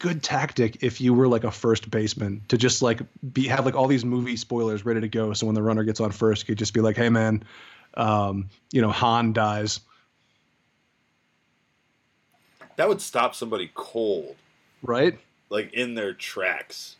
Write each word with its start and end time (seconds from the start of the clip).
good 0.00 0.22
tactic 0.22 0.82
if 0.82 1.00
you 1.00 1.14
were 1.14 1.28
like 1.28 1.44
a 1.44 1.50
first 1.50 1.90
baseman 1.90 2.42
to 2.48 2.58
just 2.58 2.82
like 2.82 3.00
be 3.32 3.46
have 3.46 3.64
like 3.64 3.76
all 3.76 3.86
these 3.86 4.04
movie 4.04 4.36
spoilers 4.36 4.84
ready 4.84 5.00
to 5.00 5.08
go. 5.08 5.32
So 5.34 5.46
when 5.46 5.54
the 5.54 5.62
runner 5.62 5.84
gets 5.84 6.00
on 6.00 6.10
first, 6.10 6.42
you 6.42 6.46
could 6.46 6.58
just 6.58 6.74
be 6.74 6.80
like, 6.80 6.96
"Hey 6.96 7.10
man, 7.10 7.44
um, 7.94 8.48
you 8.72 8.82
know 8.82 8.90
Han 8.90 9.32
dies." 9.32 9.80
That 12.76 12.88
would 12.88 13.00
stop 13.00 13.34
somebody 13.34 13.70
cold, 13.74 14.34
right? 14.82 15.16
Like 15.50 15.72
in 15.74 15.94
their 15.94 16.14
tracks. 16.14 16.96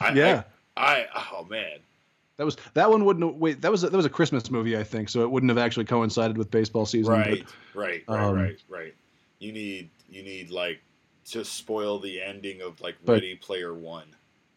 I, 0.00 0.12
yeah. 0.12 0.42
I, 0.76 1.06
I 1.14 1.26
oh 1.32 1.44
man. 1.44 1.78
That 2.36 2.44
was 2.44 2.56
that 2.74 2.90
one 2.90 3.04
wouldn't 3.04 3.36
wait. 3.36 3.62
That 3.62 3.70
was 3.70 3.84
a, 3.84 3.90
that 3.90 3.96
was 3.96 4.06
a 4.06 4.10
Christmas 4.10 4.50
movie, 4.50 4.76
I 4.76 4.82
think, 4.82 5.08
so 5.08 5.22
it 5.22 5.30
wouldn't 5.30 5.50
have 5.50 5.58
actually 5.58 5.84
coincided 5.84 6.36
with 6.36 6.50
baseball 6.50 6.84
season. 6.84 7.12
Right, 7.12 7.44
but, 7.46 7.80
right, 7.80 8.04
right, 8.08 8.18
um, 8.18 8.34
right, 8.34 8.60
right. 8.68 8.94
You 9.38 9.52
need 9.52 9.88
you 10.10 10.24
need 10.24 10.50
like 10.50 10.80
to 11.30 11.44
spoil 11.44 11.98
the 11.98 12.22
ending 12.22 12.60
of 12.62 12.80
like 12.80 12.96
but, 13.04 13.14
Ready 13.14 13.34
Player 13.36 13.74
One. 13.74 14.14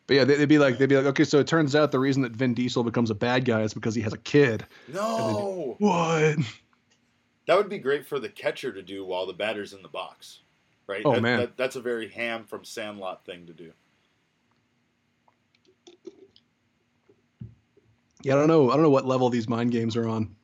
But 0.07 0.15
yeah, 0.15 0.23
they'd 0.23 0.45
be 0.45 0.57
like, 0.57 0.77
they'd 0.77 0.87
be 0.87 0.95
like, 0.95 1.05
okay, 1.07 1.25
so 1.25 1.39
it 1.39 1.47
turns 1.47 1.75
out 1.75 1.91
the 1.91 1.99
reason 1.99 2.21
that 2.21 2.31
Vin 2.31 2.53
Diesel 2.53 2.83
becomes 2.83 3.09
a 3.09 3.15
bad 3.15 3.43
guy 3.43 3.61
is 3.61 3.73
because 3.73 3.93
he 3.93 4.01
has 4.01 4.13
a 4.13 4.17
kid. 4.17 4.65
No. 4.87 5.75
what? 5.79 6.37
That 7.45 7.57
would 7.57 7.69
be 7.69 7.77
great 7.77 8.05
for 8.05 8.19
the 8.19 8.29
catcher 8.29 8.71
to 8.71 8.81
do 8.81 9.05
while 9.05 9.25
the 9.25 9.33
batter's 9.33 9.73
in 9.73 9.81
the 9.81 9.87
box, 9.89 10.39
right? 10.85 11.01
Oh 11.03 11.13
that, 11.13 11.21
man, 11.21 11.39
that, 11.39 11.57
that's 11.57 11.75
a 11.75 11.81
very 11.81 12.09
Ham 12.09 12.45
from 12.45 12.63
Sandlot 12.63 13.25
thing 13.25 13.45
to 13.47 13.53
do. 13.53 13.71
Yeah, 18.23 18.33
I 18.33 18.37
don't 18.37 18.47
know. 18.47 18.69
I 18.69 18.73
don't 18.73 18.81
know 18.81 18.89
what 18.89 19.05
level 19.05 19.29
these 19.29 19.47
mind 19.47 19.71
games 19.71 19.95
are 19.95 20.07
on, 20.07 20.35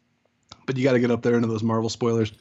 but 0.66 0.78
you 0.78 0.84
got 0.84 0.94
to 0.94 1.00
get 1.00 1.12
up 1.12 1.22
there 1.22 1.36
into 1.36 1.48
those 1.48 1.64
Marvel 1.64 1.90
spoilers. 1.90 2.32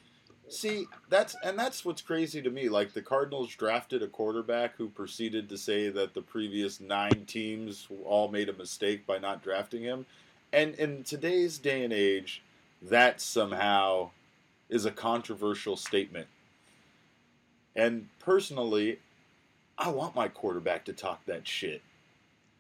See, 0.53 0.87
that's 1.09 1.35
and 1.43 1.59
that's 1.59 1.83
what's 1.83 2.03
crazy 2.03 2.43
to 2.43 2.51
me. 2.51 2.69
Like 2.69 2.93
the 2.93 3.01
Cardinals 3.01 3.55
drafted 3.55 4.03
a 4.03 4.07
quarterback 4.07 4.77
who 4.77 4.91
proceeded 4.91 5.49
to 5.49 5.57
say 5.57 5.89
that 5.89 6.13
the 6.13 6.21
previous 6.21 6.79
nine 6.79 7.25
teams 7.27 7.89
all 8.05 8.29
made 8.29 8.51
a 8.51 8.53
mistake 8.53 9.07
by 9.07 9.19
not 9.19 9.43
drafting 9.43 9.83
him. 9.83 10.05
And 10.53 10.75
in 10.75 11.05
today's 11.05 11.57
day 11.57 11.85
and 11.85 11.93
age, 11.93 12.43
that 12.83 13.23
somehow 13.23 14.11
is 14.69 14.85
a 14.85 14.91
controversial 14.91 15.75
statement. 15.75 16.27
And 17.75 18.09
personally, 18.19 18.99
I 19.79 19.89
want 19.89 20.15
my 20.15 20.29
quarterback 20.29 20.85
to 20.85 20.93
talk 20.93 21.25
that 21.25 21.49
shit. 21.49 21.81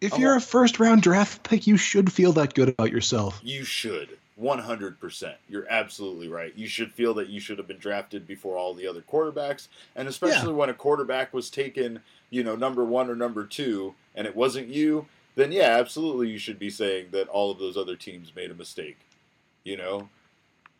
If 0.00 0.14
I 0.14 0.16
you're 0.16 0.30
want... 0.30 0.44
a 0.44 0.46
first 0.46 0.80
round 0.80 1.02
draft 1.02 1.42
pick, 1.42 1.66
you 1.66 1.76
should 1.76 2.10
feel 2.10 2.32
that 2.32 2.54
good 2.54 2.70
about 2.70 2.90
yourself. 2.90 3.38
You 3.44 3.64
should. 3.64 4.16
100%. 4.42 5.34
You're 5.48 5.66
absolutely 5.70 6.28
right. 6.28 6.52
You 6.56 6.66
should 6.66 6.92
feel 6.92 7.14
that 7.14 7.28
you 7.28 7.40
should 7.40 7.58
have 7.58 7.68
been 7.68 7.78
drafted 7.78 8.26
before 8.26 8.58
all 8.58 8.74
the 8.74 8.86
other 8.86 9.00
quarterbacks. 9.00 9.68
And 9.94 10.08
especially 10.08 10.50
yeah. 10.50 10.58
when 10.58 10.70
a 10.70 10.74
quarterback 10.74 11.32
was 11.32 11.48
taken, 11.48 12.00
you 12.30 12.42
know, 12.42 12.56
number 12.56 12.84
one 12.84 13.08
or 13.08 13.14
number 13.14 13.44
two, 13.44 13.94
and 14.14 14.26
it 14.26 14.34
wasn't 14.34 14.68
you, 14.68 15.06
then 15.36 15.52
yeah, 15.52 15.76
absolutely 15.78 16.28
you 16.28 16.38
should 16.38 16.58
be 16.58 16.70
saying 16.70 17.06
that 17.12 17.28
all 17.28 17.50
of 17.50 17.58
those 17.58 17.76
other 17.76 17.96
teams 17.96 18.34
made 18.34 18.50
a 18.50 18.54
mistake. 18.54 18.98
You 19.64 19.76
know, 19.76 20.08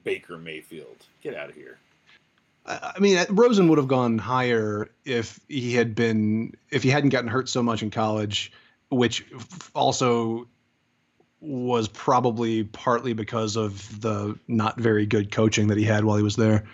Baker 0.05 0.36
Mayfield. 0.36 1.06
Get 1.22 1.36
out 1.36 1.48
of 1.48 1.55
here. 1.55 1.78
I 2.66 2.98
mean, 3.00 3.16
uh, 3.16 3.27
Rosen 3.30 3.68
would 3.68 3.78
have 3.78 3.88
gone 3.88 4.18
higher 4.18 4.90
if 5.05 5.40
he 5.48 5.74
had 5.74 5.94
been, 5.94 6.55
if 6.70 6.83
he 6.83 6.90
hadn't 6.90 7.10
gotten 7.10 7.28
hurt 7.28 7.48
so 7.48 7.62
much 7.62 7.83
in 7.83 7.90
college, 7.90 8.52
which 8.90 9.27
also 9.74 10.46
was 11.42 11.89
probably 11.89 12.64
partly 12.64 13.12
because 13.12 13.56
of 13.56 14.00
the 14.00 14.39
not 14.46 14.78
very 14.78 15.05
good 15.05 15.33
coaching 15.33 15.67
that 15.67 15.77
he 15.77 15.84
had 15.84 16.05
while 16.05 16.17
he 16.17 16.22
was 16.22 16.36
there. 16.36 16.64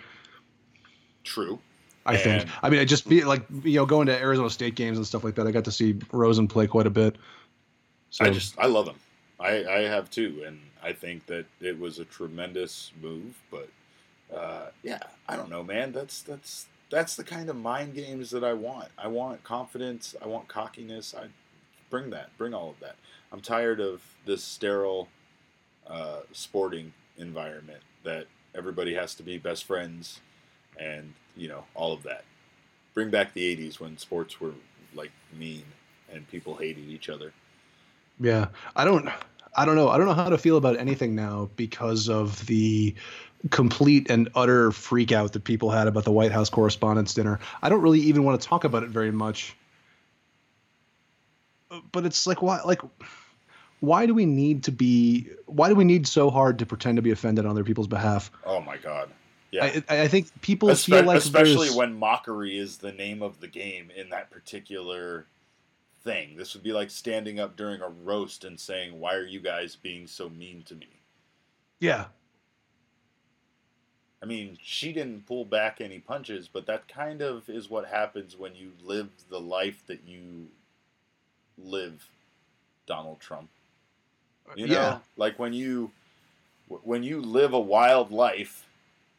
True. 1.23 1.59
I 2.05 2.13
and 2.13 2.21
think. 2.21 2.49
I 2.61 2.69
mean, 2.69 2.79
I 2.79 2.85
just 2.85 3.09
be 3.09 3.23
like 3.23 3.43
you 3.63 3.75
know 3.75 3.85
going 3.85 4.05
to 4.07 4.17
Arizona 4.17 4.49
State 4.49 4.75
games 4.75 4.97
and 4.97 5.05
stuff 5.05 5.23
like 5.23 5.35
that. 5.35 5.47
I 5.47 5.51
got 5.51 5.65
to 5.65 5.71
see 5.71 5.99
Rosen 6.11 6.47
play 6.47 6.67
quite 6.67 6.87
a 6.87 6.91
bit. 6.91 7.17
So. 8.11 8.25
I 8.25 8.29
just 8.29 8.57
I 8.59 8.67
love 8.67 8.87
him. 8.87 8.95
I 9.39 9.65
I 9.65 9.79
have 9.81 10.09
too, 10.09 10.43
and 10.45 10.59
I 10.83 10.93
think 10.93 11.25
that 11.25 11.45
it 11.59 11.77
was 11.79 11.99
a 11.99 12.05
tremendous 12.05 12.91
move. 13.01 13.35
But 13.49 13.69
uh, 14.35 14.67
yeah, 14.83 14.99
I 15.27 15.35
don't 15.35 15.49
know, 15.49 15.63
man. 15.63 15.91
That's 15.91 16.21
that's 16.21 16.67
that's 16.89 17.15
the 17.15 17.23
kind 17.23 17.49
of 17.49 17.55
mind 17.55 17.95
games 17.95 18.29
that 18.31 18.43
I 18.43 18.53
want. 18.53 18.89
I 18.97 19.07
want 19.07 19.43
confidence. 19.43 20.15
I 20.21 20.27
want 20.27 20.47
cockiness. 20.47 21.13
I 21.15 21.27
bring 21.89 22.09
that. 22.11 22.35
Bring 22.37 22.53
all 22.53 22.69
of 22.69 22.79
that. 22.79 22.95
I'm 23.31 23.41
tired 23.41 23.79
of 23.79 24.01
this 24.25 24.43
sterile 24.43 25.07
uh, 25.87 26.21
sporting 26.31 26.93
environment 27.17 27.81
that 28.03 28.27
everybody 28.55 28.93
has 28.93 29.15
to 29.15 29.23
be 29.23 29.37
best 29.37 29.65
friends 29.65 30.21
and 30.79 31.13
you 31.35 31.47
know 31.47 31.65
all 31.75 31.93
of 31.93 32.03
that. 32.03 32.23
Bring 32.93 33.09
back 33.09 33.33
the 33.33 33.55
'80s 33.55 33.79
when 33.79 33.97
sports 33.97 34.39
were 34.39 34.53
like 34.95 35.11
mean 35.37 35.63
and 36.11 36.27
people 36.29 36.55
hated 36.55 36.87
each 36.87 37.09
other. 37.09 37.33
Yeah, 38.19 38.47
I 38.75 38.85
don't. 38.85 39.09
I 39.55 39.65
don't 39.65 39.75
know. 39.75 39.89
I 39.89 39.97
don't 39.97 40.05
know 40.05 40.13
how 40.13 40.29
to 40.29 40.37
feel 40.37 40.57
about 40.57 40.77
anything 40.77 41.15
now 41.15 41.49
because 41.55 42.07
of 42.07 42.45
the 42.45 42.95
complete 43.49 44.09
and 44.09 44.29
utter 44.35 44.71
freak 44.71 45.11
out 45.11 45.33
that 45.33 45.43
people 45.43 45.71
had 45.71 45.87
about 45.87 46.03
the 46.03 46.11
White 46.11 46.31
House 46.31 46.49
Correspondents' 46.49 47.13
Dinner. 47.13 47.39
I 47.61 47.69
don't 47.69 47.81
really 47.81 48.01
even 48.01 48.23
want 48.23 48.39
to 48.41 48.47
talk 48.47 48.63
about 48.63 48.83
it 48.83 48.89
very 48.89 49.11
much. 49.11 49.55
But 51.91 52.05
it's 52.05 52.25
like 52.25 52.41
why 52.41 52.61
like 52.61 52.81
why 53.79 54.05
do 54.05 54.13
we 54.13 54.25
need 54.25 54.63
to 54.63 54.71
be 54.71 55.29
why 55.45 55.69
do 55.69 55.75
we 55.75 55.83
need 55.83 56.07
so 56.07 56.29
hard 56.29 56.59
to 56.59 56.65
pretend 56.65 56.97
to 56.97 57.01
be 57.01 57.11
offended 57.11 57.45
on 57.45 57.51
other 57.51 57.63
people's 57.63 57.87
behalf? 57.87 58.31
Oh 58.45 58.61
my 58.61 58.77
god. 58.77 59.09
Yeah. 59.51 59.81
I, 59.89 60.01
I 60.01 60.07
think 60.07 60.41
people 60.41 60.69
Espe- 60.69 60.85
feel 60.85 61.03
like 61.03 61.17
especially 61.17 61.69
when 61.69 61.97
mockery 61.97 62.57
is 62.57 62.77
the 62.77 62.91
name 62.91 63.23
of 63.23 63.39
the 63.39 63.47
game 63.47 63.91
in 63.95 64.09
that 64.09 64.29
particular 64.29 65.25
thing. 66.03 66.35
This 66.37 66.53
would 66.53 66.63
be 66.63 66.73
like 66.73 66.91
standing 66.91 67.39
up 67.39 67.55
during 67.55 67.81
a 67.81 67.89
roast 67.89 68.43
and 68.43 68.59
saying 68.59 68.99
why 68.99 69.15
are 69.15 69.25
you 69.25 69.39
guys 69.39 69.75
being 69.75 70.07
so 70.07 70.29
mean 70.29 70.63
to 70.63 70.75
me? 70.75 70.87
Yeah. 71.79 72.05
I 74.21 74.25
mean, 74.25 74.57
she 74.61 74.91
didn't 74.91 75.25
pull 75.25 75.45
back 75.45 75.79
any 75.79 75.99
punches, 75.99 76.49
but 76.49 76.65
that 76.65 76.89
kind 76.89 77.21
of 77.21 77.49
is 77.49 77.69
what 77.69 77.87
happens 77.87 78.35
when 78.35 78.53
you 78.53 78.73
live 78.83 79.09
the 79.29 79.39
life 79.39 79.83
that 79.87 80.05
you 80.05 80.49
live, 81.63 82.09
Donald 82.85 83.19
Trump. 83.19 83.49
You 84.55 84.67
know, 84.67 84.73
yeah. 84.73 84.99
like 85.15 85.37
when 85.37 85.53
you 85.53 85.91
when 86.83 87.03
you 87.03 87.21
live 87.21 87.53
a 87.53 87.59
wild 87.59 88.11
life, 88.11 88.65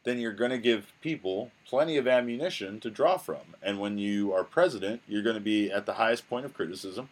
then 0.03 0.19
you're 0.19 0.33
going 0.33 0.51
to 0.51 0.57
give 0.57 0.91
people 1.01 1.51
plenty 1.65 1.97
of 1.97 2.07
ammunition 2.07 2.79
to 2.79 2.89
draw 2.89 3.17
from. 3.17 3.55
And 3.61 3.79
when 3.79 3.97
you 3.97 4.33
are 4.33 4.43
president, 4.43 5.01
you're 5.07 5.23
going 5.23 5.35
to 5.35 5.41
be 5.41 5.71
at 5.71 5.85
the 5.85 5.93
highest 5.93 6.29
point 6.29 6.45
of 6.45 6.53
criticism. 6.53 7.09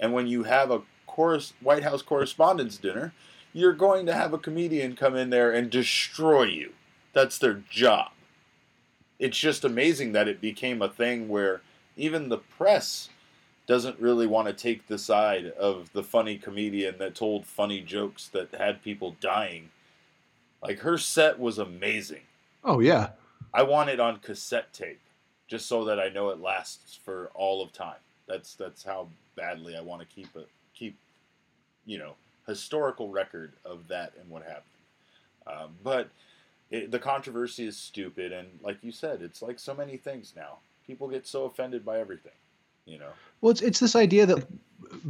And 0.00 0.12
when 0.12 0.26
you 0.26 0.44
have 0.44 0.70
a 0.70 0.82
chorus, 1.06 1.52
White 1.60 1.82
House 1.82 2.02
Correspondents' 2.02 2.78
Dinner, 2.78 3.12
you're 3.52 3.74
going 3.74 4.06
to 4.06 4.14
have 4.14 4.32
a 4.32 4.38
comedian 4.38 4.96
come 4.96 5.14
in 5.14 5.30
there 5.30 5.52
and 5.52 5.70
destroy 5.70 6.44
you. 6.44 6.72
That's 7.12 7.38
their 7.38 7.62
job. 7.68 8.12
It's 9.18 9.38
just 9.38 9.64
amazing 9.64 10.12
that 10.12 10.26
it 10.26 10.40
became 10.40 10.80
a 10.80 10.88
thing 10.88 11.28
where 11.28 11.60
even 11.96 12.28
the 12.28 12.38
press 12.38 13.10
doesn't 13.72 13.98
really 13.98 14.26
want 14.26 14.46
to 14.46 14.52
take 14.52 14.86
the 14.86 14.98
side 14.98 15.46
of 15.46 15.90
the 15.94 16.02
funny 16.02 16.36
comedian 16.36 16.98
that 16.98 17.14
told 17.14 17.46
funny 17.46 17.80
jokes 17.80 18.28
that 18.28 18.54
had 18.54 18.82
people 18.82 19.16
dying. 19.18 19.70
Like 20.62 20.80
her 20.80 20.98
set 20.98 21.38
was 21.38 21.56
amazing. 21.56 22.20
Oh 22.62 22.80
yeah. 22.80 23.12
I 23.54 23.62
want 23.62 23.88
it 23.88 23.98
on 23.98 24.18
cassette 24.18 24.74
tape 24.74 25.00
just 25.48 25.64
so 25.64 25.86
that 25.86 25.98
I 25.98 26.10
know 26.10 26.28
it 26.28 26.38
lasts 26.38 26.98
for 27.02 27.30
all 27.32 27.62
of 27.62 27.72
time. 27.72 27.96
That's 28.28 28.52
that's 28.56 28.84
how 28.84 29.08
badly 29.36 29.74
I 29.74 29.80
want 29.80 30.02
to 30.02 30.14
keep 30.14 30.36
it 30.36 30.50
keep 30.74 30.98
you 31.86 31.96
know 31.96 32.12
historical 32.46 33.08
record 33.08 33.54
of 33.64 33.88
that 33.88 34.12
and 34.20 34.28
what 34.28 34.42
happened. 34.42 34.64
Um, 35.46 35.70
but 35.82 36.10
it, 36.70 36.90
the 36.90 36.98
controversy 36.98 37.66
is 37.66 37.78
stupid, 37.78 38.32
and 38.32 38.48
like 38.62 38.84
you 38.84 38.92
said, 38.92 39.22
it's 39.22 39.40
like 39.40 39.58
so 39.58 39.72
many 39.72 39.96
things 39.96 40.34
now. 40.36 40.58
People 40.86 41.08
get 41.08 41.26
so 41.26 41.44
offended 41.44 41.86
by 41.86 42.00
everything 42.00 42.32
you 42.86 42.98
know 42.98 43.12
well 43.42 43.50
it's 43.50 43.60
it's 43.60 43.80
this 43.80 43.94
idea 43.94 44.24
that 44.24 44.46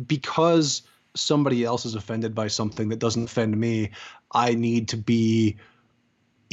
because 0.09 0.83
somebody 1.15 1.63
else 1.63 1.87
is 1.87 1.95
offended 1.95 2.35
by 2.35 2.49
something 2.49 2.89
that 2.89 2.99
doesn't 2.99 3.25
offend 3.25 3.57
me 3.57 3.91
i 4.33 4.55
need 4.55 4.89
to 4.89 4.97
be 4.97 5.57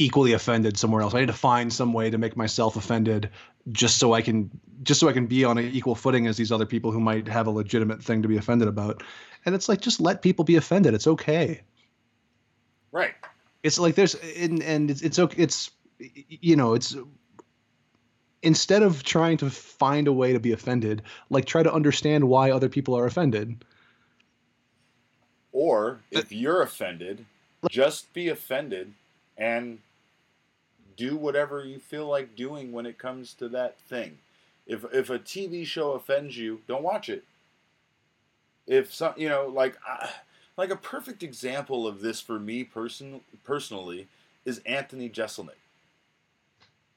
equally 0.00 0.32
offended 0.32 0.78
somewhere 0.78 1.02
else. 1.02 1.14
I 1.14 1.20
need 1.20 1.26
to 1.26 1.32
find 1.32 1.72
some 1.72 1.92
way 1.92 2.10
to 2.10 2.18
make 2.18 2.36
myself 2.36 2.76
offended 2.76 3.30
just 3.70 3.98
so 3.98 4.14
i 4.14 4.22
can 4.22 4.50
just 4.82 4.98
so 4.98 5.08
i 5.08 5.12
can 5.12 5.26
be 5.26 5.44
on 5.44 5.58
an 5.58 5.66
equal 5.66 5.94
footing 5.94 6.26
as 6.26 6.38
these 6.38 6.50
other 6.50 6.64
people 6.64 6.90
who 6.90 7.00
might 7.00 7.28
have 7.28 7.46
a 7.46 7.50
legitimate 7.50 8.02
thing 8.02 8.22
to 8.22 8.28
be 8.28 8.38
offended 8.38 8.66
about. 8.66 9.02
And 9.44 9.54
it's 9.54 9.68
like 9.68 9.80
just 9.80 10.00
let 10.00 10.22
people 10.22 10.44
be 10.44 10.56
offended. 10.56 10.94
It's 10.94 11.06
okay. 11.06 11.60
Right. 12.92 13.14
It's 13.62 13.78
like 13.78 13.94
there's 13.94 14.14
and, 14.14 14.62
and 14.62 14.90
it's 14.90 15.02
it's 15.02 15.18
okay 15.18 15.42
it's 15.42 15.70
you 15.98 16.56
know 16.56 16.72
it's 16.72 16.96
instead 18.42 18.82
of 18.82 19.02
trying 19.02 19.36
to 19.38 19.50
find 19.50 20.08
a 20.08 20.12
way 20.12 20.32
to 20.32 20.40
be 20.40 20.52
offended, 20.52 21.02
like 21.28 21.44
try 21.44 21.62
to 21.62 21.72
understand 21.72 22.28
why 22.28 22.50
other 22.50 22.68
people 22.68 22.96
are 22.96 23.06
offended. 23.06 23.64
Or 25.52 26.00
if 26.10 26.32
you're 26.32 26.62
offended, 26.62 27.24
just 27.68 28.12
be 28.12 28.28
offended 28.28 28.92
and 29.36 29.78
do 30.96 31.16
whatever 31.16 31.64
you 31.64 31.78
feel 31.78 32.06
like 32.06 32.36
doing 32.36 32.72
when 32.72 32.86
it 32.86 32.98
comes 32.98 33.34
to 33.34 33.48
that 33.48 33.78
thing. 33.80 34.18
If 34.66 34.84
if 34.92 35.10
a 35.10 35.18
TV 35.18 35.66
show 35.66 35.92
offends 35.92 36.36
you, 36.36 36.60
don't 36.68 36.82
watch 36.82 37.08
it. 37.08 37.24
If 38.66 38.94
some, 38.94 39.14
you 39.16 39.28
know, 39.28 39.48
like 39.48 39.76
like 40.56 40.70
a 40.70 40.76
perfect 40.76 41.22
example 41.22 41.86
of 41.86 42.00
this 42.00 42.20
for 42.20 42.38
me 42.38 42.64
person 42.64 43.20
personally 43.44 44.06
is 44.44 44.58
Anthony 44.64 45.08
Jeselnik. 45.08 45.56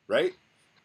Right? 0.07 0.33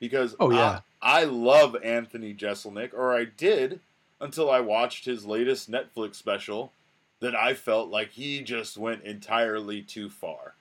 Because 0.00 0.36
oh 0.38 0.50
yeah, 0.50 0.80
I, 1.02 1.22
I 1.22 1.24
love 1.24 1.76
Anthony 1.82 2.34
Jeselnik, 2.34 2.94
or 2.94 3.16
I 3.16 3.24
did 3.24 3.80
until 4.20 4.50
I 4.50 4.60
watched 4.60 5.04
his 5.04 5.26
latest 5.26 5.70
Netflix 5.70 6.16
special 6.16 6.72
that 7.20 7.34
I 7.34 7.54
felt 7.54 7.90
like 7.90 8.10
he 8.10 8.42
just 8.42 8.76
went 8.76 9.02
entirely 9.02 9.82
too 9.82 10.08
far. 10.08 10.54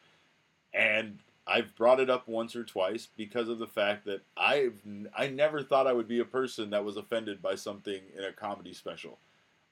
And 0.74 1.20
I've 1.46 1.76
brought 1.76 2.00
it 2.00 2.10
up 2.10 2.28
once 2.28 2.56
or 2.56 2.64
twice 2.64 3.08
because 3.16 3.48
of 3.48 3.60
the 3.60 3.68
fact 3.68 4.06
that 4.06 4.22
I've 4.36 4.82
I 5.18 5.28
never 5.28 5.64
thought 5.64 5.88
I 5.88 5.94
would 5.94 6.08
be 6.08 6.20
a 6.20 6.26
person 6.26 6.72
that 6.72 6.84
was 6.84 6.98
offended 6.98 7.42
by 7.42 7.56
something 7.56 8.02
in 8.18 8.24
a 8.24 8.34
comedy 8.34 8.74
special. 8.74 9.18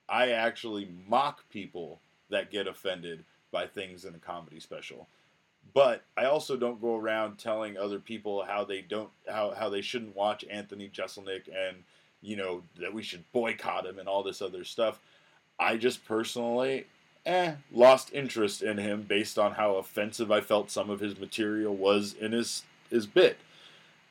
I 0.08 0.30
actually 0.32 0.88
mock 1.08 1.50
people 1.50 2.00
that 2.30 2.52
get 2.52 2.68
offended 2.68 3.24
by 3.52 3.68
things 3.68 4.06
in 4.06 4.16
a 4.16 4.20
comedy 4.20 4.60
special. 4.60 5.08
But 5.74 6.04
I 6.16 6.26
also 6.26 6.56
don't 6.56 6.82
go 6.82 6.96
around 6.96 7.38
telling 7.38 7.78
other 7.78 8.00
people 8.00 8.44
how 8.46 8.64
they 8.64 8.82
don't 8.82 9.10
how, 9.28 9.52
how 9.52 9.70
they 9.70 9.82
shouldn't 9.82 10.16
watch 10.16 10.46
Anthony 10.50 10.90
Jeselnik 10.90 11.48
and 11.48 11.78
you 12.22 12.36
know 12.36 12.64
that 12.80 12.94
we 12.94 13.04
should 13.04 13.30
boycott 13.34 13.86
him 13.86 14.00
and 14.00 14.08
all 14.08 14.24
this 14.24 14.42
other 14.42 14.64
stuff. 14.64 15.00
I 15.60 15.78
just 15.78 16.06
personally 16.06 16.86
eh, 17.26 17.54
lost 17.72 18.14
interest 18.14 18.62
in 18.62 18.78
him 18.78 19.04
based 19.04 19.38
on 19.38 19.54
how 19.54 19.76
offensive 19.76 20.32
I 20.32 20.42
felt 20.42 20.72
some 20.72 20.90
of 20.90 21.00
his 21.00 21.20
material 21.20 21.76
was 21.76 22.14
in 22.14 22.32
his 22.32 22.64
his 22.90 23.06
bit. 23.06 23.38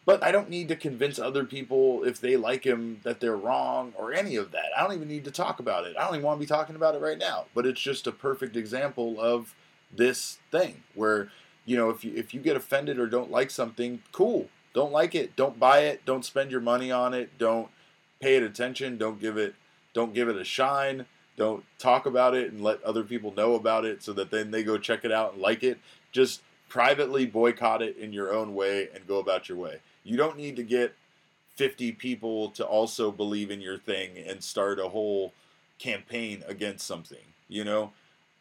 But 0.06 0.22
I 0.22 0.32
don't 0.32 0.50
need 0.50 0.68
to 0.68 0.76
convince 0.76 1.18
other 1.18 1.44
people 1.44 2.04
if 2.04 2.20
they 2.20 2.36
like 2.36 2.64
him 2.64 3.00
that 3.04 3.20
they're 3.20 3.36
wrong 3.36 3.94
or 3.96 4.12
any 4.12 4.36
of 4.36 4.50
that. 4.50 4.66
I 4.76 4.82
don't 4.82 4.94
even 4.94 5.08
need 5.08 5.24
to 5.24 5.30
talk 5.30 5.60
about 5.60 5.86
it. 5.86 5.96
I 5.96 6.04
don't 6.04 6.16
even 6.16 6.26
want 6.26 6.38
to 6.38 6.46
be 6.46 6.48
talking 6.48 6.76
about 6.76 6.94
it 6.94 7.00
right 7.00 7.16
now. 7.16 7.46
But 7.54 7.64
it's 7.64 7.80
just 7.80 8.06
a 8.06 8.12
perfect 8.12 8.54
example 8.54 9.18
of 9.18 9.54
this 9.90 10.38
thing 10.50 10.82
where, 10.94 11.30
you 11.64 11.76
know, 11.76 11.90
if 11.90 12.04
you 12.04 12.12
if 12.14 12.34
you 12.34 12.40
get 12.40 12.56
offended 12.56 12.98
or 12.98 13.06
don't 13.06 13.30
like 13.30 13.50
something, 13.50 14.02
cool. 14.12 14.48
Don't 14.72 14.92
like 14.92 15.14
it, 15.14 15.36
don't 15.36 15.58
buy 15.58 15.80
it, 15.80 16.04
don't 16.04 16.24
spend 16.24 16.50
your 16.50 16.60
money 16.60 16.90
on 16.90 17.14
it, 17.14 17.38
don't 17.38 17.68
pay 18.20 18.36
it 18.36 18.42
attention, 18.42 18.98
don't 18.98 19.20
give 19.20 19.36
it 19.36 19.54
don't 19.92 20.12
give 20.12 20.28
it 20.28 20.36
a 20.36 20.44
shine 20.44 21.06
don't 21.36 21.64
talk 21.78 22.06
about 22.06 22.34
it 22.34 22.52
and 22.52 22.62
let 22.62 22.82
other 22.82 23.02
people 23.02 23.34
know 23.34 23.54
about 23.54 23.84
it 23.84 24.02
so 24.02 24.12
that 24.12 24.30
then 24.30 24.50
they 24.50 24.62
go 24.62 24.78
check 24.78 25.04
it 25.04 25.12
out 25.12 25.32
and 25.32 25.42
like 25.42 25.62
it. 25.62 25.78
Just 26.12 26.42
privately 26.68 27.26
boycott 27.26 27.82
it 27.82 27.96
in 27.96 28.12
your 28.12 28.32
own 28.32 28.54
way 28.54 28.88
and 28.94 29.06
go 29.06 29.18
about 29.18 29.48
your 29.48 29.58
way. 29.58 29.80
You 30.04 30.16
don't 30.16 30.36
need 30.36 30.56
to 30.56 30.62
get 30.62 30.94
50 31.56 31.92
people 31.92 32.50
to 32.50 32.64
also 32.64 33.10
believe 33.10 33.50
in 33.50 33.60
your 33.60 33.78
thing 33.78 34.18
and 34.18 34.42
start 34.42 34.78
a 34.78 34.88
whole 34.88 35.32
campaign 35.78 36.44
against 36.46 36.86
something, 36.86 37.24
you 37.48 37.64
know? 37.64 37.92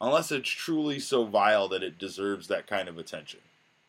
Unless 0.03 0.33
it's 0.33 0.49
truly 0.49 0.99
so 0.99 1.23
vile 1.23 1.69
that 1.69 1.81
it 1.81 1.97
deserves 1.97 2.49
that 2.49 2.67
kind 2.67 2.89
of 2.89 2.97
attention. 2.97 3.39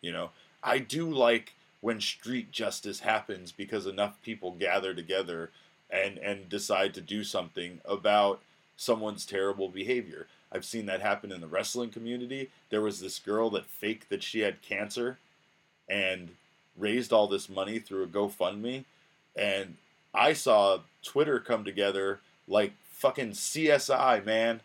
You 0.01 0.13
know, 0.13 0.31
I 0.63 0.79
do 0.79 1.11
like 1.11 1.55
when 1.81 2.01
street 2.01 2.53
justice 2.53 3.01
happens 3.01 3.51
because 3.51 3.85
enough 3.85 4.23
people 4.23 4.53
gather 4.53 4.95
together 4.95 5.51
and 5.91 6.19
and 6.19 6.49
decide 6.49 6.95
to 6.95 7.01
do 7.01 7.25
something 7.25 7.81
about 7.85 8.41
someone's 8.77 9.27
terrible 9.27 9.69
behavior. 9.69 10.29
I've 10.53 10.65
seen 10.65 10.87
that 10.87 11.01
happen 11.01 11.33
in 11.33 11.41
the 11.41 11.49
wrestling 11.49 11.91
community. 11.91 12.49
There 12.71 12.81
was 12.81 13.01
this 13.01 13.19
girl 13.19 13.51
that 13.51 13.67
faked 13.67 14.09
that 14.11 14.23
she 14.23 14.41
had 14.41 14.63
cancer 14.63 15.19
and 15.89 16.31
raised 16.79 17.13
all 17.13 17.27
this 17.27 17.49
money 17.49 17.81
through 17.81 18.05
a 18.05 18.07
GoFundMe. 18.07 18.85
And 19.35 19.79
I 20.15 20.33
saw 20.33 20.79
Twitter 21.03 21.41
come 21.41 21.65
together 21.65 22.21
like 22.47 22.73
fucking 22.85 23.33
CSI, 23.33 24.25
man. 24.25 24.61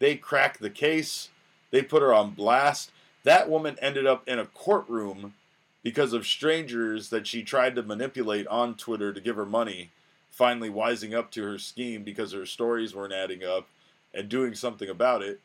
They 0.00 0.16
cracked 0.16 0.60
the 0.60 0.70
case, 0.70 1.28
they 1.70 1.82
put 1.82 2.02
her 2.02 2.12
on 2.12 2.32
blast. 2.32 2.90
That 3.22 3.48
woman 3.48 3.76
ended 3.80 4.06
up 4.06 4.26
in 4.26 4.38
a 4.38 4.46
courtroom 4.46 5.34
because 5.82 6.12
of 6.12 6.26
strangers 6.26 7.10
that 7.10 7.26
she 7.26 7.42
tried 7.42 7.76
to 7.76 7.82
manipulate 7.82 8.46
on 8.48 8.74
Twitter 8.74 9.12
to 9.12 9.20
give 9.20 9.36
her 9.36 9.46
money 9.46 9.90
finally 10.30 10.70
wising 10.70 11.14
up 11.14 11.30
to 11.30 11.42
her 11.42 11.58
scheme 11.58 12.02
because 12.02 12.32
her 12.32 12.46
stories 12.46 12.94
weren't 12.94 13.12
adding 13.12 13.44
up 13.44 13.68
and 14.14 14.28
doing 14.28 14.54
something 14.54 14.88
about 14.88 15.22
it. 15.22 15.40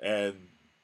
And 0.00 0.34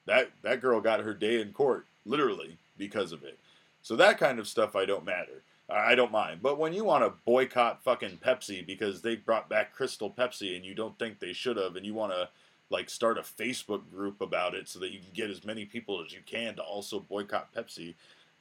that 0.05 0.29
that 0.43 0.61
girl 0.61 0.79
got 0.81 0.99
her 0.99 1.13
day 1.13 1.41
in 1.41 1.51
court, 1.51 1.85
literally, 2.05 2.57
because 2.77 3.11
of 3.11 3.23
it. 3.23 3.39
So 3.81 3.95
that 3.95 4.19
kind 4.19 4.39
of 4.39 4.47
stuff 4.47 4.75
I 4.75 4.85
don't 4.85 5.05
matter. 5.05 5.41
I 5.67 5.95
don't 5.95 6.11
mind. 6.11 6.41
But 6.43 6.59
when 6.59 6.73
you 6.73 6.83
want 6.83 7.03
to 7.03 7.13
boycott 7.25 7.83
fucking 7.83 8.19
Pepsi 8.23 8.65
because 8.65 9.01
they 9.01 9.15
brought 9.15 9.49
back 9.49 9.73
Crystal 9.73 10.11
Pepsi 10.11 10.55
and 10.55 10.63
you 10.63 10.75
don't 10.75 10.97
think 10.99 11.19
they 11.19 11.33
should 11.33 11.57
have, 11.57 11.75
and 11.75 11.85
you 11.85 11.93
want 11.93 12.11
to 12.11 12.29
like 12.69 12.89
start 12.89 13.17
a 13.17 13.21
Facebook 13.21 13.81
group 13.91 14.21
about 14.21 14.55
it 14.55 14.67
so 14.67 14.79
that 14.79 14.91
you 14.91 14.99
can 14.99 15.09
get 15.13 15.29
as 15.29 15.45
many 15.45 15.65
people 15.65 16.03
as 16.05 16.13
you 16.13 16.19
can 16.25 16.55
to 16.55 16.61
also 16.61 16.99
boycott 16.99 17.53
Pepsi, 17.53 17.93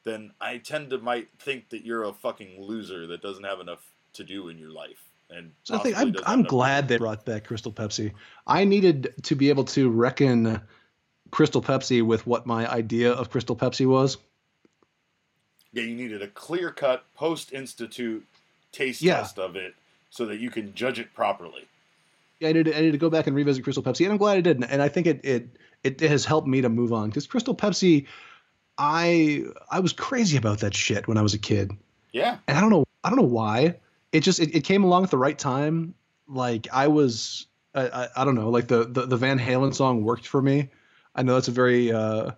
then 0.04 0.32
I 0.40 0.58
tend 0.58 0.90
to 0.90 0.98
might 0.98 1.28
think 1.38 1.70
that 1.70 1.84
you're 1.84 2.04
a 2.04 2.12
fucking 2.12 2.60
loser 2.60 3.06
that 3.08 3.22
doesn't 3.22 3.44
have 3.44 3.60
enough 3.60 3.84
to 4.14 4.24
do 4.24 4.48
in 4.48 4.58
your 4.58 4.70
life. 4.70 5.02
And 5.30 5.52
so 5.62 5.76
I 5.76 5.78
think 5.78 5.96
I'm, 5.96 6.14
I'm 6.26 6.42
glad 6.42 6.88
they 6.88 6.98
brought 6.98 7.24
back 7.24 7.44
Crystal 7.46 7.72
Pepsi. 7.72 8.12
I 8.46 8.64
needed 8.64 9.14
to 9.24 9.34
be 9.34 9.48
able 9.48 9.64
to 9.64 9.90
reckon 9.90 10.60
Crystal 11.30 11.62
Pepsi 11.62 12.02
with 12.02 12.26
what 12.26 12.46
my 12.46 12.70
idea 12.70 13.12
of 13.12 13.30
Crystal 13.30 13.56
Pepsi 13.56 13.86
was. 13.86 14.18
Yeah, 15.72 15.82
you 15.82 15.96
needed 15.96 16.22
a 16.22 16.28
clear 16.28 16.70
cut 16.70 17.04
post 17.14 17.52
institute 17.52 18.24
taste 18.70 19.02
yeah. 19.02 19.16
test 19.16 19.38
of 19.38 19.56
it 19.56 19.74
so 20.10 20.26
that 20.26 20.38
you 20.38 20.50
can 20.50 20.74
judge 20.74 21.00
it 21.00 21.12
properly. 21.14 21.66
I 22.44 22.52
need, 22.52 22.66
to, 22.66 22.76
I 22.76 22.80
need 22.80 22.92
to 22.92 22.98
go 22.98 23.10
back 23.10 23.26
and 23.26 23.34
revisit 23.34 23.64
Crystal 23.64 23.82
Pepsi, 23.82 24.04
and 24.04 24.12
I'm 24.12 24.18
glad 24.18 24.36
I 24.36 24.40
did. 24.40 24.64
And 24.64 24.82
I 24.82 24.88
think 24.88 25.06
it 25.06 25.20
it 25.24 25.58
it 25.82 26.00
has 26.00 26.24
helped 26.24 26.48
me 26.48 26.60
to 26.60 26.68
move 26.68 26.92
on 26.92 27.08
because 27.08 27.26
Crystal 27.26 27.54
Pepsi, 27.54 28.06
I 28.78 29.44
I 29.70 29.80
was 29.80 29.92
crazy 29.92 30.36
about 30.36 30.58
that 30.60 30.74
shit 30.74 31.08
when 31.08 31.18
I 31.18 31.22
was 31.22 31.34
a 31.34 31.38
kid. 31.38 31.72
Yeah, 32.12 32.38
and 32.46 32.56
I 32.56 32.60
don't 32.60 32.70
know 32.70 32.84
I 33.02 33.10
don't 33.10 33.18
know 33.18 33.24
why 33.24 33.76
it 34.14 34.20
just 34.20 34.40
it, 34.40 34.54
it 34.54 34.62
came 34.62 34.84
along 34.84 35.04
at 35.04 35.10
the 35.10 35.18
right 35.18 35.38
time. 35.38 35.94
Like 36.28 36.68
I 36.72 36.86
was, 36.86 37.46
I, 37.74 37.88
I, 37.88 38.08
I 38.16 38.24
don't 38.24 38.36
know, 38.36 38.48
like 38.48 38.68
the, 38.68 38.84
the 38.84 39.06
the 39.06 39.16
Van 39.16 39.38
Halen 39.38 39.74
song 39.74 40.04
worked 40.04 40.26
for 40.26 40.40
me. 40.40 40.70
I 41.14 41.22
know 41.22 41.34
that's 41.34 41.48
a 41.48 41.52
very 41.52 41.92
uh, 41.92 42.30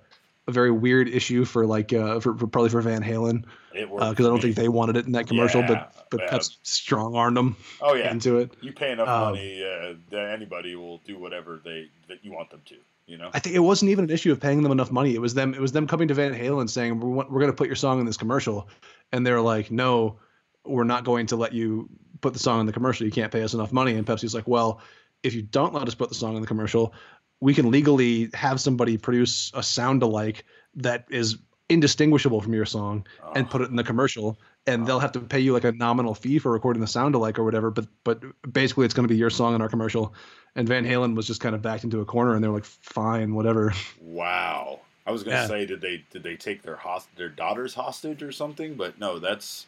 a 0.48 0.52
very 0.52 0.70
weird 0.70 1.08
issue 1.08 1.44
for 1.44 1.66
like 1.66 1.92
uh, 1.92 2.20
for, 2.20 2.36
for 2.36 2.46
probably 2.46 2.70
for 2.70 2.80
Van 2.80 3.02
Halen 3.02 3.44
because 3.72 4.00
uh, 4.00 4.08
I 4.08 4.14
don't 4.14 4.40
think 4.40 4.56
they 4.56 4.68
wanted 4.68 4.96
it 4.96 5.06
in 5.06 5.12
that 5.12 5.26
commercial, 5.26 5.60
yeah, 5.62 5.88
but 6.08 6.08
but 6.10 6.20
Pepsi 6.30 6.56
strong 6.62 7.14
armed 7.14 7.36
them. 7.36 7.56
Oh 7.80 7.94
yeah, 7.94 8.10
into 8.10 8.38
it. 8.38 8.54
You 8.60 8.72
pay 8.72 8.92
enough 8.92 9.08
um, 9.08 9.32
money, 9.32 9.64
uh, 9.64 10.16
anybody 10.16 10.76
will 10.76 10.98
do 10.98 11.18
whatever 11.18 11.60
they 11.64 11.88
that 12.08 12.24
you 12.24 12.32
want 12.32 12.50
them 12.50 12.62
to. 12.66 12.76
You 13.06 13.18
know, 13.18 13.30
I 13.32 13.38
think 13.38 13.54
it 13.54 13.60
wasn't 13.60 13.90
even 13.90 14.04
an 14.04 14.10
issue 14.10 14.32
of 14.32 14.40
paying 14.40 14.62
them 14.62 14.72
enough 14.72 14.90
money. 14.90 15.14
It 15.14 15.20
was 15.20 15.34
them. 15.34 15.54
It 15.54 15.60
was 15.60 15.72
them 15.72 15.86
coming 15.86 16.08
to 16.08 16.14
Van 16.14 16.34
Halen 16.34 16.68
saying, 16.68 16.98
"We're, 17.00 17.08
we're 17.08 17.40
going 17.40 17.52
to 17.52 17.56
put 17.56 17.68
your 17.68 17.76
song 17.76 18.00
in 18.00 18.06
this 18.06 18.16
commercial," 18.16 18.68
and 19.12 19.26
they're 19.26 19.40
like, 19.40 19.70
"No, 19.70 20.18
we're 20.66 20.84
not 20.84 21.04
going 21.04 21.26
to 21.26 21.36
let 21.36 21.52
you 21.52 21.88
put 22.20 22.32
the 22.32 22.38
song 22.38 22.60
in 22.60 22.66
the 22.66 22.72
commercial. 22.72 23.06
You 23.06 23.12
can't 23.12 23.32
pay 23.32 23.42
us 23.42 23.54
enough 23.54 23.72
money. 23.72 23.94
And 23.94 24.06
Pepsi's 24.06 24.34
like, 24.34 24.46
well, 24.46 24.80
if 25.22 25.34
you 25.34 25.42
don't 25.42 25.74
let 25.74 25.88
us 25.88 25.94
put 25.94 26.08
the 26.08 26.14
song 26.14 26.36
in 26.36 26.40
the 26.40 26.46
commercial, 26.46 26.94
we 27.40 27.54
can 27.54 27.70
legally 27.70 28.30
have 28.34 28.60
somebody 28.60 28.96
produce 28.96 29.50
a 29.54 29.62
sound 29.62 30.02
alike 30.02 30.44
that 30.74 31.06
is 31.10 31.36
indistinguishable 31.68 32.40
from 32.40 32.54
your 32.54 32.64
song 32.64 33.04
oh. 33.24 33.32
and 33.34 33.50
put 33.50 33.60
it 33.60 33.70
in 33.70 33.76
the 33.76 33.82
commercial 33.82 34.38
and 34.66 34.82
oh. 34.82 34.86
they'll 34.86 35.00
have 35.00 35.12
to 35.12 35.20
pay 35.20 35.40
you 35.40 35.52
like 35.52 35.64
a 35.64 35.72
nominal 35.72 36.14
fee 36.14 36.38
for 36.38 36.52
recording 36.52 36.80
the 36.80 36.86
sound 36.86 37.14
alike 37.14 37.38
or 37.38 37.44
whatever 37.44 37.70
but 37.72 37.86
but 38.04 38.22
basically 38.52 38.84
it's 38.84 38.94
going 38.94 39.06
to 39.06 39.12
be 39.12 39.18
your 39.18 39.30
song 39.30 39.54
in 39.54 39.60
our 39.60 39.68
commercial 39.68 40.14
and 40.54 40.68
van 40.68 40.84
halen 40.84 41.16
was 41.16 41.26
just 41.26 41.40
kind 41.40 41.56
of 41.56 41.62
backed 41.62 41.82
into 41.82 42.00
a 42.00 42.04
corner 42.04 42.36
and 42.36 42.44
they 42.44 42.48
were 42.48 42.54
like 42.54 42.64
fine 42.64 43.34
whatever 43.34 43.72
wow 44.00 44.78
i 45.08 45.10
was 45.10 45.24
going 45.24 45.34
to 45.34 45.42
yeah. 45.42 45.48
say 45.48 45.66
did 45.66 45.80
they 45.80 46.04
did 46.12 46.22
they 46.22 46.36
take 46.36 46.62
their 46.62 46.76
host 46.76 47.08
their 47.16 47.28
daughters 47.28 47.74
hostage 47.74 48.22
or 48.22 48.30
something 48.30 48.74
but 48.74 48.96
no 49.00 49.18
that's 49.18 49.66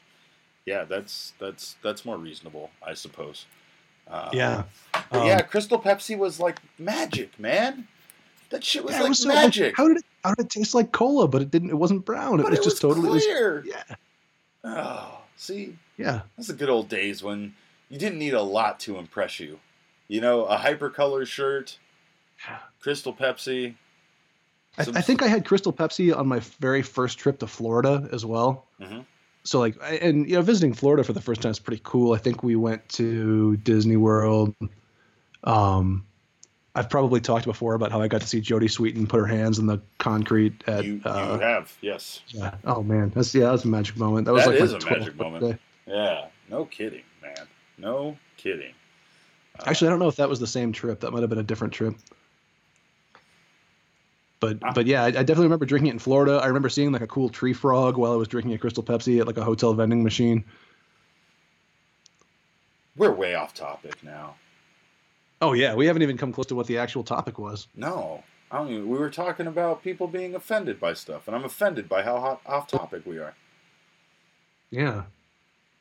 yeah, 0.69 0.85
that's 0.85 1.33
that's 1.39 1.77
that's 1.83 2.05
more 2.05 2.19
reasonable, 2.19 2.71
I 2.87 2.93
suppose. 2.93 3.47
Uh, 4.11 4.31
yeah, 4.33 4.63
um, 5.11 5.27
yeah. 5.27 5.41
Crystal 5.41 5.79
Pepsi 5.79 6.17
was 6.17 6.41
like 6.41 6.61
magic, 6.79 7.39
man. 7.39 7.87
That 8.51 8.65
shit 8.65 8.85
was 8.85 8.95
yeah, 8.95 9.01
like 9.01 9.09
was 9.11 9.19
so, 9.21 9.29
magic. 9.29 9.67
Like, 9.67 9.77
how 9.77 9.89
did 9.89 9.99
it? 9.99 10.05
How 10.25 10.35
did 10.35 10.47
it 10.47 10.51
taste 10.51 10.75
like 10.75 10.93
cola? 10.93 11.29
But 11.29 11.43
it 11.43 11.51
didn't. 11.51 11.71
It 11.71 11.77
wasn't 11.77 12.05
brown. 12.05 12.41
It 12.41 12.45
was, 12.45 12.55
it 12.55 12.59
was 12.59 12.67
just 12.67 12.81
totally 12.81 13.21
clear. 13.21 13.57
Was, 13.57 13.67
yeah. 13.67 13.95
Oh, 14.65 15.21
see. 15.37 15.77
Yeah. 15.97 16.23
That's 16.37 16.49
the 16.49 16.55
good 16.55 16.69
old 16.69 16.89
days 16.89 17.23
when 17.23 17.55
you 17.91 17.99
didn't 17.99 18.19
need 18.19 18.35
a 18.35 18.43
lot 18.43 18.81
to 18.81 18.97
impress 18.97 19.39
you. 19.41 19.59
You 20.09 20.21
know, 20.21 20.45
a 20.47 20.57
hypercolor 20.57 21.27
shirt, 21.27 21.79
Crystal 22.81 23.13
Pepsi. 23.13 23.75
I, 24.79 24.83
I, 24.83 25.01
think 25.03 25.23
I 25.23 25.29
had 25.29 25.45
Crystal 25.45 25.73
Pepsi 25.73 26.17
on 26.17 26.27
my 26.29 26.41
very 26.61 26.83
first 26.83 27.19
trip 27.19 27.41
to 27.41 27.47
Florida 27.47 28.09
as 28.13 28.25
well. 28.25 28.65
Mm-hmm 28.81 29.01
so 29.49 29.61
like 29.61 29.77
and 30.03 30.29
you 30.29 30.37
know 30.37 30.43
visiting 30.43 30.75
Florida 30.75 31.03
for 31.03 31.15
the 31.15 31.23
first 31.23 31.41
time 31.41 31.51
is 31.51 31.59
pretty 31.59 31.81
cool. 31.83 32.13
I 32.13 32.19
think 32.19 32.43
we 32.43 32.55
went 32.55 32.87
to 32.91 33.57
Disney 33.57 33.97
World. 33.97 34.55
Um, 35.43 36.05
I've 36.75 36.91
probably 36.91 37.21
talked 37.21 37.47
before 37.47 37.73
about 37.73 37.91
how 37.91 38.03
I 38.03 38.09
got 38.09 38.21
to 38.21 38.27
see 38.27 38.43
Jodie 38.43 38.69
Sweetin 38.69 39.09
put 39.09 39.21
her 39.21 39.27
hands 39.27 39.59
in 39.59 39.67
the 39.67 39.81
concrete 39.97 40.63
at. 40.67 40.85
You, 40.85 41.01
uh, 41.03 41.39
have, 41.39 41.75
yes. 41.81 42.21
Yeah. 42.29 42.57
Oh 42.67 42.83
man, 42.83 43.11
that's 43.15 43.35
yeah, 43.35 43.47
that 43.47 43.53
was 43.53 43.65
a 43.65 43.69
magic 43.69 43.97
moment. 43.97 44.27
That 44.27 44.35
was 44.35 44.45
that 44.45 44.51
like 44.51 44.61
is 44.61 44.73
a 44.75 44.81
magic 44.81 45.17
moment. 45.17 45.45
Day. 45.45 45.59
Yeah, 45.87 46.27
No 46.51 46.67
kidding, 46.67 47.05
man. 47.23 47.49
No 47.79 48.19
kidding. 48.37 48.75
Uh, 49.59 49.63
Actually, 49.67 49.89
I 49.89 49.91
don't 49.93 49.99
know 49.99 50.09
if 50.09 50.17
that 50.17 50.29
was 50.29 50.41
the 50.41 50.47
same 50.47 50.73
trip. 50.73 51.01
That 51.01 51.13
might 51.13 51.23
have 51.23 51.31
been 51.31 51.39
a 51.39 51.43
different 51.43 51.73
trip. 51.73 51.95
But 54.41 54.59
uh, 54.63 54.73
but 54.73 54.87
yeah, 54.87 55.03
I, 55.03 55.07
I, 55.07 55.11
definitely 55.11 55.47
remember 55.47 55.67
drinking 55.67 55.89
it 55.89 55.93
in 55.95 55.99
Florida. 55.99 56.41
I 56.43 56.47
remember 56.47 56.69
seeing 56.69 56.93
like 56.93 57.03
a 57.03 57.07
cool 57.07 57.29
tree 57.29 57.53
frog 57.53 57.97
while 57.97 58.13
I 58.13 58.17
was 58.17 58.29
drinking 58.29 58.53
a 58.55 58.59
Crystal 58.59 58.83
Pepsi 58.83 59.21
at 59.21 59.27
like 59.27 59.37
a 59.37 59.45
hotel 59.45 59.75
vending 59.75 60.05
machine. 60.05 60.45
We're 62.97 63.13
way 63.13 63.35
off 63.35 63.55
topic 63.55 64.03
now. 64.03 64.37
Oh 65.41 65.53
yeah, 65.53 65.75
we 65.75 65.87
haven't 65.87 66.03
even 66.03 66.17
come 66.17 66.33
close 66.33 66.47
to 66.47 66.55
what 66.55 66.67
the 66.67 66.79
actual 66.79 67.03
topic 67.03 67.39
was. 67.39 67.67
No, 67.75 68.23
I 68.51 68.59
don't 68.59 68.71
even. 68.71 68.89
We 68.89 68.99
were 68.99 69.11
talking 69.11 69.47
about 69.47 69.83
people 69.83 70.07
being 70.07 70.35
offended 70.35 70.79
by 70.79 70.95
stuff, 70.95 71.27
and 71.27 71.37
I'm 71.37 71.45
offended 71.45 71.89
by 71.89 72.03
how 72.03 72.21
hot, 72.21 72.41
off 72.47 72.69
topic 72.69 73.07
we 73.07 73.19
are. 73.19 73.35
Yeah, 74.71 75.05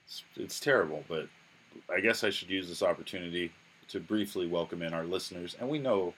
it's, 0.06 0.24
it's 0.36 0.60
terrible, 0.60 1.04
but 1.08 1.28
I 1.94 2.00
guess 2.00 2.24
I 2.24 2.30
should 2.30 2.50
use 2.50 2.68
this 2.68 2.82
opportunity 2.82 3.52
to 3.90 4.00
briefly 4.00 4.48
welcome 4.48 4.82
in 4.82 4.94
our 4.94 5.06
listeners, 5.06 5.56
and 5.60 5.70
we 5.70 5.80
know 5.80 6.14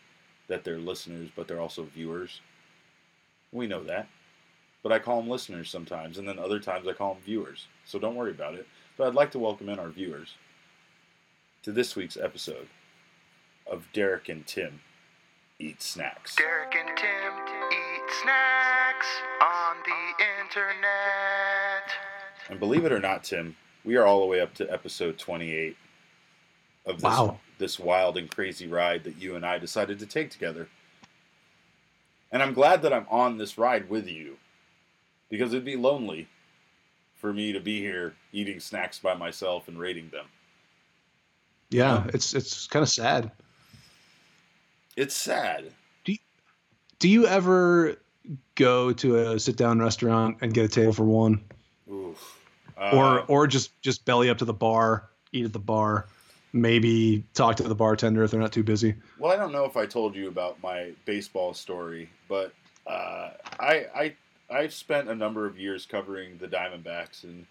that 0.49 0.65
they're 0.65 0.77
listeners, 0.77 1.29
but 1.35 1.47
they're 1.47 1.61
also 1.61 1.83
viewers. 1.83 2.41
We 3.53 3.67
know 3.67 3.83
that. 3.85 4.09
But 4.83 4.91
I 4.91 4.99
call 4.99 5.21
them 5.21 5.29
listeners 5.29 5.69
sometimes, 5.69 6.17
and 6.17 6.27
then 6.27 6.39
other 6.39 6.59
times 6.59 6.87
I 6.87 6.93
call 6.93 7.13
them 7.13 7.23
viewers. 7.23 7.67
So 7.85 7.99
don't 7.99 8.15
worry 8.15 8.31
about 8.31 8.55
it. 8.55 8.67
But 8.97 9.07
I'd 9.07 9.15
like 9.15 9.31
to 9.31 9.39
welcome 9.39 9.69
in 9.69 9.79
our 9.79 9.89
viewers 9.89 10.35
to 11.63 11.71
this 11.71 11.95
week's 11.95 12.17
episode 12.17 12.67
of 13.69 13.87
Derek 13.93 14.29
and 14.29 14.45
Tim 14.45 14.81
Eat 15.59 15.81
Snacks. 15.81 16.35
Derek 16.35 16.73
and 16.75 16.97
Tim 16.97 17.33
eat 17.71 18.11
snacks 18.21 19.07
on 19.41 19.75
the 19.85 20.23
internet. 20.41 21.91
And 22.49 22.59
believe 22.59 22.85
it 22.85 22.91
or 22.91 22.99
not, 22.99 23.23
Tim, 23.23 23.55
we 23.83 23.97
are 23.97 24.05
all 24.05 24.21
the 24.21 24.25
way 24.25 24.39
up 24.39 24.53
to 24.55 24.71
episode 24.71 25.17
28 25.17 25.75
of 26.89 26.97
this 26.97 27.03
wow 27.03 27.39
this 27.59 27.77
wild 27.77 28.17
and 28.17 28.33
crazy 28.33 28.67
ride 28.67 29.03
that 29.03 29.21
you 29.21 29.35
and 29.35 29.45
I 29.45 29.59
decided 29.59 29.99
to 29.99 30.05
take 30.07 30.31
together. 30.31 30.67
And 32.31 32.41
I'm 32.41 32.53
glad 32.53 32.81
that 32.81 32.93
I'm 32.93 33.05
on 33.09 33.37
this 33.37 33.57
ride 33.57 33.89
with 33.89 34.07
you 34.07 34.37
because 35.29 35.53
it'd 35.53 35.65
be 35.65 35.75
lonely 35.75 36.27
for 37.17 37.33
me 37.33 37.51
to 37.51 37.59
be 37.59 37.79
here 37.81 38.15
eating 38.31 38.59
snacks 38.59 38.97
by 38.97 39.13
myself 39.13 39.67
and 39.67 39.77
rating 39.77 40.09
them. 40.09 40.25
Yeah, 41.69 42.07
it's 42.13 42.33
it's 42.33 42.65
kind 42.65 42.81
of 42.81 42.89
sad. 42.89 43.29
It's 44.95 45.15
sad. 45.15 45.65
Do 46.03 46.13
you, 46.13 46.17
do 46.97 47.09
you 47.09 47.27
ever 47.27 47.97
go 48.55 48.91
to 48.93 49.15
a 49.17 49.39
sit 49.39 49.55
down 49.55 49.79
restaurant 49.79 50.37
and 50.41 50.53
get 50.53 50.65
a 50.65 50.67
table 50.67 50.93
for 50.93 51.03
one? 51.03 51.43
Oof. 51.91 52.39
Uh, 52.77 52.91
or 52.93 53.21
or 53.27 53.47
just 53.47 53.79
just 53.81 54.05
belly 54.05 54.29
up 54.29 54.37
to 54.37 54.45
the 54.45 54.53
bar, 54.53 55.09
eat 55.31 55.45
at 55.45 55.53
the 55.53 55.59
bar 55.59 56.07
maybe 56.53 57.23
talk 57.33 57.55
to 57.57 57.63
the 57.63 57.75
bartender 57.75 58.23
if 58.23 58.31
they're 58.31 58.39
not 58.39 58.51
too 58.51 58.63
busy. 58.63 58.95
Well, 59.17 59.31
I 59.31 59.35
don't 59.35 59.51
know 59.51 59.65
if 59.65 59.77
I 59.77 59.85
told 59.85 60.15
you 60.15 60.27
about 60.27 60.61
my 60.61 60.91
baseball 61.05 61.53
story, 61.53 62.09
but 62.27 62.53
uh, 62.87 63.31
I 63.59 63.85
I 63.95 64.13
I've 64.49 64.73
spent 64.73 65.09
a 65.09 65.15
number 65.15 65.45
of 65.45 65.59
years 65.59 65.85
covering 65.85 66.37
the 66.37 66.47
Diamondbacks, 66.47 67.23
and 67.23 67.45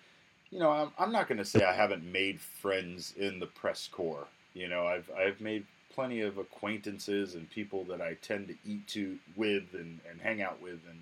you 0.50 0.58
know 0.58 0.70
I'm 0.70 0.90
I'm 0.98 1.12
not 1.12 1.28
going 1.28 1.38
to 1.38 1.44
say 1.44 1.64
I 1.64 1.74
haven't 1.74 2.04
made 2.04 2.40
friends 2.40 3.14
in 3.16 3.38
the 3.38 3.46
press 3.46 3.88
corps. 3.90 4.26
You 4.54 4.68
know 4.68 4.86
I've 4.86 5.10
I've 5.16 5.40
made 5.40 5.64
plenty 5.94 6.20
of 6.20 6.38
acquaintances 6.38 7.34
and 7.34 7.50
people 7.50 7.84
that 7.84 8.00
I 8.00 8.14
tend 8.22 8.48
to 8.48 8.54
eat 8.64 8.86
to 8.88 9.18
with 9.34 9.74
and, 9.74 9.98
and 10.08 10.20
hang 10.20 10.42
out 10.42 10.62
with 10.62 10.78
and 10.88 11.00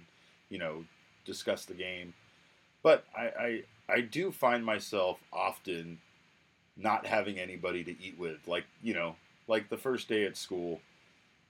you 0.48 0.58
know 0.58 0.84
discuss 1.24 1.64
the 1.64 1.74
game. 1.74 2.14
But 2.82 3.04
I, 3.16 3.22
I 3.22 3.62
I 3.88 4.00
do 4.00 4.30
find 4.30 4.64
myself 4.64 5.18
often 5.32 5.98
not 6.76 7.06
having 7.06 7.38
anybody 7.38 7.82
to 7.84 7.90
eat 8.02 8.18
with, 8.18 8.46
like 8.46 8.64
you 8.82 8.94
know, 8.94 9.16
like 9.48 9.68
the 9.68 9.76
first 9.76 10.08
day 10.08 10.24
at 10.24 10.36
school 10.36 10.80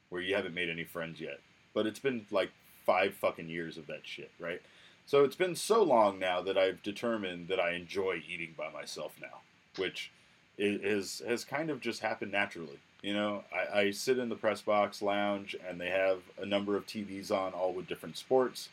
where 0.08 0.22
you 0.22 0.34
haven't 0.34 0.54
made 0.54 0.70
any 0.70 0.84
friends 0.84 1.20
yet. 1.20 1.40
But 1.74 1.86
it's 1.86 1.98
been 1.98 2.26
like 2.30 2.50
five 2.84 3.14
fucking 3.14 3.48
years 3.48 3.76
of 3.76 3.86
that 3.88 4.00
shit, 4.04 4.30
right? 4.38 4.62
So 5.06 5.24
it's 5.24 5.36
been 5.36 5.54
so 5.54 5.82
long 5.82 6.18
now 6.18 6.40
that 6.42 6.58
I've 6.58 6.82
determined 6.82 7.48
that 7.48 7.60
I 7.60 7.72
enjoy 7.72 8.22
eating 8.28 8.54
by 8.56 8.70
myself 8.70 9.14
now, 9.20 9.40
which 9.76 10.10
is 10.58 11.22
has 11.26 11.44
kind 11.44 11.70
of 11.70 11.80
just 11.80 12.00
happened 12.00 12.32
naturally. 12.32 12.78
You 13.02 13.14
know, 13.14 13.44
I, 13.54 13.80
I 13.80 13.90
sit 13.90 14.18
in 14.18 14.28
the 14.28 14.36
press 14.36 14.62
box 14.62 15.02
lounge 15.02 15.54
and 15.68 15.80
they 15.80 15.90
have 15.90 16.20
a 16.40 16.46
number 16.46 16.76
of 16.76 16.86
TVs 16.86 17.30
on, 17.30 17.52
all 17.52 17.72
with 17.72 17.86
different 17.86 18.16
sports. 18.16 18.68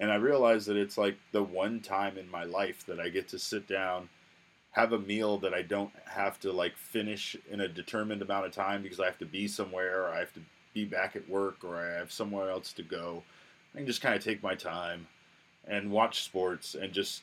And 0.00 0.10
I 0.10 0.16
realize 0.16 0.66
that 0.66 0.76
it's 0.76 0.96
like 0.96 1.18
the 1.30 1.42
one 1.42 1.80
time 1.80 2.16
in 2.16 2.30
my 2.30 2.44
life 2.44 2.86
that 2.86 2.98
I 2.98 3.10
get 3.10 3.28
to 3.28 3.38
sit 3.38 3.68
down 3.68 4.08
have 4.72 4.92
a 4.92 4.98
meal 4.98 5.38
that 5.38 5.52
I 5.52 5.62
don't 5.62 5.92
have 6.06 6.38
to 6.40 6.52
like 6.52 6.76
finish 6.76 7.36
in 7.50 7.60
a 7.60 7.68
determined 7.68 8.22
amount 8.22 8.46
of 8.46 8.52
time 8.52 8.82
because 8.82 9.00
I 9.00 9.06
have 9.06 9.18
to 9.18 9.26
be 9.26 9.48
somewhere 9.48 10.04
or 10.04 10.08
I 10.08 10.20
have 10.20 10.32
to 10.34 10.40
be 10.72 10.84
back 10.84 11.16
at 11.16 11.28
work 11.28 11.64
or 11.64 11.76
I 11.76 11.98
have 11.98 12.12
somewhere 12.12 12.50
else 12.50 12.72
to 12.74 12.82
go. 12.82 13.22
I 13.74 13.78
can 13.78 13.86
just 13.86 14.00
kind 14.00 14.14
of 14.14 14.22
take 14.22 14.42
my 14.42 14.54
time 14.54 15.08
and 15.66 15.90
watch 15.90 16.22
sports 16.22 16.74
and 16.74 16.92
just 16.92 17.22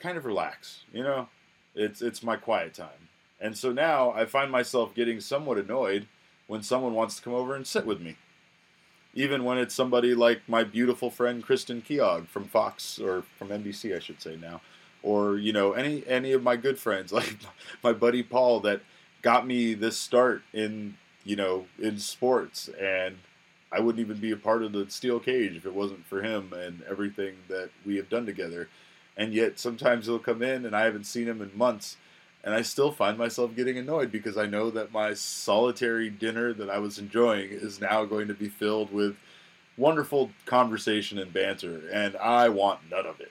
kind 0.00 0.16
of 0.16 0.24
relax. 0.24 0.84
You 0.92 1.04
know, 1.04 1.28
it's 1.74 2.02
it's 2.02 2.22
my 2.22 2.36
quiet 2.36 2.74
time. 2.74 3.08
And 3.40 3.56
so 3.56 3.72
now 3.72 4.10
I 4.12 4.26
find 4.26 4.50
myself 4.50 4.94
getting 4.94 5.20
somewhat 5.20 5.58
annoyed 5.58 6.06
when 6.46 6.62
someone 6.62 6.94
wants 6.94 7.16
to 7.16 7.22
come 7.22 7.34
over 7.34 7.54
and 7.54 7.66
sit 7.66 7.86
with 7.86 8.00
me. 8.00 8.16
Even 9.14 9.44
when 9.44 9.58
it's 9.58 9.74
somebody 9.74 10.14
like 10.14 10.42
my 10.48 10.62
beautiful 10.62 11.10
friend 11.10 11.42
Kristen 11.42 11.80
Keogh 11.80 12.26
from 12.28 12.44
Fox 12.44 12.98
or 12.98 13.22
from 13.38 13.48
NBC, 13.48 13.96
I 13.96 14.00
should 14.00 14.20
say 14.20 14.36
now 14.36 14.60
or 15.02 15.36
you 15.36 15.52
know 15.52 15.72
any 15.72 16.06
any 16.06 16.32
of 16.32 16.42
my 16.42 16.56
good 16.56 16.78
friends 16.78 17.12
like 17.12 17.36
my 17.82 17.92
buddy 17.92 18.22
Paul 18.22 18.60
that 18.60 18.82
got 19.22 19.46
me 19.46 19.74
this 19.74 19.96
start 19.96 20.42
in 20.52 20.96
you 21.24 21.36
know 21.36 21.66
in 21.78 21.98
sports. 21.98 22.68
And 22.80 23.18
I 23.72 23.80
wouldn't 23.80 24.04
even 24.04 24.18
be 24.18 24.32
a 24.32 24.36
part 24.36 24.62
of 24.62 24.72
the 24.72 24.88
steel 24.90 25.20
cage 25.20 25.56
if 25.56 25.66
it 25.66 25.74
wasn't 25.74 26.06
for 26.06 26.22
him 26.22 26.52
and 26.52 26.82
everything 26.88 27.36
that 27.48 27.70
we 27.86 27.96
have 27.96 28.08
done 28.08 28.26
together. 28.26 28.68
And 29.16 29.32
yet 29.32 29.58
sometimes 29.58 30.06
he'll 30.06 30.18
come 30.18 30.42
in 30.42 30.64
and 30.64 30.74
I 30.74 30.84
haven't 30.84 31.04
seen 31.04 31.28
him 31.28 31.40
in 31.40 31.56
months. 31.56 31.96
And 32.42 32.54
I 32.54 32.62
still 32.62 32.90
find 32.90 33.18
myself 33.18 33.54
getting 33.54 33.76
annoyed 33.76 34.10
because 34.10 34.38
I 34.38 34.46
know 34.46 34.70
that 34.70 34.92
my 34.92 35.12
solitary 35.12 36.08
dinner 36.08 36.54
that 36.54 36.70
I 36.70 36.78
was 36.78 36.98
enjoying 36.98 37.50
is 37.50 37.80
now 37.80 38.06
going 38.06 38.28
to 38.28 38.34
be 38.34 38.48
filled 38.48 38.92
with 38.92 39.16
wonderful 39.76 40.30
conversation 40.46 41.18
and 41.18 41.32
banter. 41.32 41.82
And 41.92 42.16
I 42.16 42.48
want 42.48 42.90
none 42.90 43.04
of 43.06 43.20
it 43.20 43.30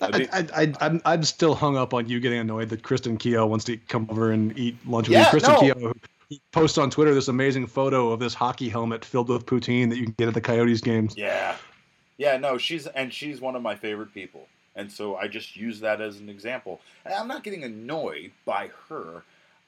I, 0.00 0.28
I, 0.32 0.46
I, 0.54 0.72
I'm, 0.80 1.00
I'm 1.04 1.22
still 1.24 1.54
hung 1.54 1.76
up 1.76 1.94
on 1.94 2.08
you 2.08 2.20
getting 2.20 2.38
annoyed 2.38 2.68
that 2.70 2.82
Kristen 2.82 3.16
Keogh 3.16 3.46
wants 3.46 3.64
to 3.66 3.76
come 3.76 4.08
over 4.10 4.32
and 4.32 4.56
eat 4.58 4.76
lunch 4.86 5.08
with 5.08 5.12
yeah, 5.12 5.24
you. 5.24 5.30
Kristen 5.30 5.52
no. 5.54 5.60
Keogh 5.60 5.92
posts 6.52 6.78
on 6.78 6.90
Twitter 6.90 7.12
this 7.12 7.28
amazing 7.28 7.66
photo 7.66 8.10
of 8.10 8.20
this 8.20 8.34
hockey 8.34 8.68
helmet 8.68 9.04
filled 9.04 9.28
with 9.28 9.46
poutine 9.46 9.90
that 9.90 9.98
you 9.98 10.04
can 10.04 10.14
get 10.16 10.28
at 10.28 10.34
the 10.34 10.40
Coyotes 10.40 10.80
games. 10.80 11.16
Yeah, 11.16 11.56
yeah, 12.18 12.36
no, 12.36 12.58
she's 12.58 12.86
and 12.86 13.12
she's 13.12 13.40
one 13.40 13.56
of 13.56 13.62
my 13.62 13.74
favorite 13.74 14.14
people, 14.14 14.46
and 14.76 14.90
so 14.90 15.16
I 15.16 15.28
just 15.28 15.56
use 15.56 15.80
that 15.80 16.00
as 16.00 16.20
an 16.20 16.28
example. 16.28 16.80
And 17.04 17.14
I'm 17.14 17.28
not 17.28 17.42
getting 17.42 17.64
annoyed 17.64 18.32
by 18.44 18.70
her. 18.88 19.24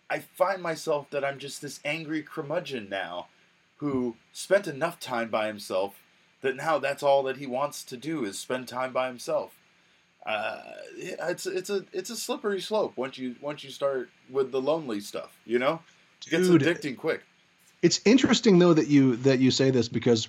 I 0.08 0.20
find 0.20 0.62
myself 0.62 1.10
that 1.10 1.24
I'm 1.24 1.38
just 1.38 1.62
this 1.62 1.80
angry 1.84 2.22
curmudgeon 2.22 2.88
now, 2.88 3.26
who 3.78 4.16
spent 4.32 4.66
enough 4.68 5.00
time 5.00 5.28
by 5.28 5.48
himself 5.48 5.94
that 6.42 6.56
now 6.56 6.78
that's 6.78 7.02
all 7.02 7.22
that 7.24 7.38
he 7.38 7.46
wants 7.46 7.82
to 7.84 7.96
do 7.96 8.24
is 8.24 8.38
spend 8.38 8.68
time 8.68 8.92
by 8.92 9.06
himself 9.06 9.54
uh, 10.26 10.60
it's 10.96 11.46
it's 11.46 11.70
a 11.70 11.84
it's 11.92 12.10
a 12.10 12.16
slippery 12.16 12.60
slope 12.60 12.96
once 12.96 13.18
you 13.18 13.34
once 13.40 13.64
you 13.64 13.70
start 13.70 14.10
with 14.30 14.52
the 14.52 14.60
lonely 14.60 15.00
stuff. 15.00 15.36
You 15.44 15.58
know, 15.58 15.80
it 16.26 16.30
gets 16.30 16.48
Dude, 16.48 16.62
addicting 16.62 16.96
quick. 16.96 17.22
It's 17.82 18.00
interesting 18.04 18.58
though 18.58 18.74
that 18.74 18.88
you 18.88 19.16
that 19.16 19.40
you 19.40 19.50
say 19.50 19.70
this 19.70 19.88
because 19.88 20.28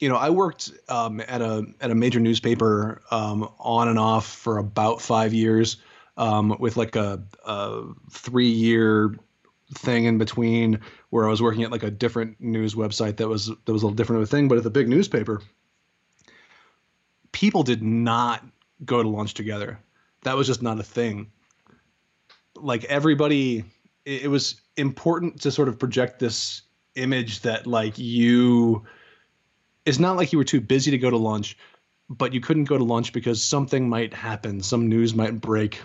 you 0.00 0.08
know 0.08 0.16
I 0.16 0.30
worked 0.30 0.72
um, 0.88 1.20
at 1.20 1.42
a 1.42 1.66
at 1.80 1.90
a 1.90 1.94
major 1.94 2.20
newspaper 2.20 3.02
um, 3.10 3.50
on 3.58 3.88
and 3.88 3.98
off 3.98 4.26
for 4.26 4.58
about 4.58 5.02
five 5.02 5.34
years 5.34 5.76
um, 6.16 6.56
with 6.58 6.76
like 6.76 6.96
a, 6.96 7.22
a 7.44 7.82
three 8.10 8.48
year 8.48 9.14
thing 9.74 10.04
in 10.04 10.16
between 10.16 10.80
where 11.10 11.26
I 11.26 11.30
was 11.30 11.42
working 11.42 11.62
at 11.62 11.70
like 11.70 11.82
a 11.82 11.90
different 11.90 12.40
news 12.40 12.74
website 12.74 13.16
that 13.18 13.28
was 13.28 13.48
that 13.48 13.72
was 13.72 13.82
a 13.82 13.86
little 13.86 13.96
different 13.96 14.22
of 14.22 14.28
a 14.28 14.30
thing, 14.30 14.48
but 14.48 14.56
at 14.56 14.64
the 14.64 14.70
big 14.70 14.88
newspaper, 14.88 15.42
people 17.32 17.62
did 17.62 17.82
not 17.82 18.42
go 18.84 19.02
to 19.02 19.08
lunch 19.08 19.34
together. 19.34 19.78
That 20.22 20.36
was 20.36 20.46
just 20.46 20.62
not 20.62 20.80
a 20.80 20.82
thing. 20.82 21.30
Like 22.54 22.84
everybody, 22.84 23.64
it, 24.04 24.24
it 24.24 24.28
was 24.28 24.60
important 24.76 25.40
to 25.42 25.50
sort 25.50 25.68
of 25.68 25.78
project 25.78 26.18
this 26.18 26.62
image 26.94 27.40
that 27.40 27.66
like 27.66 27.98
you 27.98 28.84
it's 29.84 29.98
not 29.98 30.16
like 30.16 30.32
you 30.32 30.38
were 30.38 30.44
too 30.44 30.60
busy 30.60 30.90
to 30.90 30.98
go 30.98 31.10
to 31.10 31.16
lunch, 31.16 31.56
but 32.08 32.32
you 32.32 32.40
couldn't 32.40 32.64
go 32.64 32.76
to 32.76 32.84
lunch 32.84 33.12
because 33.12 33.42
something 33.42 33.88
might 33.88 34.12
happen, 34.12 34.60
some 34.60 34.88
news 34.88 35.14
might 35.14 35.40
break, 35.40 35.80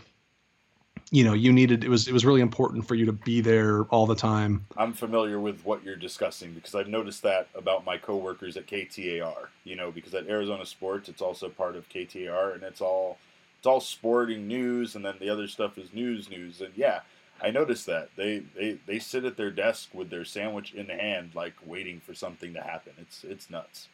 you 1.11 1.23
know 1.23 1.33
you 1.33 1.51
needed 1.51 1.83
it 1.83 1.89
was 1.89 2.07
it 2.07 2.13
was 2.13 2.25
really 2.25 2.41
important 2.41 2.87
for 2.87 2.95
you 2.95 3.05
to 3.05 3.11
be 3.11 3.41
there 3.41 3.83
all 3.85 4.07
the 4.07 4.15
time 4.15 4.65
i'm 4.77 4.93
familiar 4.93 5.39
with 5.39 5.63
what 5.65 5.83
you're 5.83 5.95
discussing 5.95 6.53
because 6.53 6.73
i've 6.73 6.87
noticed 6.87 7.21
that 7.21 7.47
about 7.53 7.85
my 7.85 7.97
coworkers 7.97 8.57
at 8.57 8.65
ktar 8.65 9.47
you 9.63 9.75
know 9.75 9.91
because 9.91 10.13
at 10.15 10.27
arizona 10.27 10.65
sports 10.65 11.09
it's 11.09 11.21
also 11.21 11.49
part 11.49 11.75
of 11.75 11.87
ktar 11.89 12.55
and 12.55 12.63
it's 12.63 12.81
all 12.81 13.17
it's 13.61 13.67
all 13.67 13.79
sporting 13.79 14.47
news, 14.47 14.95
and 14.95 15.05
then 15.05 15.13
the 15.19 15.29
other 15.29 15.47
stuff 15.47 15.77
is 15.77 15.93
news 15.93 16.31
news. 16.31 16.61
And 16.61 16.73
yeah, 16.75 17.01
I 17.43 17.51
noticed 17.51 17.85
that 17.85 18.09
they 18.15 18.39
they 18.55 18.79
they 18.87 18.97
sit 18.97 19.23
at 19.23 19.37
their 19.37 19.51
desk 19.51 19.89
with 19.93 20.09
their 20.09 20.25
sandwich 20.25 20.73
in 20.73 20.87
hand, 20.87 21.35
like 21.35 21.53
waiting 21.63 21.99
for 21.99 22.15
something 22.15 22.55
to 22.55 22.61
happen. 22.61 22.93
It's 22.97 23.23
it's 23.23 23.51
nuts. 23.51 23.87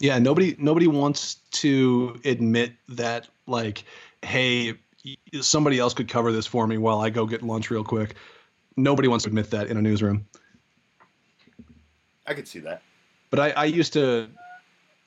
Yeah, 0.00 0.18
nobody 0.18 0.56
nobody 0.58 0.88
wants 0.88 1.36
to 1.52 2.20
admit 2.24 2.72
that 2.88 3.28
like, 3.46 3.84
hey, 4.22 4.74
somebody 5.40 5.78
else 5.78 5.94
could 5.94 6.08
cover 6.08 6.32
this 6.32 6.46
for 6.46 6.66
me 6.66 6.78
while 6.78 7.00
I 7.00 7.10
go 7.10 7.26
get 7.26 7.42
lunch 7.42 7.70
real 7.70 7.84
quick. 7.84 8.16
Nobody 8.76 9.08
wants 9.08 9.24
to 9.24 9.28
admit 9.28 9.50
that 9.50 9.68
in 9.68 9.76
a 9.76 9.82
newsroom. 9.82 10.26
I 12.26 12.34
could 12.34 12.48
see 12.48 12.58
that. 12.60 12.82
But 13.30 13.40
I, 13.40 13.50
I 13.50 13.64
used 13.66 13.92
to 13.94 14.28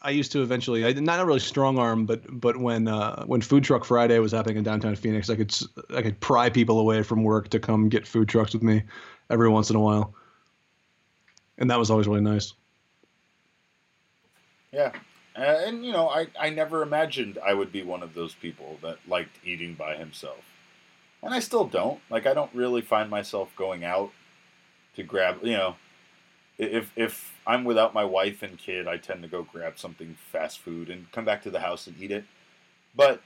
I 0.02 0.12
used 0.12 0.32
to 0.32 0.42
eventually, 0.42 0.86
I 0.86 0.94
not 0.94 1.26
really 1.26 1.40
strong 1.40 1.78
arm, 1.78 2.06
but 2.06 2.22
but 2.30 2.58
when 2.58 2.88
uh, 2.88 3.26
when 3.26 3.42
Food 3.42 3.64
Truck 3.64 3.84
Friday 3.84 4.18
was 4.20 4.32
happening 4.32 4.58
in 4.58 4.64
downtown 4.64 4.96
Phoenix, 4.96 5.30
I 5.30 5.36
could 5.36 5.54
I 5.94 6.02
could 6.02 6.20
pry 6.22 6.50
people 6.50 6.80
away 6.80 7.04
from 7.04 7.24
work 7.24 7.50
to 7.50 7.60
come 7.60 7.90
get 7.90 8.08
food 8.08 8.30
trucks 8.30 8.54
with 8.54 8.64
me 8.64 8.84
every 9.30 9.50
once 9.50 9.70
in 9.70 9.76
a 9.76 9.80
while, 9.80 10.14
and 11.58 11.70
that 11.70 11.78
was 11.78 11.92
always 11.92 12.08
really 12.08 12.22
nice. 12.22 12.54
Yeah, 14.72 14.94
uh, 15.40 15.62
and 15.66 15.86
you 15.86 15.92
know, 15.92 16.10
I 16.10 16.28
I 16.40 16.50
never 16.50 16.82
imagined 16.82 17.38
I 17.46 17.54
would 17.54 17.72
be 17.72 17.82
one 17.82 18.04
of 18.04 18.14
those 18.14 18.36
people 18.36 18.78
that 18.82 19.00
liked 19.08 19.38
eating 19.44 19.74
by 19.74 19.96
himself, 19.96 20.44
and 21.24 21.34
I 21.34 21.40
still 21.40 21.66
don't. 21.66 22.00
Like, 22.10 22.26
I 22.28 22.34
don't 22.34 22.54
really 22.54 22.82
find 22.82 23.10
myself 23.10 23.56
going 23.56 23.84
out 23.84 24.12
to 24.96 25.04
grab, 25.04 25.40
you 25.44 25.54
know 25.54 25.76
if 26.60 26.92
if 26.96 27.34
I'm 27.48 27.64
without 27.64 27.94
my 27.94 28.04
wife 28.04 28.44
and 28.44 28.58
kid, 28.58 28.88
I 28.88 28.98
tend 28.98 29.24
to 29.24 29.30
go 29.30 29.44
grab 29.44 29.80
something 29.80 30.16
fast 30.32 30.60
food 30.60 30.90
and 30.90 31.12
come 31.12 31.26
back 31.26 31.42
to 31.44 31.50
the 31.50 31.62
house 31.62 31.88
and 31.88 31.96
eat 32.00 32.12
it. 32.12 32.26
But 32.94 33.22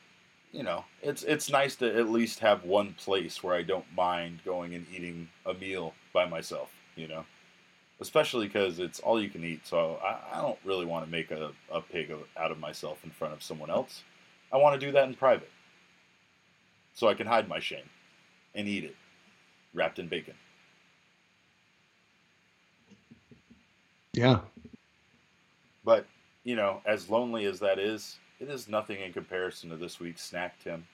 you 0.52 0.64
know, 0.64 0.86
it's 1.02 1.24
it's 1.24 1.50
nice 1.50 1.76
to 1.78 1.98
at 1.98 2.10
least 2.10 2.40
have 2.40 2.64
one 2.64 2.94
place 2.94 3.44
where 3.44 3.56
I 3.56 3.64
don't 3.64 3.92
mind 3.98 4.40
going 4.46 4.76
and 4.76 4.86
eating 4.96 5.28
a 5.46 5.54
meal 5.56 5.96
by 6.14 6.26
myself. 6.26 6.72
You 6.96 7.08
know, 7.08 7.26
especially 8.04 8.48
because 8.48 8.80
it's 8.80 9.00
all 9.00 9.20
you 9.20 9.30
can 9.30 9.44
eat. 9.44 9.66
So 9.66 9.98
I, 10.04 10.38
I 10.38 10.42
don't 10.42 10.60
really 10.66 10.86
want 10.86 11.06
to 11.06 11.12
make 11.12 11.32
a, 11.32 11.52
a 11.72 11.82
pig 11.82 12.14
out 12.38 12.52
of 12.52 12.60
myself 12.60 13.00
in 13.04 13.10
front 13.10 13.34
of 13.34 13.42
someone 13.42 13.72
else. 13.72 14.04
I 14.52 14.58
want 14.58 14.80
to 14.80 14.86
do 14.86 14.92
that 14.92 15.08
in 15.08 15.16
private, 15.16 15.50
so 16.94 17.08
I 17.08 17.16
can 17.16 17.26
hide 17.26 17.48
my 17.48 17.60
shame 17.60 17.90
and 18.54 18.68
eat 18.68 18.84
it, 18.84 18.96
wrapped 19.74 19.98
in 19.98 20.08
bacon. 20.08 20.36
Yeah. 24.14 24.42
But, 25.84 26.06
you 26.44 26.56
know, 26.56 26.82
as 26.86 27.10
lonely 27.10 27.46
as 27.46 27.60
that 27.62 27.80
is, 27.80 28.18
it 28.40 28.50
is 28.50 28.68
nothing 28.68 29.00
in 29.00 29.14
comparison 29.14 29.70
to 29.70 29.78
this 29.78 30.00
week's 30.00 30.22
snack, 30.22 30.60
Tim. 30.64 30.86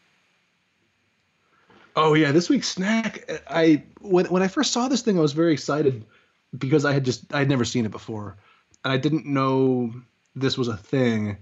Oh 1.96 2.14
yeah, 2.14 2.32
this 2.32 2.50
week's 2.50 2.70
snack. 2.70 3.30
I 3.50 3.84
when 4.00 4.26
when 4.28 4.44
I 4.44 4.48
first 4.48 4.72
saw 4.72 4.88
this 4.88 5.02
thing, 5.02 5.18
I 5.18 5.22
was 5.22 5.34
very 5.34 5.52
excited 5.52 6.06
because 6.58 6.86
I 6.86 6.94
had 6.94 7.06
just 7.06 7.34
I 7.34 7.40
had 7.40 7.50
never 7.50 7.66
seen 7.66 7.86
it 7.86 7.92
before, 7.92 8.38
and 8.84 8.92
I 8.92 8.98
didn't 8.98 9.26
know 9.26 9.94
this 10.36 10.58
was 10.58 10.68
a 10.68 10.78
thing. 10.78 11.38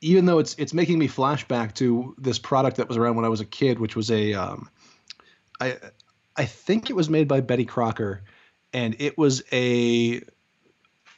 Even 0.00 0.24
though 0.24 0.38
it's 0.38 0.54
it's 0.58 0.72
making 0.72 0.98
me 0.98 1.08
flashback 1.08 1.74
to 1.74 2.14
this 2.18 2.38
product 2.38 2.78
that 2.78 2.88
was 2.88 2.96
around 2.96 3.16
when 3.16 3.24
I 3.24 3.28
was 3.28 3.40
a 3.40 3.46
kid, 3.46 3.78
which 3.78 3.96
was 3.96 4.10
a 4.10 4.34
um, 4.34 4.68
I 5.60 5.76
I 6.36 6.44
think 6.44 6.90
it 6.90 6.96
was 6.96 7.10
made 7.10 7.28
by 7.28 7.40
Betty 7.40 7.64
Crocker, 7.64 8.22
and 8.72 8.96
it 8.98 9.18
was 9.18 9.42
a 9.52 10.22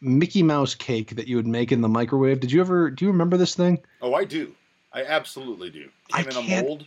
Mickey 0.01 0.43
Mouse 0.43 0.75
cake 0.75 1.15
that 1.17 1.29
you 1.29 1.37
would 1.37 1.47
make 1.47 1.71
in 1.71 1.81
the 1.81 1.89
microwave. 1.89 2.41
Did 2.41 2.51
you 2.51 2.61
ever? 2.61 2.91
Do 2.91 3.05
you 3.05 3.13
remember 3.13 3.37
this 3.37 3.55
thing? 3.55 3.79
Oh, 4.01 4.15
I 4.15 4.25
do. 4.25 4.53
I 4.93 5.05
absolutely 5.05 5.71
do. 5.71 5.89
Came 6.09 6.27
I 6.27 6.31
in 6.31 6.37
a 6.37 6.63
mold. 6.63 6.87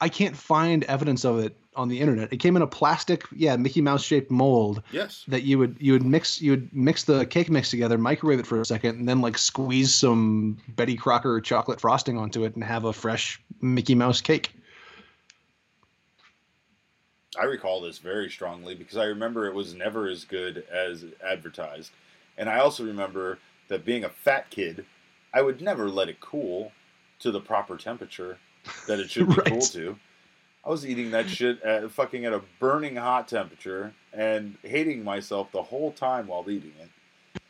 I 0.00 0.08
can't 0.08 0.36
find 0.36 0.84
evidence 0.84 1.24
of 1.24 1.38
it 1.38 1.56
on 1.74 1.88
the 1.88 2.00
internet. 2.00 2.32
It 2.32 2.38
came 2.38 2.56
in 2.56 2.62
a 2.62 2.66
plastic, 2.66 3.24
yeah, 3.34 3.56
Mickey 3.56 3.80
Mouse 3.80 4.02
shaped 4.02 4.30
mold. 4.30 4.82
Yes. 4.92 5.24
That 5.28 5.42
you 5.42 5.58
would 5.58 5.76
you 5.78 5.92
would 5.92 6.04
mix 6.04 6.40
you 6.40 6.52
would 6.52 6.74
mix 6.74 7.04
the 7.04 7.26
cake 7.26 7.50
mix 7.50 7.70
together, 7.70 7.96
microwave 7.98 8.38
it 8.38 8.46
for 8.46 8.60
a 8.60 8.64
second, 8.64 8.98
and 8.98 9.08
then 9.08 9.20
like 9.20 9.38
squeeze 9.38 9.94
some 9.94 10.58
Betty 10.68 10.96
Crocker 10.96 11.40
chocolate 11.40 11.80
frosting 11.80 12.18
onto 12.18 12.44
it 12.44 12.54
and 12.54 12.64
have 12.64 12.84
a 12.84 12.92
fresh 12.92 13.40
Mickey 13.60 13.94
Mouse 13.94 14.20
cake. 14.20 14.52
I 17.38 17.44
recall 17.44 17.82
this 17.82 17.98
very 17.98 18.30
strongly 18.30 18.74
because 18.74 18.96
I 18.96 19.04
remember 19.04 19.46
it 19.46 19.54
was 19.54 19.74
never 19.74 20.08
as 20.08 20.24
good 20.24 20.64
as 20.72 21.04
advertised. 21.24 21.90
And 22.38 22.48
I 22.48 22.58
also 22.60 22.84
remember 22.84 23.38
that 23.68 23.84
being 23.84 24.04
a 24.04 24.08
fat 24.08 24.48
kid, 24.50 24.86
I 25.34 25.42
would 25.42 25.60
never 25.60 25.90
let 25.90 26.08
it 26.08 26.20
cool 26.20 26.72
to 27.18 27.30
the 27.30 27.40
proper 27.40 27.76
temperature 27.76 28.38
that 28.86 29.00
it 29.00 29.10
should 29.10 29.28
be 29.28 29.34
right. 29.34 29.46
cool 29.46 29.60
to. 29.60 29.96
I 30.64 30.70
was 30.70 30.84
eating 30.84 31.12
that 31.12 31.30
shit 31.30 31.62
at 31.62 31.90
fucking 31.92 32.24
at 32.24 32.32
a 32.32 32.42
burning 32.58 32.96
hot 32.96 33.28
temperature 33.28 33.94
and 34.12 34.56
hating 34.62 35.04
myself 35.04 35.52
the 35.52 35.62
whole 35.62 35.92
time 35.92 36.26
while 36.26 36.48
eating 36.50 36.72
it. 36.80 37.40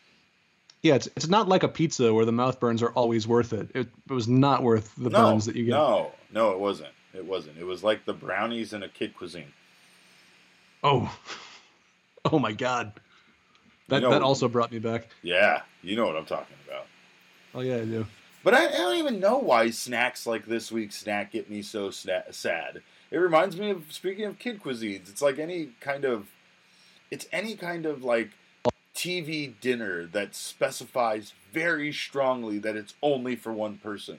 Yeah, 0.82 0.96
it's 0.96 1.06
it's 1.16 1.28
not 1.28 1.48
like 1.48 1.62
a 1.62 1.68
pizza 1.68 2.12
where 2.12 2.26
the 2.26 2.32
mouth 2.32 2.60
burns 2.60 2.82
are 2.82 2.90
always 2.90 3.26
worth 3.26 3.52
it. 3.54 3.70
It, 3.74 3.88
it 4.08 4.12
was 4.12 4.28
not 4.28 4.62
worth 4.62 4.94
the 4.96 5.08
no, 5.08 5.30
burns 5.30 5.46
that 5.46 5.56
you 5.56 5.64
get. 5.64 5.72
No, 5.72 6.12
no, 6.30 6.52
it 6.52 6.58
wasn't. 6.58 6.92
It 7.14 7.24
wasn't. 7.24 7.56
It 7.58 7.64
was 7.64 7.82
like 7.82 8.04
the 8.04 8.12
brownies 8.12 8.74
in 8.74 8.82
a 8.82 8.88
kid 8.88 9.16
cuisine. 9.16 9.52
Oh, 10.84 11.12
oh 12.26 12.38
my 12.38 12.52
god. 12.52 12.92
That 13.88 13.96
you 13.96 14.02
know, 14.02 14.10
that 14.10 14.22
also 14.22 14.46
brought 14.48 14.70
me 14.70 14.78
back. 14.78 15.08
Yeah, 15.22 15.62
you 15.82 15.96
know 15.96 16.06
what 16.06 16.16
I'm 16.16 16.26
talking 16.26 16.56
about. 16.68 16.86
Oh 17.54 17.60
yeah, 17.60 17.76
I 17.76 17.84
do. 17.84 18.06
But 18.46 18.54
I, 18.54 18.68
I 18.68 18.70
don't 18.70 18.98
even 18.98 19.18
know 19.18 19.38
why 19.38 19.70
snacks 19.70 20.24
like 20.24 20.46
this 20.46 20.70
week's 20.70 20.94
snack 20.94 21.32
get 21.32 21.50
me 21.50 21.62
so 21.62 21.88
sna- 21.88 22.32
sad. 22.32 22.80
It 23.10 23.16
reminds 23.16 23.56
me 23.56 23.70
of 23.70 23.92
speaking 23.92 24.24
of 24.24 24.38
kid 24.38 24.62
cuisines. 24.62 25.08
It's 25.08 25.20
like 25.20 25.40
any 25.40 25.70
kind 25.80 26.04
of, 26.04 26.28
it's 27.10 27.26
any 27.32 27.56
kind 27.56 27.86
of 27.86 28.04
like 28.04 28.30
TV 28.94 29.52
dinner 29.60 30.06
that 30.06 30.36
specifies 30.36 31.32
very 31.52 31.92
strongly 31.92 32.60
that 32.60 32.76
it's 32.76 32.94
only 33.02 33.34
for 33.34 33.52
one 33.52 33.78
person. 33.78 34.18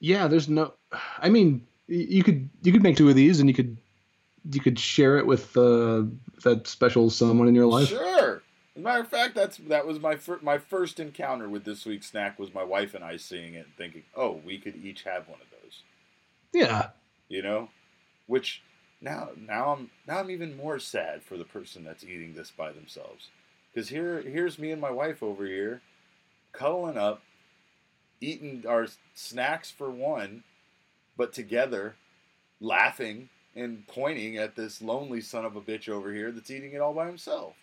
Yeah, 0.00 0.26
there's 0.26 0.48
no. 0.48 0.72
I 1.20 1.28
mean, 1.28 1.64
you 1.86 2.24
could 2.24 2.50
you 2.64 2.72
could 2.72 2.82
make 2.82 2.96
two 2.96 3.08
of 3.08 3.14
these, 3.14 3.38
and 3.38 3.48
you 3.48 3.54
could 3.54 3.76
you 4.50 4.60
could 4.60 4.80
share 4.80 5.18
it 5.18 5.28
with 5.28 5.56
uh, 5.56 6.02
that 6.42 6.66
special 6.66 7.08
someone 7.08 7.46
in 7.46 7.54
your 7.54 7.66
life. 7.66 7.90
Sure. 7.90 8.41
As 8.74 8.80
a 8.80 8.84
matter 8.84 9.00
of 9.02 9.08
fact, 9.08 9.34
that's 9.34 9.58
that 9.58 9.86
was 9.86 10.00
my 10.00 10.16
fir- 10.16 10.40
my 10.40 10.56
first 10.56 10.98
encounter 10.98 11.48
with 11.48 11.64
this 11.64 11.84
week's 11.84 12.10
snack 12.10 12.38
was 12.38 12.54
my 12.54 12.64
wife 12.64 12.94
and 12.94 13.04
I 13.04 13.18
seeing 13.18 13.54
it 13.54 13.66
and 13.66 13.76
thinking, 13.76 14.04
oh, 14.16 14.40
we 14.44 14.58
could 14.58 14.76
each 14.82 15.02
have 15.02 15.28
one 15.28 15.40
of 15.40 15.50
those. 15.50 15.82
Yeah. 16.52 16.88
You 17.28 17.42
know, 17.42 17.68
which 18.26 18.62
now 19.00 19.30
now 19.36 19.72
I'm 19.72 19.90
now 20.06 20.20
I'm 20.20 20.30
even 20.30 20.56
more 20.56 20.78
sad 20.78 21.22
for 21.22 21.36
the 21.36 21.44
person 21.44 21.84
that's 21.84 22.04
eating 22.04 22.34
this 22.34 22.50
by 22.50 22.72
themselves, 22.72 23.28
because 23.72 23.90
here 23.90 24.22
here's 24.22 24.58
me 24.58 24.70
and 24.70 24.80
my 24.80 24.90
wife 24.90 25.22
over 25.22 25.44
here, 25.44 25.82
cuddling 26.52 26.96
up, 26.96 27.22
eating 28.22 28.64
our 28.66 28.86
snacks 29.14 29.70
for 29.70 29.90
one, 29.90 30.44
but 31.16 31.34
together, 31.34 31.96
laughing 32.58 33.28
and 33.54 33.86
pointing 33.86 34.38
at 34.38 34.56
this 34.56 34.80
lonely 34.80 35.20
son 35.20 35.44
of 35.44 35.56
a 35.56 35.60
bitch 35.60 35.90
over 35.90 36.10
here 36.10 36.30
that's 36.32 36.50
eating 36.50 36.72
it 36.72 36.80
all 36.80 36.94
by 36.94 37.06
himself. 37.06 37.54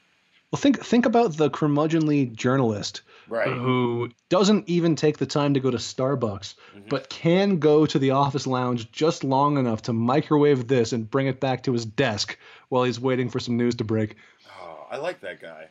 Well, 0.52 0.60
think 0.60 0.84
think 0.84 1.06
about 1.06 1.38
the 1.38 1.50
curmudgeonly 1.50 2.34
journalist 2.36 3.04
right. 3.28 3.48
who 3.48 4.10
doesn't 4.30 4.68
even 4.68 4.96
take 4.96 5.18
the 5.18 5.26
time 5.26 5.54
to 5.54 5.60
go 5.60 5.70
to 5.70 5.78
Starbucks, 5.78 6.56
mm-hmm. 6.56 6.90
but 6.90 7.10
can 7.10 7.60
go 7.60 7.86
to 7.86 8.00
the 8.00 8.12
office 8.12 8.48
lounge 8.48 8.92
just 8.92 9.24
long 9.24 9.58
enough 9.58 9.84
to 9.84 9.94
microwave 9.94 10.68
this 10.68 10.92
and 10.92 11.10
bring 11.10 11.28
it 11.28 11.40
back 11.40 11.62
to 11.64 11.74
his 11.74 11.86
desk 11.86 12.38
while 12.70 12.84
he's 12.84 13.00
waiting 13.00 13.30
for 13.30 13.40
some 13.40 13.58
news 13.58 13.76
to 13.76 13.84
break. 13.84 14.16
Oh, 14.60 14.88
I 14.90 14.98
like 14.98 15.22
that 15.22 15.40
guy. 15.40 15.68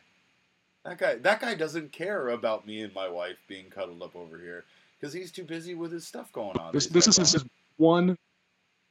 That 0.85 0.97
guy 0.97 1.15
that 1.15 1.41
guy 1.41 1.55
doesn't 1.55 1.91
care 1.91 2.29
about 2.29 2.65
me 2.65 2.81
and 2.81 2.93
my 2.93 3.09
wife 3.09 3.37
being 3.49 3.69
cuddled 3.69 4.01
up 4.01 4.15
over 4.15 4.37
here 4.37 4.63
because 4.97 5.13
he's 5.13 5.31
too 5.31 5.43
busy 5.43 5.75
with 5.75 5.91
his 5.91 6.07
stuff 6.07 6.31
going 6.31 6.57
on. 6.57 6.71
This, 6.71 6.87
this 6.87 7.07
is 7.07 7.17
his 7.17 7.43
one 7.75 8.17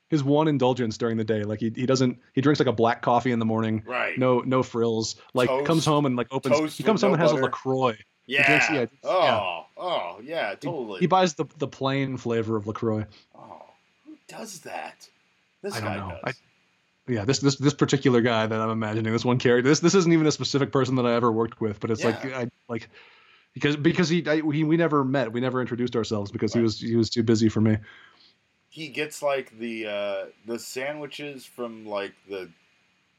his 0.09 0.25
one 0.25 0.49
indulgence 0.49 0.97
during 0.99 1.17
the 1.17 1.25
day. 1.25 1.45
Like 1.45 1.61
he, 1.61 1.73
he 1.75 1.87
doesn't 1.87 2.19
he 2.33 2.41
drinks 2.41 2.59
like 2.59 2.69
a 2.69 2.73
black 2.73 3.03
coffee 3.03 3.31
in 3.31 3.39
the 3.39 3.45
morning. 3.45 3.83
Right. 3.87 4.19
No 4.19 4.41
no 4.41 4.63
frills. 4.63 5.17
Like 5.35 5.49
toast, 5.49 5.67
comes 5.67 5.85
home 5.85 6.07
and 6.07 6.17
like 6.17 6.29
opens. 6.31 6.77
He 6.77 6.83
comes 6.83 7.03
home 7.03 7.11
no 7.11 7.15
and 7.15 7.23
has 7.23 7.33
butter. 7.33 7.43
a 7.43 7.47
Lacroix. 7.47 7.97
Yeah. 8.27 8.47
Drinks, 8.47 8.93
yeah. 8.93 9.09
Oh. 9.09 9.23
Yeah. 9.23 9.63
Oh 9.77 10.21
yeah. 10.23 10.55
Totally. 10.55 10.99
He, 10.99 11.05
he, 11.05 11.07
buys 11.07 11.35
the 11.35 11.47
the 11.59 11.69
plain 11.69 12.17
flavor 12.17 12.57
of 12.57 12.67
Lacroix. 12.67 13.07
Oh, 13.37 13.63
who 14.07 14.17
does 14.27 14.61
that? 14.61 15.09
This 15.63 15.75
I 15.75 15.81
guy 15.81 15.97
don't 15.97 16.09
know. 16.09 16.19
does. 16.25 16.35
I, 16.37 17.13
yeah, 17.13 17.25
this 17.25 17.39
this 17.39 17.57
this 17.57 17.75
particular 17.75 18.21
guy 18.21 18.47
that 18.47 18.61
I'm 18.61 18.71
imagining, 18.71 19.13
this 19.13 19.25
one 19.25 19.39
character. 19.39 19.69
This 19.69 19.81
this 19.81 19.95
isn't 19.95 20.13
even 20.13 20.27
a 20.27 20.33
specific 20.33 20.73
person 20.73 20.97
that 20.97 21.07
I 21.07 21.15
ever 21.15 21.33
worked 21.33 21.59
with, 21.59 21.81
but 21.81 21.91
it's 21.91 22.03
yeah. 22.03 22.07
like 22.07 22.35
I 22.35 22.51
like 22.69 22.91
because 23.55 23.77
because 23.77 24.11
he, 24.11 24.29
I, 24.29 24.37
he 24.37 24.63
we 24.63 24.77
never 24.77 25.05
met, 25.05 25.33
we 25.33 25.41
never 25.41 25.63
introduced 25.63 25.97
ourselves 25.97 26.31
because 26.31 26.55
right. 26.55 26.61
he 26.61 26.63
was 26.63 26.81
he 26.81 26.97
was 26.97 27.09
too 27.09 27.23
busy 27.23 27.49
for 27.49 27.63
me 27.63 27.79
he 28.79 28.87
gets 28.89 29.23
like 29.23 29.59
the 29.59 29.87
uh, 29.87 30.25
the 30.47 30.57
sandwiches 30.57 31.45
from 31.45 31.85
like 31.85 32.13
the 32.29 32.49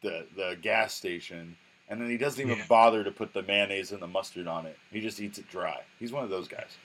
the 0.02 0.26
the 0.38 0.58
gas 0.62 0.94
station, 0.94 1.58
and 1.90 2.00
then 2.02 2.10
he 2.10 2.18
doesn't 2.18 2.40
even 2.42 2.60
yeah. 2.60 2.66
bother 2.70 3.04
to 3.04 3.12
put 3.12 3.34
the 3.34 3.44
mayonnaise 3.44 3.92
and 3.92 4.02
the 4.02 4.08
mustard 4.08 4.48
on 4.48 4.66
it. 4.66 4.78
He 4.90 5.02
just 5.02 5.20
eats 5.20 5.38
it 5.38 5.50
dry. 5.50 5.82
He's 6.00 6.14
one 6.14 6.24
of 6.24 6.30
those 6.30 6.48
guys. 6.48 6.78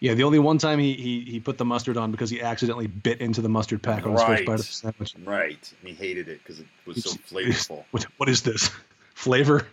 Yeah, 0.00 0.14
the 0.14 0.24
only 0.24 0.40
one 0.40 0.58
time 0.58 0.80
he, 0.80 0.94
he 0.94 1.20
he 1.20 1.38
put 1.38 1.58
the 1.58 1.64
mustard 1.64 1.96
on 1.96 2.10
because 2.10 2.28
he 2.28 2.42
accidentally 2.42 2.88
bit 2.88 3.20
into 3.20 3.40
the 3.40 3.48
mustard 3.48 3.80
pack 3.80 4.04
on 4.04 4.12
his 4.12 4.20
Right. 4.22 4.38
first 4.38 4.46
bite 4.46 4.52
of 4.54 4.66
the 4.66 4.72
sandwich. 4.72 5.14
Right. 5.24 5.72
And 5.80 5.90
he 5.90 5.94
hated 5.94 6.26
it 6.28 6.40
because 6.42 6.58
it 6.58 6.66
was 6.86 7.04
so 7.04 7.10
It's- 7.10 7.30
flavorful. 7.30 7.84
What, 7.92 8.04
what 8.16 8.28
is 8.28 8.42
this 8.42 8.68
flavor? 9.14 9.68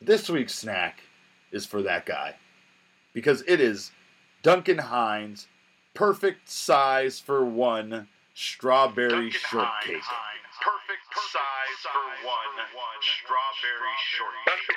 This 0.00 0.30
week's 0.30 0.54
snack 0.54 1.02
is 1.52 1.66
for 1.66 1.82
that 1.82 2.06
guy 2.06 2.36
because 3.12 3.42
it 3.46 3.60
is 3.60 3.90
Duncan 4.42 4.78
Hines, 4.78 5.48
perfect 5.94 6.48
size 6.48 7.20
for 7.20 7.44
one 7.44 8.08
strawberry 8.34 9.30
shortcake. 9.30 10.02
Perfect 10.60 11.06
size 11.14 11.80
for 11.82 12.26
one 12.26 12.66
strawberry 13.00 13.96
shortcake. 14.12 14.76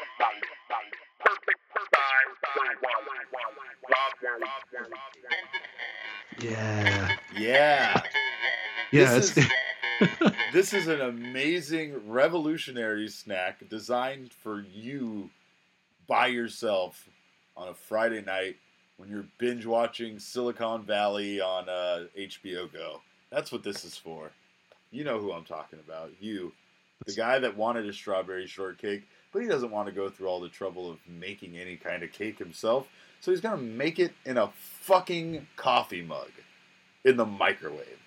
Perfect 1.19 1.60
size 1.76 2.36
for 2.54 2.67
one 2.82 3.04
Yeah, 6.39 7.17
Yeah. 7.38 8.02
yeah. 8.91 9.13
This 9.13 9.38
It's, 9.38 9.47
This 10.54 10.73
is 10.73 10.88
an 10.88 11.02
amazing 11.02 12.10
revolutionary 12.10 13.08
snack 13.08 13.67
designed 13.69 14.34
for 14.34 14.60
you 14.62 15.30
by 16.08 16.28
yourself 16.28 17.08
on 17.56 17.69
a 17.69 17.73
Friday 17.73 18.21
night 18.21 18.58
when 19.03 19.11
you're 19.11 19.25
binge 19.37 19.65
watching 19.65 20.17
Silicon 20.17 20.83
Valley 20.83 21.41
on 21.41 21.67
uh, 21.67 22.05
HBO 22.17 22.71
Go. 22.71 23.01
That's 23.31 23.51
what 23.51 23.63
this 23.63 23.83
is 23.83 23.97
for. 23.97 24.31
You 24.91 25.03
know 25.03 25.19
who 25.19 25.33
I'm 25.33 25.43
talking 25.43 25.79
about. 25.85 26.11
You, 26.21 26.53
the 27.05 27.13
guy 27.13 27.39
that 27.39 27.57
wanted 27.57 27.87
a 27.87 27.93
strawberry 27.93 28.47
shortcake, 28.47 29.03
but 29.33 29.41
he 29.41 29.47
doesn't 29.47 29.71
want 29.71 29.87
to 29.87 29.91
go 29.93 30.09
through 30.09 30.27
all 30.27 30.39
the 30.39 30.49
trouble 30.49 30.89
of 30.89 30.99
making 31.07 31.57
any 31.57 31.75
kind 31.75 32.03
of 32.03 32.13
cake 32.13 32.39
himself. 32.39 32.87
So 33.19 33.31
he's 33.31 33.41
going 33.41 33.57
to 33.57 33.63
make 33.63 33.99
it 33.99 34.13
in 34.25 34.37
a 34.37 34.49
fucking 34.81 35.47
coffee 35.57 36.01
mug 36.01 36.31
in 37.03 37.17
the 37.17 37.25
microwave 37.25 37.99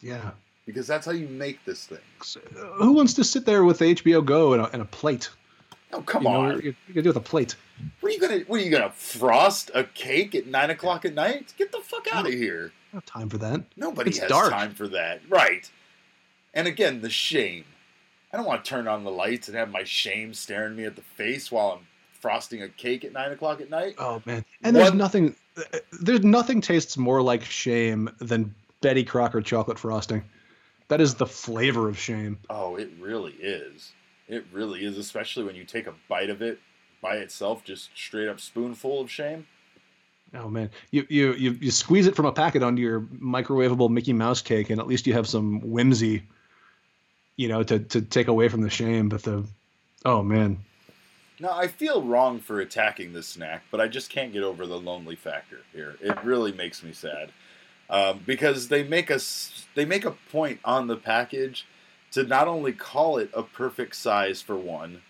yeah. 0.00 0.30
because 0.64 0.86
that's 0.86 1.06
how 1.06 1.12
you 1.12 1.26
make 1.26 1.64
this 1.64 1.86
thing. 1.86 1.98
So, 2.22 2.40
uh, 2.56 2.82
who 2.82 2.92
wants 2.92 3.14
to 3.14 3.24
sit 3.24 3.46
there 3.46 3.64
with 3.64 3.80
HBO 3.80 4.24
Go 4.24 4.52
and 4.52 4.62
a, 4.62 4.70
and 4.72 4.82
a 4.82 4.86
plate? 4.86 5.28
Oh 5.92 6.02
come 6.02 6.24
you 6.24 6.28
know, 6.28 6.40
on! 6.40 6.54
what 6.54 6.64
you 6.64 6.74
you 6.88 7.02
do 7.02 7.08
with 7.08 7.16
a 7.16 7.20
plate. 7.20 7.56
What 8.00 8.10
are 8.10 8.12
you 8.14 8.20
gonna 8.20 8.38
What 8.46 8.60
are 8.60 8.64
you 8.64 8.70
gonna 8.70 8.90
frost 8.92 9.70
a 9.74 9.84
cake 9.84 10.34
at 10.34 10.46
nine 10.46 10.70
o'clock 10.70 11.04
at 11.04 11.14
night? 11.14 11.54
Get 11.58 11.72
the 11.72 11.80
fuck 11.80 12.06
out 12.12 12.26
of 12.26 12.32
here! 12.32 12.72
I 12.94 13.00
time 13.06 13.28
for 13.28 13.38
that. 13.38 13.62
Nobody 13.76 14.10
It's 14.10 14.18
has 14.20 14.28
dark. 14.30 14.50
time 14.50 14.74
for 14.74 14.88
that, 14.88 15.20
right? 15.28 15.70
And 16.54 16.66
again, 16.66 17.00
the 17.02 17.10
shame. 17.10 17.64
I 18.32 18.36
don't 18.38 18.46
want 18.46 18.64
to 18.64 18.68
turn 18.68 18.88
on 18.88 19.04
the 19.04 19.10
lights 19.10 19.48
and 19.48 19.56
have 19.56 19.70
my 19.70 19.84
shame 19.84 20.32
staring 20.34 20.76
me 20.76 20.84
at 20.84 20.96
the 20.96 21.02
face 21.02 21.52
while 21.52 21.72
I'm 21.78 21.86
frosting 22.20 22.62
a 22.62 22.68
cake 22.68 23.04
at 23.04 23.12
nine 23.12 23.32
o'clock 23.32 23.60
at 23.60 23.68
night. 23.70 23.94
Oh 23.98 24.22
man, 24.24 24.44
and 24.62 24.74
there's 24.74 24.88
One- 24.90 24.98
nothing. 24.98 25.34
There's 26.00 26.22
nothing 26.24 26.60
tastes 26.60 26.96
more 26.96 27.22
like 27.22 27.42
shame 27.44 28.10
than 28.18 28.54
Betty 28.82 29.04
Crocker 29.04 29.40
chocolate 29.40 29.78
frosting. 29.78 30.22
That 30.88 31.00
is 31.00 31.14
the 31.14 31.26
flavor 31.26 31.88
of 31.88 31.98
shame. 31.98 32.38
Oh, 32.48 32.76
it 32.76 32.90
really 33.00 33.32
is. 33.40 33.92
It 34.28 34.44
really 34.52 34.84
is, 34.84 34.98
especially 34.98 35.44
when 35.44 35.54
you 35.56 35.64
take 35.64 35.86
a 35.86 35.94
bite 36.08 36.30
of 36.30 36.42
it 36.42 36.58
by 37.06 37.16
itself, 37.18 37.62
just 37.62 37.90
straight 37.94 38.28
up 38.28 38.40
spoonful 38.40 39.00
of 39.00 39.08
shame. 39.10 39.46
Oh 40.34 40.48
man, 40.48 40.70
you 40.90 41.06
you 41.08 41.34
you, 41.34 41.50
you 41.60 41.70
squeeze 41.70 42.08
it 42.08 42.16
from 42.16 42.26
a 42.26 42.32
packet 42.32 42.62
onto 42.62 42.82
your 42.82 43.00
microwavable 43.00 43.90
Mickey 43.90 44.12
Mouse 44.12 44.42
cake, 44.42 44.70
and 44.70 44.80
at 44.80 44.88
least 44.88 45.06
you 45.06 45.12
have 45.12 45.28
some 45.28 45.60
whimsy, 45.60 46.24
you 47.36 47.48
know, 47.48 47.62
to 47.62 47.78
to 47.78 48.02
take 48.02 48.28
away 48.28 48.48
from 48.48 48.62
the 48.62 48.70
shame. 48.70 49.08
But 49.08 49.22
the, 49.22 49.46
oh 50.04 50.22
man, 50.22 50.58
Now, 51.38 51.52
I 51.52 51.68
feel 51.68 52.02
wrong 52.02 52.40
for 52.40 52.60
attacking 52.60 53.12
this 53.12 53.28
snack, 53.28 53.64
but 53.70 53.80
I 53.80 53.88
just 53.88 54.10
can't 54.10 54.32
get 54.32 54.42
over 54.42 54.66
the 54.66 54.78
lonely 54.78 55.16
factor 55.16 55.60
here. 55.72 55.96
It 56.00 56.24
really 56.24 56.52
makes 56.52 56.82
me 56.82 56.92
sad 56.92 57.30
um, 57.90 58.20
because 58.24 58.68
they 58.68 58.82
make 58.82 59.10
us 59.10 59.66
they 59.74 59.84
make 59.84 60.04
a 60.04 60.16
point 60.32 60.60
on 60.64 60.86
the 60.86 60.96
package 60.96 61.66
to 62.12 62.22
not 62.22 62.48
only 62.48 62.72
call 62.72 63.18
it 63.18 63.30
a 63.34 63.42
perfect 63.42 63.94
size 63.96 64.40
for 64.40 64.56
one, 64.56 65.02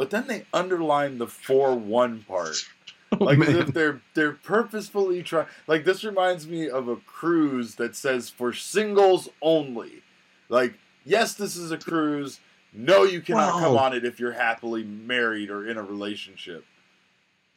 but 0.00 0.08
then 0.08 0.26
they 0.28 0.46
underline 0.54 1.18
the 1.18 1.26
for 1.26 1.74
one 1.74 2.22
part, 2.22 2.56
oh, 3.12 3.22
like 3.22 3.38
as 3.38 3.54
if 3.54 3.66
they're 3.74 4.00
they're 4.14 4.32
purposefully 4.32 5.22
trying. 5.22 5.46
Like 5.66 5.84
this 5.84 6.04
reminds 6.04 6.48
me 6.48 6.70
of 6.70 6.88
a 6.88 6.96
cruise 6.96 7.74
that 7.74 7.94
says 7.94 8.30
for 8.30 8.54
singles 8.54 9.28
only. 9.42 10.02
Like 10.48 10.72
yes, 11.04 11.34
this 11.34 11.54
is 11.54 11.70
a 11.70 11.76
cruise. 11.76 12.40
No, 12.72 13.02
you 13.02 13.20
cannot 13.20 13.60
come 13.60 13.76
on 13.76 13.92
it 13.92 14.06
if 14.06 14.18
you're 14.18 14.32
happily 14.32 14.84
married 14.84 15.50
or 15.50 15.68
in 15.68 15.76
a 15.76 15.82
relationship. 15.82 16.64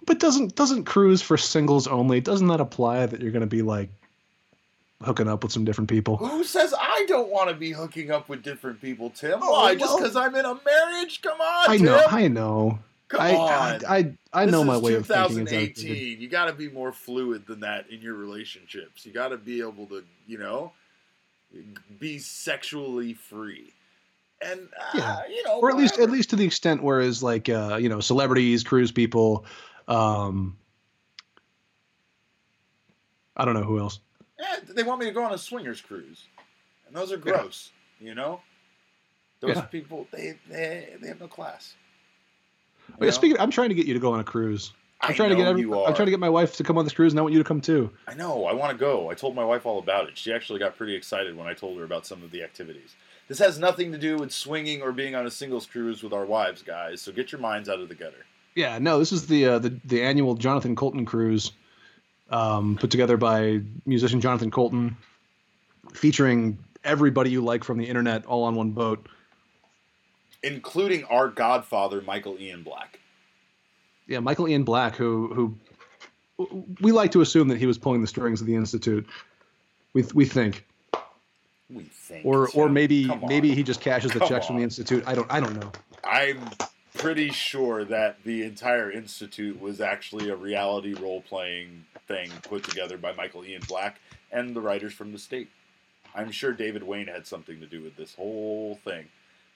But 0.05 0.19
doesn't 0.19 0.53
doesn't 0.53 0.83
cruise 0.83 1.21
for 1.21 1.37
singles 1.37 1.87
only? 1.87 2.19
Doesn't 2.19 2.47
that 2.47 2.59
apply 2.59 3.05
that 3.05 3.21
you're 3.21 3.31
going 3.31 3.39
to 3.39 3.47
be 3.47 3.61
like 3.61 3.89
hooking 5.03 5.27
up 5.27 5.43
with 5.43 5.51
some 5.51 5.65
different 5.65 5.89
people? 5.89 6.17
Who 6.17 6.43
says 6.43 6.73
I 6.79 7.05
don't 7.07 7.29
want 7.29 7.49
to 7.49 7.55
be 7.55 7.71
hooking 7.71 8.11
up 8.11 8.29
with 8.29 8.43
different 8.43 8.81
people, 8.81 9.09
Tim? 9.09 9.39
Oh, 9.41 9.51
Why? 9.51 9.75
Just 9.75 9.97
because 9.97 10.15
I'm 10.15 10.33
in 10.35 10.45
a 10.45 10.57
marriage? 10.65 11.21
Come 11.21 11.39
on, 11.39 11.69
I 11.69 11.77
Tim. 11.77 11.85
know, 11.85 12.03
I 12.09 12.27
know, 12.27 12.79
Come 13.09 13.21
I, 13.21 13.35
on. 13.35 13.85
I 13.85 13.97
I 13.97 14.43
I 14.43 14.45
know 14.45 14.63
my 14.63 14.77
way 14.77 14.95
of 14.95 15.05
thinking. 15.05 15.45
2018. 15.45 16.19
You 16.21 16.27
got 16.29 16.45
to 16.45 16.53
be 16.53 16.69
more 16.69 16.91
fluid 16.91 17.45
than 17.47 17.59
that 17.61 17.89
in 17.89 18.01
your 18.01 18.15
relationships. 18.15 19.05
You 19.05 19.11
got 19.11 19.29
to 19.29 19.37
be 19.37 19.59
able 19.61 19.85
to, 19.87 20.03
you 20.27 20.37
know, 20.39 20.71
be 21.99 22.17
sexually 22.17 23.13
free, 23.13 23.73
and 24.41 24.69
uh, 24.79 24.97
Yeah. 24.97 25.21
you 25.29 25.43
know, 25.43 25.59
or 25.59 25.69
at 25.69 25.77
least 25.77 25.99
at 25.99 26.09
least 26.09 26.31
to 26.31 26.35
the 26.35 26.45
extent 26.45 26.81
whereas 26.81 27.21
like 27.21 27.47
uh, 27.49 27.77
you 27.79 27.89
know 27.89 27.99
celebrities, 27.99 28.63
cruise 28.63 28.91
people, 28.91 29.45
um, 29.87 30.57
I 33.37 33.45
don't 33.45 33.53
know 33.53 33.63
who 33.63 33.79
else. 33.79 33.99
Eh, 34.39 34.59
they 34.69 34.83
want 34.83 34.99
me 34.99 35.05
to 35.05 35.11
go 35.11 35.23
on 35.23 35.33
a 35.33 35.37
swingers 35.37 35.81
cruise, 35.81 36.25
and 36.87 36.95
those 36.95 37.11
are 37.11 37.15
Yeah. 37.17 37.21
gross. 37.21 37.71
You 37.99 38.15
know, 38.15 38.41
those 39.39 39.55
Yeah. 39.55 39.61
people 39.61 40.07
they 40.11 40.37
they 40.49 40.95
they 41.01 41.07
have 41.07 41.19
no 41.19 41.27
class. 41.27 41.75
You 42.89 42.95
Wait, 42.99 43.07
know? 43.07 43.11
speaking, 43.11 43.39
I'm 43.39 43.51
trying 43.51 43.69
to 43.69 43.75
get 43.75 43.85
you 43.85 43.93
to 43.93 43.99
go 43.99 44.13
on 44.13 44.19
a 44.19 44.23
cruise. 44.23 44.73
I'm 45.01 45.11
I 45.11 45.13
trying 45.15 45.29
to 45.29 45.35
get 45.35 45.47
every, 45.47 45.61
you 45.61 45.83
I'm 45.83 45.93
trying 45.93 46.05
to 46.07 46.11
get 46.11 46.19
my 46.19 46.29
wife 46.29 46.55
to 46.57 46.63
come 46.63 46.77
on 46.77 46.85
this 46.85 46.93
cruise, 46.93 47.11
and 47.11 47.19
I 47.19 47.21
want 47.23 47.33
you 47.33 47.39
to 47.39 47.47
come 47.47 47.59
too. 47.61 47.89
I 48.07 48.13
know. 48.13 48.45
I 48.45 48.53
want 48.53 48.71
to 48.71 48.77
go. 48.77 49.09
I 49.09 49.15
told 49.15 49.35
my 49.35 49.43
wife 49.43 49.65
all 49.65 49.79
about 49.79 50.07
it. 50.07 50.17
She 50.17 50.31
actually 50.33 50.59
got 50.59 50.77
pretty 50.77 50.95
excited 50.95 51.35
when 51.35 51.45
I 51.45 51.53
told 51.53 51.77
her 51.77 51.83
about 51.83 52.05
some 52.05 52.23
of 52.23 52.31
the 52.31 52.41
activities. 52.43 52.95
This 53.27 53.39
has 53.39 53.59
nothing 53.59 53.91
to 53.91 53.97
do 53.97 54.17
with 54.17 54.31
swinging 54.31 54.81
or 54.81 54.91
being 54.91 55.13
on 55.15 55.25
a 55.25 55.31
singles 55.31 55.65
cruise 55.65 56.03
with 56.03 56.13
our 56.13 56.25
wives, 56.25 56.61
guys. 56.61 57.01
So 57.01 57.11
get 57.11 57.31
your 57.31 57.41
minds 57.41 57.67
out 57.69 57.79
of 57.79 57.89
the 57.89 57.95
gutter. 57.95 58.25
Yeah, 58.55 58.77
no, 58.79 58.99
this 58.99 59.11
is 59.11 59.27
the 59.27 59.45
uh, 59.45 59.59
the 59.59 59.77
the 59.85 60.01
annual 60.01 60.35
Jonathan 60.35 60.75
Coulton 60.75 61.05
cruise, 61.05 61.51
um, 62.29 62.77
put 62.79 62.91
together 62.91 63.17
by 63.17 63.61
musician 63.85 64.21
Jonathan 64.21 64.51
Coulton, 64.51 64.97
featuring 65.93 66.57
everybody 66.83 67.29
you 67.29 67.43
like 67.43 67.63
from 67.63 67.77
the 67.77 67.85
internet 67.85 68.25
all 68.25 68.43
on 68.43 68.55
one 68.55 68.71
boat. 68.71 69.07
Including 70.41 71.05
our 71.05 71.29
godfather, 71.29 72.01
Michael 72.01 72.37
Ian 72.39 72.63
Black. 72.63 72.99
Yeah, 74.07 74.19
Michael 74.19 74.47
Ian 74.47 74.63
Black, 74.63 74.95
who 74.95 75.33
who 75.33 76.47
we 76.81 76.91
like 76.91 77.11
to 77.11 77.21
assume 77.21 77.47
that 77.49 77.57
he 77.57 77.65
was 77.65 77.77
pulling 77.77 78.01
the 78.01 78.07
strings 78.07 78.41
of 78.41 78.47
the 78.47 78.55
institute. 78.55 79.07
We 79.93 80.03
we 80.13 80.25
think, 80.25 80.65
We 81.69 81.83
think. 81.83 82.25
or 82.25 82.49
or 82.51 82.67
maybe 82.67 83.09
maybe 83.27 83.53
he 83.53 83.63
just 83.63 83.79
cashes 83.79 84.11
the 84.11 84.19
Come 84.19 84.27
checks 84.27 84.47
from 84.47 84.57
the 84.57 84.63
institute. 84.63 85.03
I 85.07 85.15
don't 85.15 85.31
I 85.31 85.39
don't 85.39 85.59
know. 85.59 85.71
I'm 86.03 86.49
pretty 86.95 87.29
sure 87.29 87.85
that 87.85 88.23
the 88.23 88.43
entire 88.43 88.91
institute 88.91 89.59
was 89.61 89.79
actually 89.79 90.29
a 90.29 90.35
reality 90.35 90.93
role 90.93 91.21
playing 91.21 91.85
thing 92.07 92.29
put 92.43 92.63
together 92.63 92.97
by 92.97 93.13
Michael 93.13 93.45
Ian 93.45 93.61
Black 93.67 93.99
and 94.31 94.55
the 94.55 94.61
writers 94.61 94.93
from 94.93 95.11
the 95.11 95.19
state. 95.19 95.49
I'm 96.15 96.31
sure 96.31 96.51
David 96.53 96.83
Wain 96.83 97.07
had 97.07 97.25
something 97.25 97.59
to 97.59 97.65
do 97.65 97.81
with 97.81 97.95
this 97.95 98.15
whole 98.15 98.79
thing. 98.83 99.05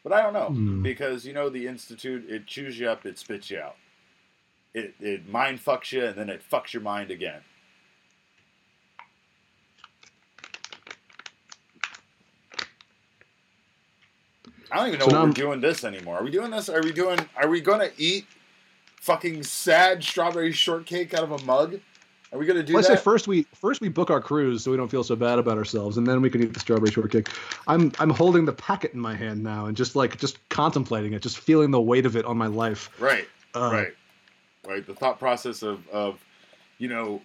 But 0.04 0.14
I 0.14 0.22
don't 0.22 0.34
know 0.34 0.48
Hmm. 0.50 0.82
because 0.82 1.26
you 1.26 1.34
know 1.34 1.50
the 1.50 1.68
institute 1.68 2.30
it 2.30 2.48
chews 2.48 2.80
you 2.80 2.90
up, 2.90 3.06
it 3.06 3.18
spits 3.20 3.50
you 3.52 3.60
out. 3.60 3.76
It 4.74 4.96
it 5.00 5.28
mind 5.28 5.64
fucks 5.64 5.92
you 5.92 6.06
and 6.06 6.16
then 6.16 6.30
it 6.30 6.42
fucks 6.50 6.74
your 6.74 6.82
mind 6.84 7.12
again. 7.12 7.42
I 14.72 14.78
don't 14.78 14.88
even 14.88 15.00
know 15.00 15.06
So 15.06 15.12
what 15.12 15.20
now 15.20 15.26
we're 15.26 15.32
doing 15.32 15.62
this 15.62 15.84
anymore. 15.84 16.18
Are 16.18 16.24
we 16.24 16.32
doing 16.32 16.52
this? 16.52 16.68
Are 16.70 16.82
we 16.82 16.92
doing? 16.92 17.20
Are 17.36 17.48
we 17.48 17.62
gonna 17.62 17.90
eat 17.98 18.26
fucking 19.02 19.44
sad 19.44 20.04
strawberry 20.04 20.52
shortcake 20.52 21.14
out 21.14 21.24
of 21.24 21.32
a 21.32 21.44
mug? 21.46 21.80
Are 22.34 22.38
we 22.40 22.46
gonna 22.46 22.64
do 22.64 22.74
Well, 22.74 22.84
I 22.84 22.88
say 22.88 22.98
first 22.98 23.28
we 23.28 23.44
first 23.56 23.80
we 23.80 23.88
book 23.88 24.10
our 24.10 24.20
cruise 24.20 24.64
so 24.64 24.72
we 24.72 24.78
don't 24.78 24.90
feel 24.90 25.04
so 25.04 25.16
bad 25.16 25.40
about 25.40 25.58
ourselves, 25.58 25.98
and 25.98 26.06
then 26.06 26.22
we 26.22 26.30
can 26.30 26.44
eat 26.44 26.54
the 26.54 26.60
strawberry 26.60 26.92
shortcake. 26.92 27.30
I'm 27.68 27.92
I'm 28.00 28.10
holding 28.10 28.46
the 28.46 28.54
packet 28.54 28.94
in 28.94 29.00
my 29.00 29.16
hand 29.16 29.44
now 29.44 29.68
and 29.68 29.78
just 29.78 29.96
like 29.96 30.18
just 30.18 30.38
contemplating 30.50 31.14
it, 31.14 31.22
just 31.22 31.38
feeling 31.38 31.72
the 31.72 31.82
weight 31.82 32.06
of 32.06 32.16
it 32.18 32.26
on 32.26 32.38
my 32.38 32.48
life. 32.48 32.90
Right, 33.00 33.28
Uh, 33.56 33.70
right, 33.72 33.96
right. 34.68 34.86
The 34.86 34.94
thought 34.94 35.20
process 35.20 35.64
of 35.64 35.88
of 35.90 36.20
you 36.80 36.90
know 36.90 37.22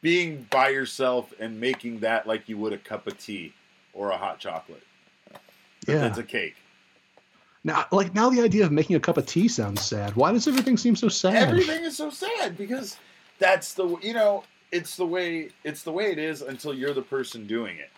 being 0.00 0.46
by 0.50 0.68
yourself 0.68 1.32
and 1.40 1.60
making 1.60 2.00
that 2.00 2.26
like 2.26 2.48
you 2.48 2.58
would 2.58 2.72
a 2.72 2.78
cup 2.78 3.06
of 3.08 3.18
tea 3.18 3.52
or 3.94 4.10
a 4.10 4.16
hot 4.16 4.38
chocolate. 4.38 4.82
Yeah. 5.88 6.06
It's 6.06 6.18
a 6.18 6.22
cake. 6.22 6.56
Now, 7.64 7.86
like 7.92 8.14
now, 8.14 8.28
the 8.28 8.40
idea 8.42 8.64
of 8.64 8.72
making 8.72 8.96
a 8.96 9.00
cup 9.00 9.16
of 9.16 9.26
tea 9.26 9.46
sounds 9.48 9.82
sad. 9.82 10.16
Why 10.16 10.32
does 10.32 10.48
everything 10.48 10.76
seem 10.76 10.96
so 10.96 11.08
sad? 11.08 11.48
Everything 11.48 11.84
is 11.84 11.96
so 11.96 12.10
sad 12.10 12.56
because 12.56 12.96
that's 13.42 13.74
the 13.74 13.96
you 14.00 14.14
know 14.14 14.44
it's 14.70 14.96
the 14.96 15.04
way 15.04 15.50
it's 15.64 15.82
the 15.82 15.92
way 15.92 16.12
it 16.12 16.18
is 16.18 16.42
until 16.42 16.72
you're 16.72 16.94
the 16.94 17.02
person 17.02 17.46
doing 17.46 17.76
it. 17.76 17.90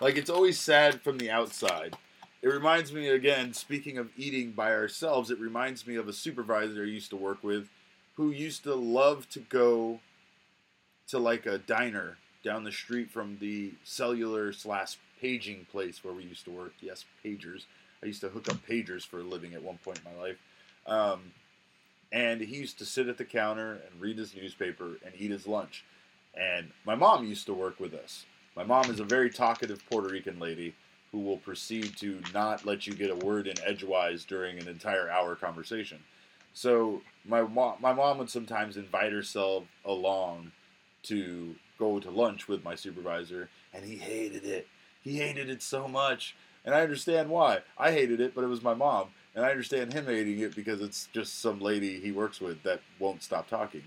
Like 0.00 0.16
it's 0.16 0.30
always 0.30 0.58
sad 0.58 1.02
from 1.02 1.18
the 1.18 1.30
outside. 1.30 1.96
It 2.40 2.48
reminds 2.48 2.92
me 2.92 3.08
again, 3.08 3.52
speaking 3.52 3.98
of 3.98 4.10
eating 4.16 4.52
by 4.52 4.72
ourselves, 4.72 5.30
it 5.30 5.38
reminds 5.38 5.86
me 5.86 5.96
of 5.96 6.08
a 6.08 6.12
supervisor 6.12 6.82
I 6.82 6.86
used 6.86 7.10
to 7.10 7.16
work 7.16 7.42
with 7.42 7.68
who 8.16 8.30
used 8.30 8.62
to 8.64 8.74
love 8.74 9.28
to 9.30 9.40
go 9.40 10.00
to 11.08 11.18
like 11.18 11.46
a 11.46 11.58
diner 11.58 12.18
down 12.44 12.64
the 12.64 12.72
street 12.72 13.10
from 13.10 13.38
the 13.40 13.72
cellular 13.84 14.52
slash 14.52 14.98
paging 15.20 15.66
place 15.70 16.02
where 16.02 16.14
we 16.14 16.24
used 16.24 16.44
to 16.44 16.50
work. 16.50 16.72
Yes, 16.80 17.04
pagers. 17.24 17.64
I 18.02 18.06
used 18.06 18.20
to 18.22 18.28
hook 18.28 18.48
up 18.48 18.58
pagers 18.68 19.06
for 19.06 19.20
a 19.20 19.24
living 19.24 19.54
at 19.54 19.62
one 19.62 19.78
point 19.84 20.00
in 20.04 20.12
my 20.12 20.20
life. 20.20 20.36
Um, 20.86 21.32
and 22.12 22.40
he 22.40 22.56
used 22.56 22.78
to 22.78 22.84
sit 22.84 23.08
at 23.08 23.16
the 23.16 23.24
counter 23.24 23.72
and 23.72 24.00
read 24.00 24.18
his 24.18 24.36
newspaper 24.36 24.98
and 25.04 25.14
eat 25.18 25.30
his 25.30 25.46
lunch. 25.46 25.84
And 26.34 26.70
my 26.84 26.94
mom 26.94 27.26
used 27.26 27.46
to 27.46 27.54
work 27.54 27.80
with 27.80 27.94
us. 27.94 28.26
My 28.54 28.64
mom 28.64 28.90
is 28.90 29.00
a 29.00 29.04
very 29.04 29.30
talkative 29.30 29.82
Puerto 29.90 30.08
Rican 30.10 30.38
lady 30.38 30.74
who 31.10 31.20
will 31.20 31.38
proceed 31.38 31.96
to 31.98 32.20
not 32.32 32.64
let 32.66 32.86
you 32.86 32.94
get 32.94 33.10
a 33.10 33.16
word 33.16 33.46
in 33.46 33.54
edgewise 33.64 34.24
during 34.24 34.58
an 34.58 34.68
entire 34.68 35.10
hour 35.10 35.34
conversation. 35.34 35.98
So 36.54 37.02
my 37.24 37.42
mom, 37.42 37.76
my 37.80 37.92
mom 37.92 38.18
would 38.18 38.30
sometimes 38.30 38.76
invite 38.76 39.12
herself 39.12 39.64
along 39.84 40.52
to 41.04 41.54
go 41.78 41.98
to 41.98 42.10
lunch 42.10 42.46
with 42.46 42.62
my 42.62 42.74
supervisor, 42.74 43.48
and 43.72 43.84
he 43.84 43.96
hated 43.96 44.44
it. 44.44 44.68
He 45.02 45.18
hated 45.18 45.48
it 45.48 45.62
so 45.62 45.88
much, 45.88 46.36
and 46.64 46.74
I 46.74 46.82
understand 46.82 47.28
why. 47.28 47.60
I 47.76 47.92
hated 47.92 48.20
it, 48.20 48.34
but 48.34 48.44
it 48.44 48.48
was 48.48 48.62
my 48.62 48.74
mom, 48.74 49.08
and 49.34 49.44
I 49.44 49.50
understand 49.50 49.92
him 49.92 50.06
hating 50.06 50.40
it 50.40 50.54
because 50.54 50.80
it's 50.80 51.08
just 51.12 51.40
some 51.40 51.60
lady 51.60 52.00
he 52.00 52.12
works 52.12 52.40
with 52.40 52.62
that 52.62 52.80
won't 52.98 53.22
stop 53.22 53.48
talking. 53.48 53.84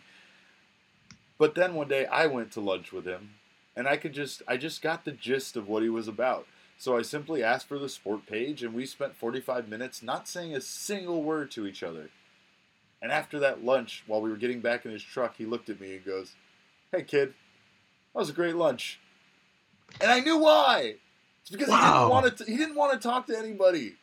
But 1.37 1.55
then 1.55 1.73
one 1.73 1.87
day 1.87 2.05
I 2.05 2.27
went 2.27 2.51
to 2.53 2.61
lunch 2.61 2.91
with 2.91 3.05
him, 3.05 3.31
and 3.75 3.87
I 3.87 3.97
could 3.97 4.13
just 4.13 4.41
I 4.47 4.57
just 4.57 4.81
got 4.81 5.05
the 5.05 5.11
gist 5.11 5.55
of 5.55 5.67
what 5.67 5.83
he 5.83 5.89
was 5.89 6.07
about. 6.07 6.47
So 6.77 6.97
I 6.97 7.03
simply 7.03 7.43
asked 7.43 7.67
for 7.67 7.79
the 7.79 7.89
sport 7.89 8.25
page, 8.25 8.61
and 8.63 8.73
we 8.73 8.85
spent 8.85 9.15
45 9.15 9.69
minutes 9.69 10.03
not 10.03 10.27
saying 10.27 10.53
a 10.53 10.61
single 10.61 11.23
word 11.23 11.51
to 11.51 11.65
each 11.65 11.83
other. 11.83 12.09
And 13.01 13.11
after 13.11 13.39
that 13.39 13.63
lunch, 13.63 14.03
while 14.07 14.21
we 14.21 14.29
were 14.29 14.35
getting 14.35 14.61
back 14.61 14.85
in 14.85 14.91
his 14.91 15.03
truck, 15.03 15.35
he 15.37 15.45
looked 15.45 15.69
at 15.69 15.79
me 15.79 15.95
and 15.95 16.05
goes, 16.05 16.33
Hey 16.91 17.03
kid, 17.03 17.33
that 18.13 18.19
was 18.19 18.29
a 18.29 18.33
great 18.33 18.55
lunch. 18.55 18.99
And 20.01 20.11
I 20.11 20.19
knew 20.19 20.37
why. 20.37 20.95
It's 21.41 21.51
because 21.51 21.67
he 21.67 21.75
didn't 21.75 22.09
want 22.09 22.37
to 22.37 22.45
he 22.45 22.57
didn't 22.57 22.75
want 22.75 22.93
to 22.93 23.07
talk 23.07 23.27
to 23.27 23.37
anybody. 23.37 23.95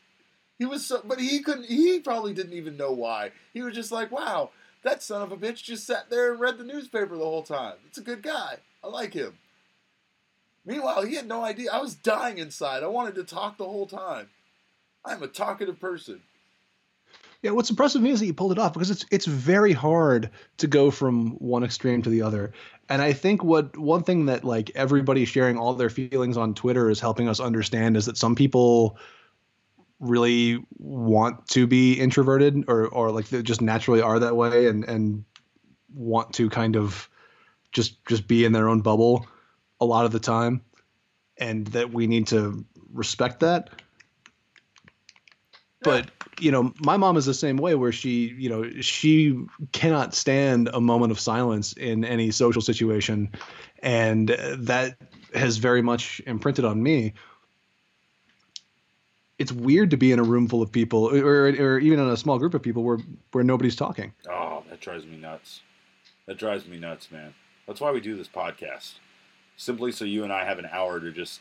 He 0.62 0.66
was 0.66 0.86
so 0.86 1.00
but 1.04 1.18
he 1.18 1.40
couldn't 1.40 1.66
he 1.66 1.98
probably 1.98 2.32
didn't 2.32 2.52
even 2.52 2.76
know 2.76 2.92
why. 2.92 3.32
He 3.52 3.62
was 3.62 3.74
just 3.74 3.90
like, 3.90 4.12
Wow, 4.12 4.50
that 4.84 5.02
son 5.02 5.20
of 5.20 5.32
a 5.32 5.36
bitch 5.36 5.64
just 5.64 5.84
sat 5.84 6.08
there 6.08 6.30
and 6.30 6.40
read 6.40 6.56
the 6.56 6.62
newspaper 6.62 7.16
the 7.16 7.24
whole 7.24 7.42
time. 7.42 7.74
It's 7.88 7.98
a 7.98 8.00
good 8.02 8.22
guy. 8.22 8.58
I 8.84 8.86
like 8.86 9.12
him. 9.12 9.36
Meanwhile, 10.64 11.04
he 11.04 11.16
had 11.16 11.26
no 11.26 11.42
idea. 11.42 11.72
I 11.72 11.80
was 11.80 11.96
dying 11.96 12.38
inside. 12.38 12.84
I 12.84 12.86
wanted 12.86 13.16
to 13.16 13.24
talk 13.24 13.56
the 13.56 13.64
whole 13.64 13.88
time. 13.88 14.28
I'm 15.04 15.24
a 15.24 15.26
talkative 15.26 15.80
person. 15.80 16.22
Yeah, 17.42 17.50
what's 17.50 17.70
impressive 17.70 18.00
to 18.00 18.04
me 18.04 18.12
is 18.12 18.20
that 18.20 18.26
you 18.26 18.34
pulled 18.34 18.52
it 18.52 18.60
off 18.60 18.72
because 18.72 18.92
it's 18.92 19.04
it's 19.10 19.26
very 19.26 19.72
hard 19.72 20.30
to 20.58 20.68
go 20.68 20.92
from 20.92 21.32
one 21.38 21.64
extreme 21.64 22.02
to 22.02 22.08
the 22.08 22.22
other. 22.22 22.52
And 22.88 23.02
I 23.02 23.14
think 23.14 23.42
what 23.42 23.76
one 23.76 24.04
thing 24.04 24.26
that 24.26 24.44
like 24.44 24.70
everybody 24.76 25.24
sharing 25.24 25.58
all 25.58 25.74
their 25.74 25.90
feelings 25.90 26.36
on 26.36 26.54
Twitter 26.54 26.88
is 26.88 27.00
helping 27.00 27.28
us 27.28 27.40
understand 27.40 27.96
is 27.96 28.06
that 28.06 28.16
some 28.16 28.36
people 28.36 28.96
really 30.02 30.62
want 30.78 31.46
to 31.46 31.66
be 31.66 31.94
introverted 31.94 32.64
or 32.66 32.88
or 32.88 33.10
like 33.12 33.28
they 33.28 33.40
just 33.40 33.62
naturally 33.62 34.02
are 34.02 34.18
that 34.18 34.36
way 34.36 34.66
and 34.66 34.84
and 34.84 35.24
want 35.94 36.32
to 36.34 36.50
kind 36.50 36.76
of 36.76 37.08
just 37.70 38.04
just 38.06 38.26
be 38.26 38.44
in 38.44 38.52
their 38.52 38.68
own 38.68 38.80
bubble 38.80 39.24
a 39.80 39.84
lot 39.84 40.04
of 40.04 40.10
the 40.10 40.18
time 40.18 40.60
and 41.38 41.68
that 41.68 41.92
we 41.92 42.06
need 42.06 42.26
to 42.26 42.66
respect 42.92 43.40
that. 43.40 43.70
But 45.82 46.10
you 46.40 46.50
know 46.50 46.74
my 46.84 46.96
mom 46.96 47.16
is 47.16 47.24
the 47.24 47.34
same 47.34 47.56
way 47.56 47.76
where 47.76 47.92
she 47.92 48.34
you 48.36 48.48
know 48.48 48.80
she 48.80 49.38
cannot 49.70 50.14
stand 50.14 50.68
a 50.74 50.80
moment 50.80 51.12
of 51.12 51.20
silence 51.20 51.74
in 51.74 52.04
any 52.04 52.32
social 52.32 52.62
situation. 52.62 53.30
And 53.84 54.28
that 54.28 54.96
has 55.32 55.58
very 55.58 55.82
much 55.82 56.20
imprinted 56.26 56.64
on 56.64 56.82
me 56.82 57.14
it's 59.38 59.52
weird 59.52 59.90
to 59.90 59.96
be 59.96 60.12
in 60.12 60.18
a 60.18 60.22
room 60.22 60.46
full 60.48 60.62
of 60.62 60.70
people 60.70 61.04
or, 61.08 61.46
or 61.48 61.78
even 61.78 61.98
in 61.98 62.08
a 62.08 62.16
small 62.16 62.38
group 62.38 62.54
of 62.54 62.62
people 62.62 62.82
where 62.82 62.98
where 63.32 63.44
nobody's 63.44 63.76
talking 63.76 64.12
Oh, 64.30 64.62
that 64.70 64.80
drives 64.80 65.04
me 65.06 65.16
nuts. 65.16 65.60
That 66.26 66.38
drives 66.38 66.66
me 66.66 66.78
nuts, 66.78 67.10
man. 67.10 67.34
That's 67.66 67.80
why 67.80 67.90
we 67.90 68.00
do 68.00 68.16
this 68.16 68.28
podcast. 68.28 68.94
Simply 69.56 69.92
so 69.92 70.04
you 70.04 70.24
and 70.24 70.32
I 70.32 70.44
have 70.44 70.58
an 70.58 70.68
hour 70.70 71.00
to 71.00 71.10
just 71.12 71.40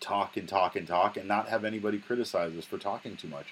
talk 0.00 0.36
and 0.36 0.48
talk 0.48 0.76
and 0.76 0.86
talk 0.86 1.16
and 1.16 1.26
not 1.28 1.48
have 1.48 1.64
anybody 1.64 1.98
criticize 1.98 2.56
us 2.56 2.64
for 2.64 2.78
talking 2.78 3.16
too 3.16 3.28
much. 3.28 3.46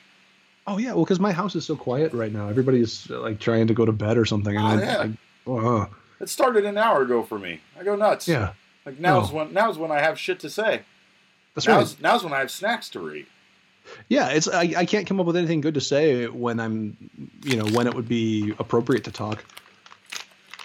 oh 0.67 0.79
yeah 0.79 0.93
well 0.93 1.05
because 1.05 1.21
my 1.21 1.33
house 1.33 1.55
is 1.57 1.65
so 1.65 1.75
quiet 1.77 2.13
right 2.13 2.33
now 2.33 2.49
everybody's 2.49 3.09
like 3.11 3.39
trying 3.41 3.67
to 3.67 3.75
go 3.75 3.85
to 3.87 3.93
bed 3.93 4.17
or 4.19 4.25
something 4.27 4.55
and 4.57 4.65
Oh, 4.67 4.69
I, 4.69 4.85
yeah. 4.85 5.07
I, 5.47 5.83
uh, 5.83 5.87
It 6.21 6.29
started 6.29 6.65
an 6.67 6.77
hour 6.79 7.03
ago 7.03 7.23
for 7.23 7.39
me. 7.39 7.61
I 7.79 7.83
go 7.85 7.97
nuts. 7.97 8.29
yeah 8.29 8.53
Like 8.85 8.99
now's 8.99 9.31
Oh. 9.31 9.37
when 9.37 9.53
now's 9.55 9.79
when 9.79 9.91
I 9.91 10.01
have 10.01 10.19
shit 10.19 10.39
to 10.41 10.51
say. 10.51 10.83
that's 11.55 11.67
right 11.67 11.79
Now's 11.79 12.01
now's 12.01 12.25
when 12.25 12.33
I 12.35 12.39
have 12.41 12.51
snacks 12.51 12.89
to 12.91 13.01
read. 13.01 13.27
Yeah, 14.09 14.31
it's 14.31 14.49
I, 14.49 14.73
I 14.77 14.85
can't 14.87 15.07
come 15.07 15.21
up 15.21 15.27
with 15.27 15.37
anything 15.37 15.61
good 15.61 15.75
to 15.75 15.81
say 15.81 16.27
when 16.27 16.59
I'm 16.61 16.97
you 17.43 17.57
know 17.57 17.67
when 17.67 17.87
it 17.87 17.95
would 17.95 18.09
be 18.09 18.55
appropriate 18.59 19.05
to 19.05 19.11
talk. 19.11 19.45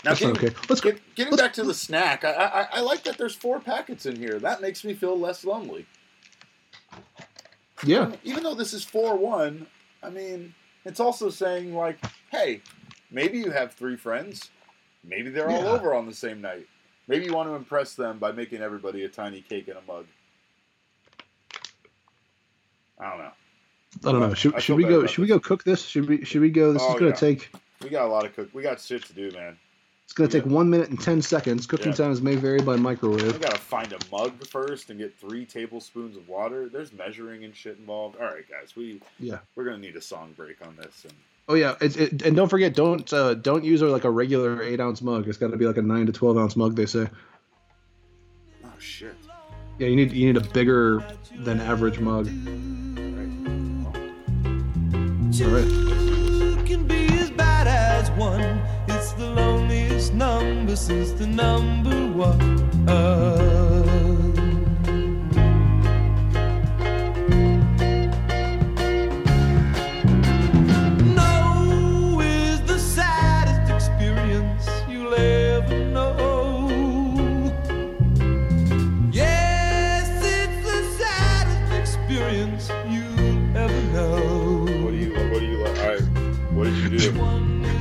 Now 0.05 0.11
That's 0.11 0.21
getting, 0.21 0.37
okay. 0.37 0.55
Let's 0.69 0.79
go. 0.81 0.91
get, 0.91 1.15
getting 1.15 1.31
let's- 1.31 1.41
back 1.43 1.53
to 1.53 1.63
the 1.63 1.73
snack, 1.73 2.23
I, 2.23 2.31
I 2.31 2.67
I 2.77 2.79
like 2.81 3.03
that 3.03 3.17
there's 3.17 3.35
four 3.35 3.59
packets 3.59 4.05
in 4.05 4.15
here. 4.15 4.39
That 4.39 4.61
makes 4.61 4.83
me 4.85 4.93
feel 4.93 5.19
less 5.19 5.43
lonely. 5.43 5.85
Yeah, 7.85 8.07
Even- 8.07 8.19
Even 8.23 8.43
though 8.43 8.55
this 8.55 8.73
is 8.73 8.83
four 8.83 9.15
one, 9.17 9.65
I 10.03 10.09
mean, 10.09 10.53
it's 10.85 10.99
also 10.99 11.29
saying 11.29 11.73
like, 11.73 11.97
hey, 12.31 12.61
maybe 13.11 13.37
you 13.37 13.51
have 13.51 13.73
three 13.73 13.95
friends. 13.95 14.49
Maybe 15.03 15.29
they're 15.29 15.49
all 15.49 15.67
over 15.67 15.93
on 15.93 16.05
the 16.05 16.13
same 16.13 16.41
night. 16.41 16.67
Maybe 17.07 17.25
you 17.25 17.33
want 17.33 17.49
to 17.49 17.55
impress 17.55 17.95
them 17.95 18.19
by 18.19 18.31
making 18.33 18.61
everybody 18.61 19.03
a 19.05 19.09
tiny 19.09 19.41
cake 19.41 19.67
in 19.69 19.77
a 19.77 19.81
mug. 19.87 20.05
I 22.99 23.09
don't 23.09 23.19
know. 23.19 23.31
I 24.07 24.11
don't 24.11 24.19
know. 24.21 24.33
Should, 24.33 24.61
should 24.61 24.75
we 24.77 24.83
go? 24.83 25.05
Should 25.05 25.21
we 25.21 25.27
go 25.27 25.39
cook 25.39 25.63
this? 25.63 25.83
Should 25.85 26.07
we? 26.07 26.23
Should 26.25 26.41
we 26.41 26.49
go? 26.51 26.73
This 26.73 26.81
Oh, 26.83 26.93
is 26.93 26.99
gonna 26.99 27.07
yeah. 27.07 27.15
take. 27.15 27.51
We 27.81 27.89
got 27.89 28.05
a 28.05 28.11
lot 28.11 28.25
of 28.25 28.35
cook. 28.35 28.49
We 28.53 28.61
got 28.61 28.79
shit 28.79 29.03
to 29.05 29.13
do, 29.13 29.31
man. 29.31 29.57
It's 30.03 30.13
gonna 30.13 30.29
take 30.29 30.45
Yeah. 30.45 30.51
one 30.51 30.69
minute 30.69 30.89
and 30.89 30.99
ten 30.99 31.21
seconds. 31.21 31.65
Cooking 31.65 31.87
Yeah. 31.89 31.93
times 31.95 32.21
may 32.21 32.35
vary 32.35 32.61
by 32.61 32.75
microwave. 32.75 33.33
We 33.33 33.39
gotta 33.39 33.57
find 33.59 33.93
a 33.93 33.97
mug 34.11 34.43
first 34.47 34.89
and 34.89 34.99
get 34.99 35.15
three 35.17 35.45
tablespoons 35.45 36.17
of 36.17 36.27
water. 36.27 36.67
There's 36.67 36.91
measuring 36.93 37.43
and 37.45 37.55
shit 37.55 37.77
involved. 37.77 38.17
All 38.17 38.25
right, 38.25 38.43
guys, 38.49 38.75
we 38.75 39.01
Yeah. 39.19 39.39
we're 39.55 39.65
gonna 39.65 39.77
need 39.77 39.95
a 39.95 40.01
song 40.01 40.33
break 40.35 40.57
on 40.65 40.75
this. 40.75 41.05
And 41.05 41.13
Oh 41.47 41.55
yeah, 41.55 41.75
it, 41.81 41.97
it, 41.97 42.21
and 42.23 42.35
don't 42.35 42.49
forget, 42.49 42.75
don't 42.75 43.11
uh, 43.11 43.33
don't 43.33 43.63
use 43.63 43.81
like 43.81 44.03
a 44.03 44.11
regular 44.11 44.61
eight 44.61 44.79
ounce 44.79 45.01
mug. 45.01 45.27
It's 45.27 45.37
got 45.39 45.49
to 45.49 45.57
be 45.57 45.65
like 45.65 45.77
a 45.77 45.81
nine 45.81 46.05
to 46.05 46.11
twelve 46.11 46.37
ounce 46.37 46.55
mug. 46.55 46.75
They 46.75 46.85
say. 46.85 47.07
oh 48.65 48.69
shit. 48.77 49.15
Yeah, 49.79 49.87
you 49.87 49.95
need 49.95 50.11
you 50.11 50.27
need 50.31 50.37
a 50.37 50.45
bigger 50.47 51.03
than 51.37 51.59
average 51.61 51.99
mug. 51.99 52.27
All 55.41 55.47
right. 55.47 55.63
All 55.63 56.55
right. 56.55 56.65
can 56.65 56.85
be 56.85 57.07
as 57.17 57.31
bad 57.31 57.65
as 57.65 58.11
one. 58.11 58.61
It's 58.89 59.13
the 59.13 59.27
loneliest 59.27 60.13
number 60.13 60.75
since 60.75 61.13
the 61.13 61.27
number 61.27 61.95
one. 62.11 62.89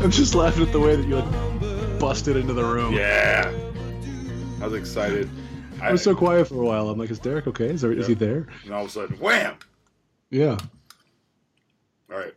I'm 0.08 0.12
just 0.12 0.34
laughing 0.34 0.62
at 0.62 0.72
the 0.72 0.80
way 0.80 0.96
that 0.96 1.06
you 1.06 1.16
like 1.16 1.98
busted 2.00 2.34
into 2.38 2.54
the 2.54 2.64
room. 2.64 2.94
yeah. 2.94 3.52
I 4.58 4.64
was 4.64 4.72
excited. 4.72 5.28
I 5.82 5.92
was 5.92 6.02
so 6.02 6.14
quiet 6.14 6.48
for 6.48 6.54
a 6.62 6.64
while. 6.64 6.88
I'm 6.88 6.98
like, 6.98 7.10
is 7.10 7.18
Derek 7.18 7.46
okay? 7.46 7.66
Is, 7.66 7.82
there, 7.82 7.92
is 7.92 8.06
he 8.06 8.14
there? 8.14 8.46
and 8.64 8.72
all 8.72 8.84
of 8.84 8.88
a 8.88 8.90
sudden, 8.90 9.18
wham! 9.18 9.58
Yeah. 10.30 10.56
All 12.10 12.16
right. 12.16 12.32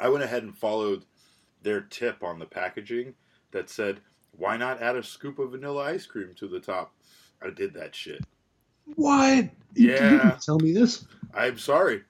I 0.00 0.08
went 0.08 0.24
ahead 0.24 0.42
and 0.42 0.58
followed 0.58 1.04
their 1.62 1.82
tip 1.82 2.24
on 2.24 2.40
the 2.40 2.46
packaging 2.46 3.14
that 3.52 3.70
said, 3.70 4.00
"Why 4.32 4.56
not 4.56 4.82
add 4.82 4.96
a 4.96 5.04
scoop 5.04 5.38
of 5.38 5.52
vanilla 5.52 5.84
ice 5.84 6.04
cream 6.04 6.34
to 6.38 6.48
the 6.48 6.58
top?" 6.58 6.92
I 7.40 7.50
did 7.50 7.74
that 7.74 7.94
shit. 7.94 8.24
What? 8.96 9.44
You- 9.74 9.90
Yeah. 9.92 10.10
didn't 10.30 10.42
tell 10.42 10.58
me 10.58 10.72
this. 10.72 11.04
I'm 11.32 11.58
sorry. 11.58 12.02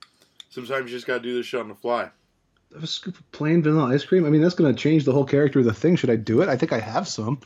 Sometimes 0.49 0.91
you 0.91 0.97
just 0.97 1.07
gotta 1.07 1.21
do 1.21 1.35
this 1.35 1.45
shit 1.45 1.61
on 1.61 1.69
the 1.69 1.75
fly 1.75 2.09
have 2.75 2.85
a 2.85 2.87
scoop 2.87 3.19
of 3.19 3.33
plain 3.33 3.63
vanilla 3.63 3.93
ice 3.93 4.05
cream? 4.05 4.25
I 4.25 4.31
mean, 4.31 4.43
that's 4.43 4.55
going 4.55 4.75
to 4.75 4.81
change 4.81 5.05
the 5.05 5.13
whole 5.13 5.25
character 5.25 5.59
of 5.59 5.65
the 5.65 5.75
thing. 5.75 5.97
Should 5.97 6.11
I 6.11 6.17
do 6.17 6.41
it? 6.43 6.49
I 6.49 6.57
think 6.57 6.73
I 6.73 6.79
have 6.79 7.09
some. 7.09 7.41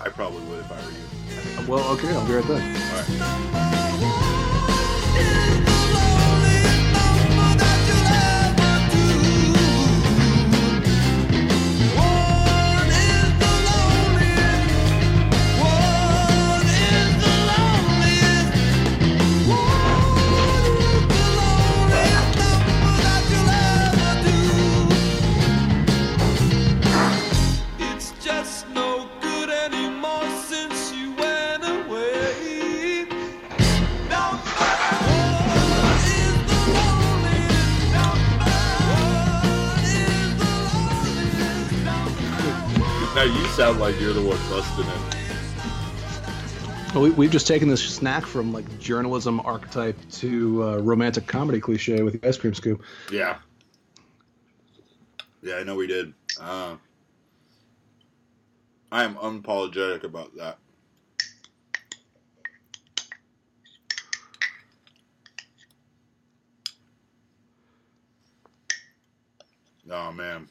I 0.00 0.08
probably 0.08 0.42
would 0.44 0.60
if 0.60 0.72
I 0.72 0.76
were 0.84 0.90
you. 0.90 0.98
Well, 1.68 1.88
okay, 1.92 2.08
I'll 2.10 2.26
be 2.26 2.34
right 2.34 2.46
back. 2.46 2.60
All 2.60 3.18
right. 5.58 5.60
Like 43.84 44.00
you're 44.00 44.14
the 44.14 44.22
one 44.22 44.38
busting 44.48 44.86
it. 44.86 44.94
Well, 46.94 47.02
we, 47.02 47.10
we've 47.10 47.30
just 47.30 47.46
taken 47.46 47.68
this 47.68 47.86
snack 47.86 48.24
from 48.24 48.50
like 48.50 48.78
journalism 48.78 49.40
archetype 49.40 49.98
to 50.12 50.64
uh, 50.64 50.76
romantic 50.78 51.26
comedy 51.26 51.60
cliche 51.60 52.02
with 52.02 52.18
the 52.18 52.26
ice 52.26 52.38
cream 52.38 52.54
scoop. 52.54 52.82
Yeah. 53.12 53.36
Yeah, 55.42 55.56
I 55.56 55.64
know 55.64 55.74
we 55.74 55.86
did. 55.86 56.14
Uh, 56.40 56.76
I 58.90 59.04
am 59.04 59.16
unapologetic 59.16 60.04
about 60.04 60.34
that. 60.36 60.56
Oh 69.90 70.10
man. 70.10 70.48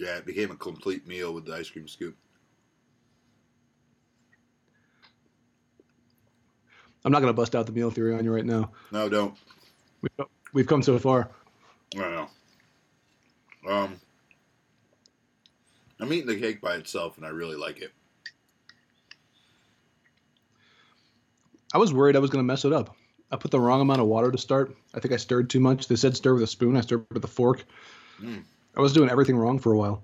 Yeah, 0.00 0.16
it 0.16 0.24
became 0.24 0.50
a 0.50 0.56
complete 0.56 1.06
meal 1.06 1.34
with 1.34 1.44
the 1.44 1.54
ice 1.54 1.68
cream 1.68 1.86
scoop. 1.86 2.16
I'm 7.04 7.12
not 7.12 7.20
going 7.20 7.28
to 7.28 7.36
bust 7.36 7.54
out 7.54 7.66
the 7.66 7.72
meal 7.72 7.90
theory 7.90 8.14
on 8.14 8.24
you 8.24 8.34
right 8.34 8.46
now. 8.46 8.70
No, 8.92 9.10
don't. 9.10 9.36
We've, 10.00 10.26
we've 10.54 10.66
come 10.66 10.82
so 10.82 10.98
far. 10.98 11.28
I 11.96 11.98
know. 11.98 12.28
Um, 13.68 14.00
I'm 16.00 16.10
eating 16.14 16.28
the 16.28 16.40
cake 16.40 16.62
by 16.62 16.76
itself, 16.76 17.18
and 17.18 17.26
I 17.26 17.28
really 17.28 17.56
like 17.56 17.82
it. 17.82 17.92
I 21.74 21.78
was 21.78 21.92
worried 21.92 22.16
I 22.16 22.20
was 22.20 22.30
going 22.30 22.42
to 22.42 22.46
mess 22.46 22.64
it 22.64 22.72
up. 22.72 22.96
I 23.30 23.36
put 23.36 23.50
the 23.50 23.60
wrong 23.60 23.82
amount 23.82 24.00
of 24.00 24.06
water 24.06 24.32
to 24.32 24.38
start. 24.38 24.74
I 24.94 25.00
think 25.00 25.12
I 25.12 25.18
stirred 25.18 25.50
too 25.50 25.60
much. 25.60 25.88
They 25.88 25.96
said 25.96 26.16
stir 26.16 26.32
with 26.32 26.42
a 26.42 26.46
spoon. 26.46 26.78
I 26.78 26.80
stirred 26.80 27.04
with 27.12 27.22
a 27.22 27.28
fork. 27.28 27.64
Mm. 28.18 28.44
I 28.76 28.80
was 28.80 28.92
doing 28.92 29.10
everything 29.10 29.36
wrong 29.36 29.58
for 29.58 29.72
a 29.72 29.76
while. 29.76 30.02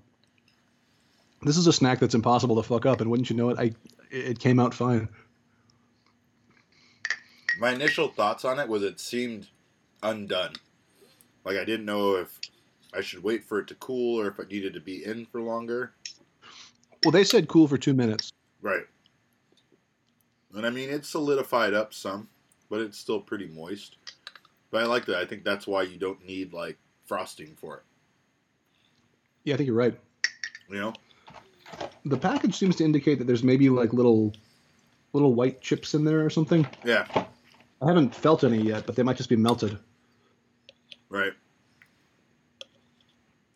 This 1.41 1.57
is 1.57 1.67
a 1.67 1.73
snack 1.73 1.99
that's 1.99 2.15
impossible 2.15 2.55
to 2.55 2.63
fuck 2.63 2.85
up, 2.85 3.01
and 3.01 3.09
wouldn't 3.09 3.29
you 3.29 3.35
know 3.35 3.49
it, 3.49 3.59
I 3.59 3.71
it 4.09 4.39
came 4.39 4.59
out 4.59 4.73
fine. 4.73 5.07
My 7.59 7.71
initial 7.71 8.09
thoughts 8.09 8.45
on 8.45 8.59
it 8.59 8.67
was 8.67 8.83
it 8.83 8.99
seemed 8.99 9.47
undone. 10.03 10.53
Like 11.43 11.57
I 11.57 11.65
didn't 11.65 11.85
know 11.85 12.15
if 12.15 12.39
I 12.93 13.01
should 13.01 13.23
wait 13.23 13.43
for 13.43 13.59
it 13.59 13.67
to 13.67 13.75
cool 13.75 14.19
or 14.19 14.27
if 14.27 14.39
it 14.39 14.49
needed 14.49 14.73
to 14.73 14.79
be 14.79 15.05
in 15.05 15.25
for 15.25 15.41
longer. 15.41 15.93
Well, 17.03 17.11
they 17.11 17.23
said 17.23 17.47
cool 17.47 17.67
for 17.67 17.77
two 17.77 17.93
minutes. 17.93 18.33
Right. 18.61 18.85
And 20.53 20.65
I 20.65 20.69
mean, 20.69 20.89
it's 20.89 21.09
solidified 21.09 21.73
up 21.73 21.93
some, 21.93 22.27
but 22.69 22.81
it's 22.81 22.97
still 22.97 23.19
pretty 23.19 23.47
moist. 23.47 23.97
But 24.71 24.83
I 24.83 24.85
like 24.85 25.05
that. 25.05 25.17
I 25.17 25.25
think 25.25 25.43
that's 25.43 25.67
why 25.67 25.83
you 25.83 25.97
don't 25.97 26.25
need 26.25 26.53
like 26.53 26.77
frosting 27.05 27.55
for 27.55 27.77
it. 27.77 27.83
Yeah, 29.47 29.53
I 29.53 29.57
think 29.57 29.67
you're 29.67 29.77
right. 29.77 29.97
You 30.69 30.75
know? 30.77 30.93
The 32.03 32.17
package 32.17 32.57
seems 32.57 32.75
to 32.75 32.83
indicate 32.83 33.17
that 33.19 33.27
there's 33.27 33.43
maybe 33.43 33.69
like 33.69 33.93
little 33.93 34.33
little 35.13 35.35
white 35.35 35.61
chips 35.61 35.93
in 35.93 36.03
there 36.03 36.25
or 36.25 36.29
something. 36.29 36.67
Yeah. 36.83 37.07
I 37.81 37.87
haven't 37.87 38.13
felt 38.13 38.43
any 38.43 38.61
yet, 38.61 38.85
but 38.85 38.97
they 38.97 39.03
might 39.03 39.15
just 39.15 39.29
be 39.29 39.37
melted. 39.37 39.77
Right. 41.07 41.31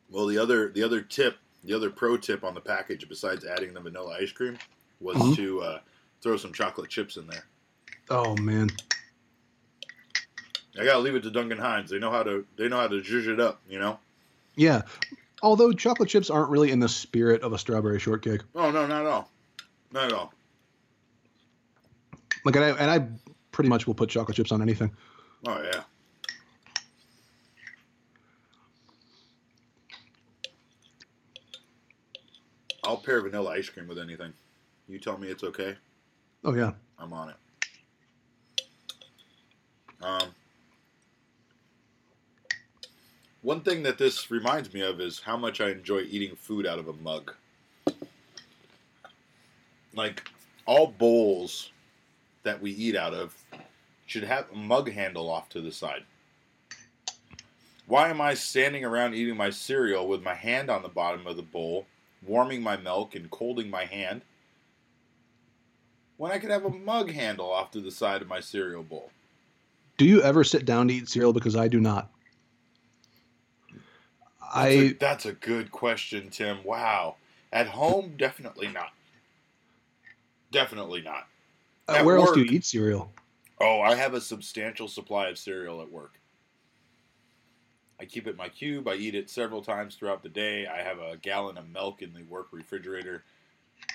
Well, 0.10 0.28
the 0.28 0.38
other 0.38 0.70
the 0.70 0.82
other 0.82 1.02
tip, 1.02 1.36
the 1.66 1.74
other 1.74 1.90
pro 1.90 2.16
tip 2.16 2.46
on 2.46 2.54
the 2.54 2.62
package, 2.62 3.10
besides 3.10 3.44
adding 3.46 3.74
the 3.74 3.82
vanilla 3.82 4.16
ice 4.18 4.32
cream, 4.32 4.58
was 5.02 5.18
Mhm. 5.18 5.36
to 5.36 5.62
uh, 5.62 5.80
throw 6.22 6.38
some 6.38 6.54
chocolate 6.54 6.90
chips 6.90 7.18
in 7.18 7.28
there. 7.28 7.44
Oh 8.10 8.38
man. 8.38 8.70
I 10.80 10.86
gotta 10.86 11.00
leave 11.00 11.16
it 11.16 11.24
to 11.24 11.32
Duncan 11.32 11.58
Hines. 11.58 11.90
They 11.90 12.00
know 12.00 12.12
how 12.12 12.24
to 12.24 12.46
they 12.56 12.70
know 12.70 12.78
how 12.78 12.88
to 12.88 13.02
zhuzh 13.02 13.28
it 13.28 13.42
up. 13.42 13.60
You 13.70 13.80
know? 13.80 14.00
Yeah. 14.56 14.84
Although 15.42 15.72
chocolate 15.74 16.10
chips 16.10 16.30
aren't 16.30 16.50
really 16.50 16.72
in 16.72 16.80
the 16.80 16.90
spirit 16.90 17.42
of 17.42 17.54
a 17.54 17.58
strawberry 17.58 18.00
shortcake. 18.00 18.42
Oh 18.56 18.70
no, 18.72 18.86
not 18.86 19.02
at 19.02 19.08
all, 19.08 19.32
not 19.92 20.06
at 20.06 20.14
all. 20.14 20.34
Like, 22.46 22.56
and 22.56 22.66
I, 22.66 22.70
and 22.70 22.92
I 22.92 23.08
pretty 23.52 23.70
much 23.70 23.88
will 23.88 23.94
put 23.94 24.10
chocolate 24.10 24.38
chips 24.38 24.52
on 24.52 24.62
anything. 24.62 24.92
Oh 25.48 25.62
yeah. 25.62 25.82
I'll 32.84 32.98
pair 32.98 33.22
vanilla 33.22 33.52
ice 33.52 33.70
cream 33.70 33.88
with 33.88 34.00
anything. 34.00 34.34
You 34.88 35.00
tell 35.00 35.18
me 35.18 35.28
it's 35.28 35.44
okay. 35.44 35.76
Oh 36.44 36.54
yeah. 36.54 36.74
I'm 36.98 37.14
on 37.14 37.30
it. 37.30 37.36
Um, 40.02 40.30
one 43.42 43.62
thing 43.62 43.84
that 43.84 43.98
this 43.98 44.30
reminds 44.32 44.74
me 44.74 44.82
of 44.82 45.00
is 45.00 45.20
how 45.20 45.38
much 45.38 45.62
I 45.62 45.70
enjoy 45.70 46.02
eating 46.02 46.36
food 46.36 46.66
out 46.66 46.80
of 46.80 46.88
a 46.88 46.94
mug. 46.94 47.34
Like 49.94 50.30
all 50.66 50.88
bowls 50.88 51.72
that 52.44 52.62
we 52.62 52.72
eat 52.72 52.96
out 52.96 53.14
of 53.14 53.36
should 54.06 54.24
have 54.24 54.46
a 54.52 54.56
mug 54.56 54.92
handle 54.92 55.30
off 55.30 55.50
to 55.50 55.62
the 55.62 55.72
side. 55.72 56.04
Why 57.88 58.10
am 58.10 58.22
I 58.22 58.34
standing 58.34 58.86
around 58.86 59.16
eating 59.16 59.36
my 59.36 59.50
cereal 59.50 60.08
with 60.08 60.24
my 60.24 60.34
hand 60.34 60.70
on 60.70 60.82
the 60.82 60.90
bottom 60.90 61.28
of 61.28 61.36
the 61.36 61.42
bowl, 61.42 61.88
warming 62.26 62.62
my 62.62 62.78
milk 62.78 63.16
and 63.16 63.30
colding 63.30 63.70
my 63.70 63.86
hand? 63.86 64.22
when 66.22 66.32
I 66.32 66.38
could 66.38 66.52
have 66.52 66.66
a 66.66 66.70
mug 66.70 67.10
handle 67.10 67.52
off 67.52 67.72
to 67.72 67.82
the 67.82 67.90
side 67.90 68.22
of 68.22 68.28
my 68.28 68.40
cereal 68.40 68.84
bowl. 68.84 69.10
Do 69.98 70.06
you 70.06 70.22
ever 70.22 70.44
sit 70.44 70.66
down 70.66 70.88
to 70.88 70.94
eat 70.94 71.10
cereal? 71.10 71.34
Because 71.34 71.56
I 71.56 71.68
do 71.68 71.80
not. 71.80 72.12
That's, 74.54 74.76
a, 74.76 74.80
I 74.80 74.94
that's 75.00 75.26
a 75.26 75.34
good 75.34 75.72
question, 75.72 76.30
Tim. 76.30 76.64
Wow. 76.64 77.16
At 77.54 77.68
home, 77.68 78.14
definitely 78.18 78.68
not. 78.68 78.92
Definitely 80.52 81.02
not. 81.02 81.28
uh, 81.88 82.04
where 82.04 82.18
else 82.18 82.32
do 82.32 82.42
you 82.42 82.52
eat 82.52 82.66
cereal? 82.66 83.12
Oh, 83.60 83.82
I 83.82 83.96
have 83.96 84.14
a 84.14 84.22
substantial 84.22 84.88
supply 84.88 85.28
of 85.28 85.38
cereal 85.38 85.82
at 85.82 85.92
work. 85.92 86.14
I 88.00 88.06
keep 88.06 88.26
it 88.26 88.32
in 88.32 88.38
my 88.38 88.50
cube. 88.50 88.88
I 88.88 88.96
eat 88.96 89.14
it 89.14 89.30
several 89.30 89.62
times 89.62 89.96
throughout 89.96 90.24
the 90.24 90.30
day. 90.30 90.66
I 90.66 90.82
have 90.82 90.98
a 90.98 91.18
gallon 91.18 91.58
of 91.58 91.70
milk 91.70 92.02
in 92.02 92.14
the 92.14 92.24
work 92.24 92.48
refrigerator. 92.52 93.24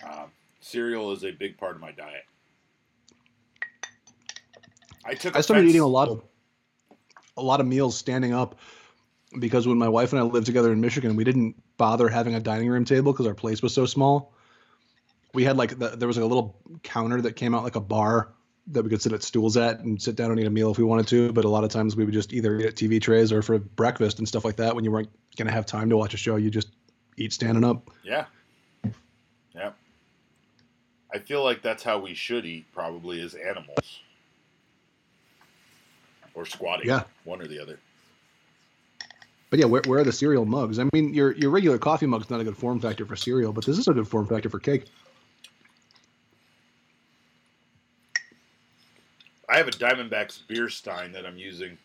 Um, 0.04 0.30
cereal 0.60 1.12
is 1.12 1.24
a 1.24 1.32
big 1.32 1.58
part 1.58 1.74
of 1.74 1.80
my 1.80 1.90
diet. 1.90 2.24
I 5.04 5.14
took. 5.14 5.36
I 5.36 5.40
started 5.40 5.62
offense- 5.62 5.70
eating 5.70 5.82
a 5.82 5.86
lot 5.86 6.08
of 6.08 6.22
a 7.36 7.42
lot 7.42 7.60
of 7.60 7.66
meals 7.66 7.96
standing 7.96 8.32
up 8.32 8.58
because 9.38 9.66
when 9.66 9.78
my 9.78 9.88
wife 9.88 10.12
and 10.12 10.20
I 10.20 10.22
lived 10.22 10.46
together 10.46 10.72
in 10.72 10.80
Michigan, 10.80 11.16
we 11.16 11.24
didn't 11.24 11.56
bother 11.76 12.08
having 12.08 12.34
a 12.34 12.40
dining 12.40 12.68
room 12.68 12.84
table 12.84 13.12
because 13.12 13.26
our 13.26 13.34
place 13.34 13.62
was 13.62 13.74
so 13.74 13.86
small. 13.86 14.32
We 15.34 15.44
had 15.44 15.56
like 15.56 15.78
the, 15.78 15.90
there 15.90 16.08
was 16.08 16.16
like 16.16 16.24
a 16.24 16.28
little 16.28 16.58
counter 16.82 17.20
that 17.22 17.34
came 17.34 17.54
out 17.54 17.64
like 17.64 17.76
a 17.76 17.80
bar 17.80 18.32
that 18.68 18.82
we 18.82 18.90
could 18.90 19.02
sit 19.02 19.12
at 19.12 19.22
stools 19.22 19.56
at 19.56 19.80
and 19.80 20.00
sit 20.00 20.16
down 20.16 20.30
and 20.30 20.40
eat 20.40 20.46
a 20.46 20.50
meal 20.50 20.70
if 20.70 20.78
we 20.78 20.84
wanted 20.84 21.06
to. 21.08 21.32
But 21.32 21.44
a 21.44 21.48
lot 21.48 21.64
of 21.64 21.70
times 21.70 21.94
we 21.94 22.04
would 22.04 22.14
just 22.14 22.32
either 22.32 22.58
eat 22.58 22.66
at 22.66 22.74
TV 22.74 23.00
trays 23.00 23.32
or 23.32 23.42
for 23.42 23.58
breakfast 23.58 24.18
and 24.18 24.26
stuff 24.26 24.44
like 24.44 24.56
that. 24.56 24.74
When 24.74 24.84
you 24.84 24.90
weren't 24.90 25.10
gonna 25.36 25.52
have 25.52 25.66
time 25.66 25.90
to 25.90 25.96
watch 25.96 26.14
a 26.14 26.16
show, 26.16 26.36
you 26.36 26.50
just 26.50 26.68
eat 27.16 27.32
standing 27.32 27.64
up. 27.64 27.90
Yeah. 28.02 28.26
Yeah. 29.54 29.72
I 31.12 31.18
feel 31.18 31.44
like 31.44 31.62
that's 31.62 31.82
how 31.82 31.98
we 31.98 32.14
should 32.14 32.44
eat, 32.44 32.66
probably, 32.72 33.20
as 33.22 33.34
animals. 33.34 34.00
Or 36.34 36.44
squatting. 36.44 36.88
Yeah. 36.88 37.04
One 37.24 37.40
or 37.40 37.46
the 37.46 37.60
other. 37.60 37.78
But 39.50 39.60
yeah, 39.60 39.66
where, 39.66 39.82
where 39.86 40.00
are 40.00 40.04
the 40.04 40.12
cereal 40.12 40.44
mugs? 40.44 40.78
I 40.78 40.88
mean, 40.92 41.14
your 41.14 41.32
your 41.36 41.50
regular 41.50 41.78
coffee 41.78 42.06
mug's 42.06 42.30
not 42.30 42.40
a 42.40 42.44
good 42.44 42.56
form 42.56 42.80
factor 42.80 43.06
for 43.06 43.16
cereal, 43.16 43.52
but 43.52 43.64
this 43.64 43.78
is 43.78 43.86
a 43.86 43.92
good 43.92 44.08
form 44.08 44.26
factor 44.26 44.50
for 44.50 44.58
cake. 44.58 44.84
I 49.48 49.56
have 49.56 49.68
a 49.68 49.72
Diamondbacks 49.72 50.40
beer 50.48 50.68
stein 50.68 51.12
that 51.12 51.24
I'm 51.24 51.38
using. 51.38 51.78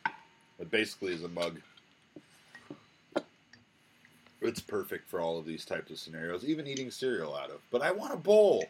That 0.57 0.71
basically 0.71 1.13
is 1.13 1.23
a 1.23 1.27
mug. 1.27 1.61
It's 4.41 4.59
perfect 4.59 5.07
for 5.07 5.21
all 5.21 5.37
of 5.37 5.45
these 5.45 5.65
types 5.65 5.91
of 5.91 5.99
scenarios, 5.99 6.43
even 6.43 6.65
eating 6.65 6.89
cereal 6.89 7.35
out 7.35 7.51
of. 7.51 7.59
But 7.69 7.83
I 7.83 7.91
want 7.91 8.13
a 8.13 8.17
bowl. 8.17 8.65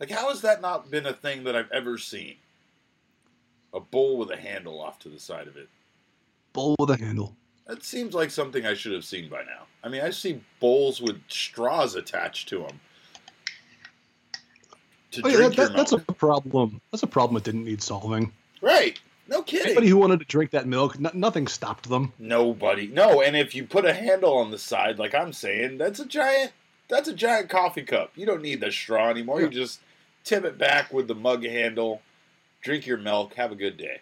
Like, 0.00 0.10
how 0.10 0.30
has 0.30 0.40
that 0.40 0.62
not 0.62 0.90
been 0.90 1.06
a 1.06 1.12
thing 1.12 1.44
that 1.44 1.54
I've 1.54 1.70
ever 1.70 1.98
seen? 1.98 2.36
A 3.74 3.80
bowl 3.80 4.16
with 4.16 4.30
a 4.30 4.36
handle 4.36 4.80
off 4.80 4.98
to 5.00 5.10
the 5.10 5.20
side 5.20 5.46
of 5.46 5.58
it. 5.58 5.68
Bowl 6.52 6.76
with 6.78 6.90
a 6.90 6.96
handle. 6.96 7.36
That 7.66 7.82
seems 7.84 8.14
like 8.14 8.30
something 8.30 8.66
I 8.66 8.74
should 8.74 8.92
have 8.92 9.04
seen 9.04 9.28
by 9.28 9.42
now. 9.44 9.66
I 9.84 9.88
mean, 9.88 10.02
I 10.02 10.10
see 10.10 10.40
bowls 10.60 11.00
with 11.00 11.20
straws 11.28 11.94
attached 11.94 12.48
to 12.50 12.58
them. 12.60 12.80
To 15.12 15.22
Oh, 15.24 15.28
yeah, 15.28 15.36
drink 15.36 15.56
that, 15.56 15.58
your 15.58 15.68
that, 15.68 15.76
that's 15.76 15.92
a 15.92 15.98
problem. 15.98 16.80
That's 16.90 17.02
a 17.02 17.06
problem 17.06 17.34
that 17.34 17.44
didn't 17.44 17.64
need 17.64 17.82
solving. 17.82 18.32
right. 18.60 18.98
No 19.28 19.40
kidding. 19.40 19.66
Anybody 19.68 19.86
who 19.86 19.96
wanted 19.98 20.18
to 20.18 20.26
drink 20.26 20.50
that 20.50 20.66
milk, 20.66 20.96
n- 20.96 21.08
nothing 21.14 21.46
stopped 21.46 21.88
them. 21.88 22.12
Nobody. 22.18 22.88
No, 22.88 23.22
and 23.22 23.36
if 23.36 23.54
you 23.54 23.64
put 23.64 23.84
a 23.86 23.92
handle 23.94 24.34
on 24.36 24.50
the 24.50 24.58
side, 24.58 24.98
like 24.98 25.14
I'm 25.14 25.32
saying, 25.32 25.78
that's 25.78 26.00
a 26.00 26.04
giant. 26.04 26.52
That's 26.88 27.08
a 27.08 27.14
giant 27.14 27.48
coffee 27.48 27.82
cup. 27.84 28.10
You 28.16 28.26
don't 28.26 28.42
need 28.42 28.60
the 28.60 28.72
straw 28.72 29.08
anymore. 29.08 29.40
You 29.40 29.48
just 29.48 29.80
tip 30.24 30.44
it 30.44 30.58
back 30.58 30.92
with 30.92 31.06
the 31.06 31.14
mug 31.14 31.44
handle. 31.44 32.02
Drink 32.62 32.84
your 32.84 32.98
milk. 32.98 33.34
Have 33.34 33.52
a 33.52 33.54
good 33.54 33.76
day. 33.78 34.00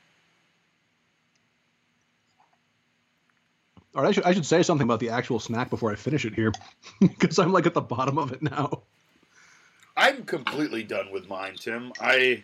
All 3.95 4.03
right, 4.03 4.09
I 4.09 4.12
should, 4.12 4.24
I 4.24 4.32
should 4.32 4.47
say 4.47 4.62
something 4.62 4.84
about 4.84 5.01
the 5.01 5.11
actual 5.11 5.41
snack 5.41 5.68
before 5.68 5.91
I 5.91 5.97
finish 5.97 6.24
it 6.24 6.34
here, 6.34 6.53
because 7.01 7.38
I'm 7.38 7.53
like 7.53 7.66
at 7.66 7.74
the 7.74 7.80
bottom 7.80 8.18
of 8.18 8.32
it 8.32 8.43
now. 8.43 8.82
I'm 9.97 10.24
completely 10.24 10.82
done 10.84 11.11
with 11.12 11.28
mine, 11.28 11.57
Tim. 11.57 11.93
I. 12.01 12.43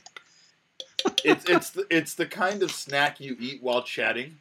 It's 1.24 1.44
it's 1.48 1.70
the, 1.70 1.86
it's 1.88 2.14
the 2.14 2.26
kind 2.26 2.62
of 2.62 2.70
snack 2.72 3.20
you 3.20 3.36
eat 3.38 3.62
while 3.62 3.82
chatting. 3.82 4.38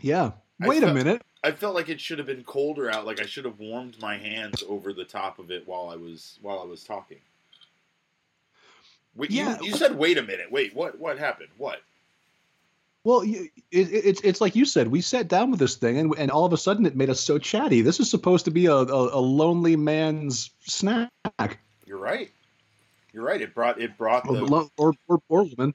Yeah. 0.00 0.32
Wait 0.60 0.82
a 0.82 0.92
minute. 0.92 1.22
I 1.44 1.52
felt 1.52 1.74
like 1.74 1.88
it 1.90 2.00
should 2.00 2.18
have 2.18 2.26
been 2.26 2.44
colder 2.44 2.90
out. 2.90 3.04
Like 3.04 3.20
I 3.20 3.26
should 3.26 3.44
have 3.44 3.58
warmed 3.58 4.00
my 4.00 4.16
hands 4.16 4.64
over 4.68 4.92
the 4.92 5.04
top 5.04 5.38
of 5.38 5.50
it 5.50 5.66
while 5.68 5.90
I 5.90 5.96
was 5.96 6.38
while 6.40 6.60
I 6.60 6.64
was 6.64 6.82
talking. 6.82 7.18
Wait, 9.14 9.30
Yeah. 9.30 9.58
you, 9.60 9.66
you 9.66 9.72
said 9.76 9.96
wait 9.96 10.18
a 10.18 10.22
minute. 10.22 10.50
Wait, 10.50 10.74
what 10.74 10.98
what 10.98 11.18
happened? 11.18 11.50
What? 11.58 11.82
Well, 13.06 13.20
it, 13.20 13.52
it- 13.70 14.04
it's 14.04 14.20
it's 14.22 14.40
like 14.40 14.56
you 14.56 14.64
said. 14.64 14.88
We 14.88 15.00
sat 15.00 15.28
down 15.28 15.52
with 15.52 15.60
this 15.60 15.76
thing, 15.76 15.96
and 15.96 16.12
and 16.18 16.28
all 16.28 16.44
of 16.44 16.52
a 16.52 16.56
sudden, 16.56 16.84
it 16.86 16.96
made 16.96 17.08
us 17.08 17.20
so 17.20 17.38
chatty. 17.38 17.80
This 17.80 18.00
is 18.00 18.10
supposed 18.10 18.44
to 18.46 18.50
be 18.50 18.66
a, 18.66 18.72
a, 18.74 19.18
a 19.18 19.22
lonely 19.22 19.76
man's 19.76 20.50
snack, 20.60 21.08
You're 21.86 21.98
right. 21.98 22.32
You're 23.12 23.22
right. 23.22 23.40
It 23.40 23.54
brought 23.54 23.80
it 23.80 23.96
brought 23.96 24.24
the 24.24 24.68
or, 24.76 24.92
or, 25.06 25.18
or 25.28 25.44
woman. 25.44 25.72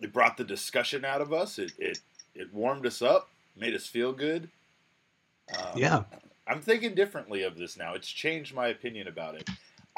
it 0.00 0.10
brought 0.10 0.38
the 0.38 0.44
discussion 0.44 1.04
out 1.04 1.20
of 1.20 1.34
us. 1.34 1.58
It 1.58 1.72
it 1.78 1.98
it 2.34 2.50
warmed 2.54 2.86
us 2.86 3.02
up, 3.02 3.28
made 3.54 3.74
us 3.74 3.86
feel 3.86 4.12
good. 4.14 4.48
Um, 5.54 5.76
Yeah. 5.76 6.04
I'm 6.48 6.62
thinking 6.62 6.94
differently 6.94 7.42
of 7.42 7.58
this 7.58 7.76
now. 7.76 7.92
It's 7.92 8.08
changed 8.08 8.54
my 8.54 8.68
opinion 8.68 9.06
about 9.06 9.34
it. 9.34 9.48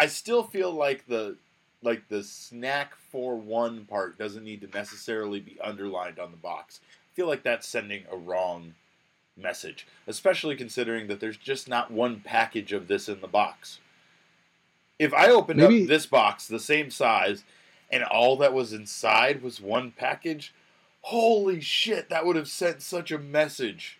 I 0.00 0.06
still 0.06 0.42
feel 0.42 0.72
like 0.72 1.06
the 1.06 1.36
like 1.84 2.08
the 2.08 2.22
snack 2.22 2.94
for 3.10 3.36
one 3.36 3.84
part 3.84 4.18
doesn't 4.18 4.44
need 4.44 4.60
to 4.62 4.76
necessarily 4.76 5.40
be 5.40 5.58
underlined 5.60 6.18
on 6.18 6.30
the 6.30 6.36
box. 6.36 6.80
I 6.84 7.14
feel 7.14 7.26
like 7.28 7.42
that's 7.42 7.68
sending 7.68 8.04
a 8.10 8.16
wrong 8.16 8.74
message, 9.36 9.86
especially 10.06 10.56
considering 10.56 11.06
that 11.08 11.20
there's 11.20 11.36
just 11.36 11.68
not 11.68 11.90
one 11.90 12.20
package 12.20 12.72
of 12.72 12.88
this 12.88 13.08
in 13.08 13.20
the 13.20 13.28
box. 13.28 13.78
If 14.98 15.12
I 15.12 15.28
opened 15.28 15.60
Maybe- 15.60 15.82
up 15.82 15.88
this 15.88 16.06
box 16.06 16.46
the 16.46 16.60
same 16.60 16.90
size 16.90 17.44
and 17.90 18.02
all 18.04 18.36
that 18.38 18.52
was 18.52 18.72
inside 18.72 19.42
was 19.42 19.60
one 19.60 19.90
package, 19.90 20.54
holy 21.02 21.60
shit, 21.60 22.08
that 22.08 22.24
would 22.24 22.36
have 22.36 22.48
sent 22.48 22.82
such 22.82 23.10
a 23.10 23.18
message. 23.18 23.98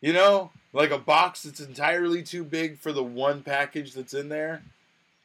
You 0.00 0.12
know, 0.12 0.50
like 0.72 0.90
a 0.90 0.98
box 0.98 1.44
that's 1.44 1.60
entirely 1.60 2.22
too 2.22 2.44
big 2.44 2.78
for 2.78 2.92
the 2.92 3.02
one 3.04 3.42
package 3.42 3.94
that's 3.94 4.12
in 4.12 4.28
there, 4.28 4.62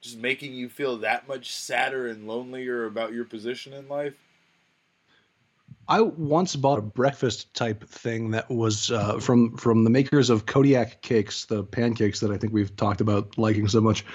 just 0.02 0.18
making 0.18 0.54
you 0.54 0.70
feel 0.70 0.98
that 0.98 1.28
much 1.28 1.54
sadder 1.54 2.08
and 2.08 2.28
lonelier 2.28 2.86
about 2.86 3.14
your 3.14 3.26
position 3.26 3.74
in 3.74 3.88
life. 3.88 4.16
I 5.88 6.02
once 6.02 6.56
bought 6.56 6.78
a 6.78 6.84
breakfast 6.84 7.54
type 7.56 7.84
thing 7.90 8.32
that 8.32 8.50
was 8.50 8.92
uh, 8.92 9.20
from 9.20 9.58
from 9.58 9.84
the 9.84 9.90
makers 9.90 10.30
of 10.30 10.46
Kodiak 10.46 11.02
cakes, 11.02 11.46
the 11.46 11.64
pancakes 11.64 12.20
that 12.20 12.30
I 12.30 12.38
think 12.38 12.54
we've 12.54 12.76
talked 12.76 13.02
about 13.02 13.38
liking 13.38 13.68
so 13.68 13.82
much. 13.82 14.06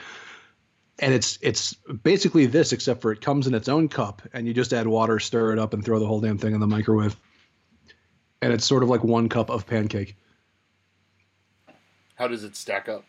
And 1.00 1.12
it's 1.12 1.36
it's 1.42 1.74
basically 1.74 2.46
this, 2.46 2.72
except 2.72 3.02
for 3.02 3.10
it 3.10 3.20
comes 3.20 3.48
in 3.48 3.54
its 3.54 3.68
own 3.68 3.88
cup, 3.88 4.22
and 4.32 4.46
you 4.46 4.54
just 4.54 4.72
add 4.72 4.86
water, 4.86 5.18
stir 5.18 5.52
it 5.52 5.58
up, 5.58 5.74
and 5.74 5.84
throw 5.84 5.98
the 5.98 6.06
whole 6.06 6.20
damn 6.20 6.38
thing 6.38 6.54
in 6.54 6.60
the 6.60 6.66
microwave. 6.68 7.16
And 8.40 8.52
it's 8.52 8.64
sort 8.64 8.84
of 8.84 8.88
like 8.88 9.02
one 9.02 9.28
cup 9.28 9.50
of 9.50 9.66
pancake. 9.66 10.16
How 12.14 12.28
does 12.28 12.44
it 12.44 12.54
stack 12.54 12.88
up? 12.88 13.04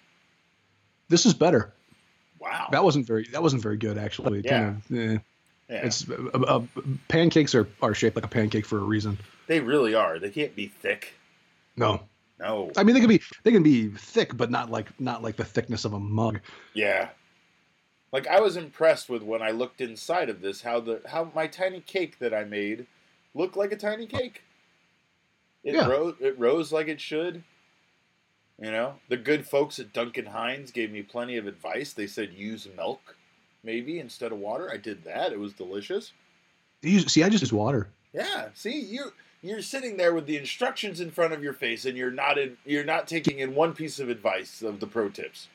This 1.07 1.27
is 1.27 1.35
better. 1.35 1.75
Wow. 2.39 2.67
That 2.71 2.83
wasn't 2.83 3.07
very 3.07 3.27
that 3.31 3.41
wasn't 3.41 3.61
very 3.63 3.77
good 3.77 3.97
actually. 3.97 4.41
Yeah. 4.43 4.75
Kinda, 4.87 5.13
eh. 5.13 5.17
yeah, 5.69 5.85
It's 5.85 6.07
uh, 6.09 6.39
uh, 6.47 6.61
pancakes 7.07 7.55
are, 7.55 7.67
are 7.81 7.93
shaped 7.95 8.15
like 8.15 8.25
a 8.25 8.29
pancake 8.29 8.65
for 8.65 8.77
a 8.77 8.83
reason. 8.83 9.17
they 9.47 9.59
really 9.59 9.95
are. 9.95 10.19
They 10.19 10.29
can't 10.29 10.55
be 10.55 10.67
thick. 10.67 11.13
No, 11.77 12.01
No. 12.39 12.71
I 12.77 12.83
mean 12.83 12.93
they 12.93 12.99
can 12.99 13.09
be 13.09 13.21
they 13.43 13.51
can 13.51 13.63
be 13.63 13.89
thick, 13.89 14.35
but 14.37 14.51
not 14.51 14.69
like 14.69 14.87
not 14.99 15.23
like 15.23 15.35
the 15.37 15.45
thickness 15.45 15.85
of 15.85 15.93
a 15.93 15.99
mug. 15.99 16.39
Yeah. 16.73 17.09
Like 18.11 18.27
I 18.27 18.39
was 18.39 18.55
impressed 18.57 19.09
with 19.09 19.23
when 19.23 19.41
I 19.41 19.51
looked 19.51 19.81
inside 19.81 20.29
of 20.29 20.41
this 20.41 20.61
how 20.61 20.79
the 20.79 21.01
how 21.07 21.31
my 21.35 21.47
tiny 21.47 21.81
cake 21.81 22.19
that 22.19 22.33
I 22.33 22.43
made 22.43 22.85
looked 23.33 23.57
like 23.57 23.71
a 23.71 23.75
tiny 23.77 24.05
cake. 24.05 24.41
It 25.63 25.73
Yeah. 25.75 25.87
rose 25.87 26.15
it 26.19 26.37
rose 26.39 26.71
like 26.71 26.87
it 26.87 27.01
should. 27.01 27.43
You 28.61 28.71
know, 28.71 28.95
the 29.09 29.17
good 29.17 29.45
folks 29.45 29.79
at 29.79 29.91
Duncan 29.91 30.27
Hines 30.27 30.71
gave 30.71 30.91
me 30.91 31.01
plenty 31.01 31.35
of 31.37 31.45
advice. 31.45 31.91
They 31.91 32.07
said 32.07 32.33
use 32.33 32.67
milk 32.75 33.15
maybe 33.63 33.99
instead 33.99 34.31
of 34.31 34.37
water. 34.37 34.71
I 34.71 34.77
did 34.77 35.03
that. 35.03 35.33
It 35.33 35.39
was 35.39 35.53
delicious. 35.53 36.13
You, 36.81 36.99
see, 37.01 37.23
I 37.23 37.29
just 37.29 37.41
use 37.41 37.51
water. 37.51 37.89
Yeah, 38.13 38.49
see 38.53 38.79
you 38.79 39.11
you're 39.45 39.61
sitting 39.61 39.97
there 39.97 40.13
with 40.13 40.25
the 40.25 40.37
instructions 40.37 40.99
in 40.99 41.11
front 41.11 41.33
of 41.33 41.43
your 41.43 41.53
face 41.53 41.85
and 41.85 41.95
you're 41.95 42.11
not 42.11 42.37
in, 42.37 42.57
you're 42.65 42.83
not 42.83 43.07
taking 43.07 43.39
in 43.39 43.53
one 43.53 43.73
piece 43.73 43.99
of 43.99 44.09
advice 44.09 44.61
of 44.61 44.79
the 44.79 44.87
pro 44.87 45.09
tips. 45.09 45.47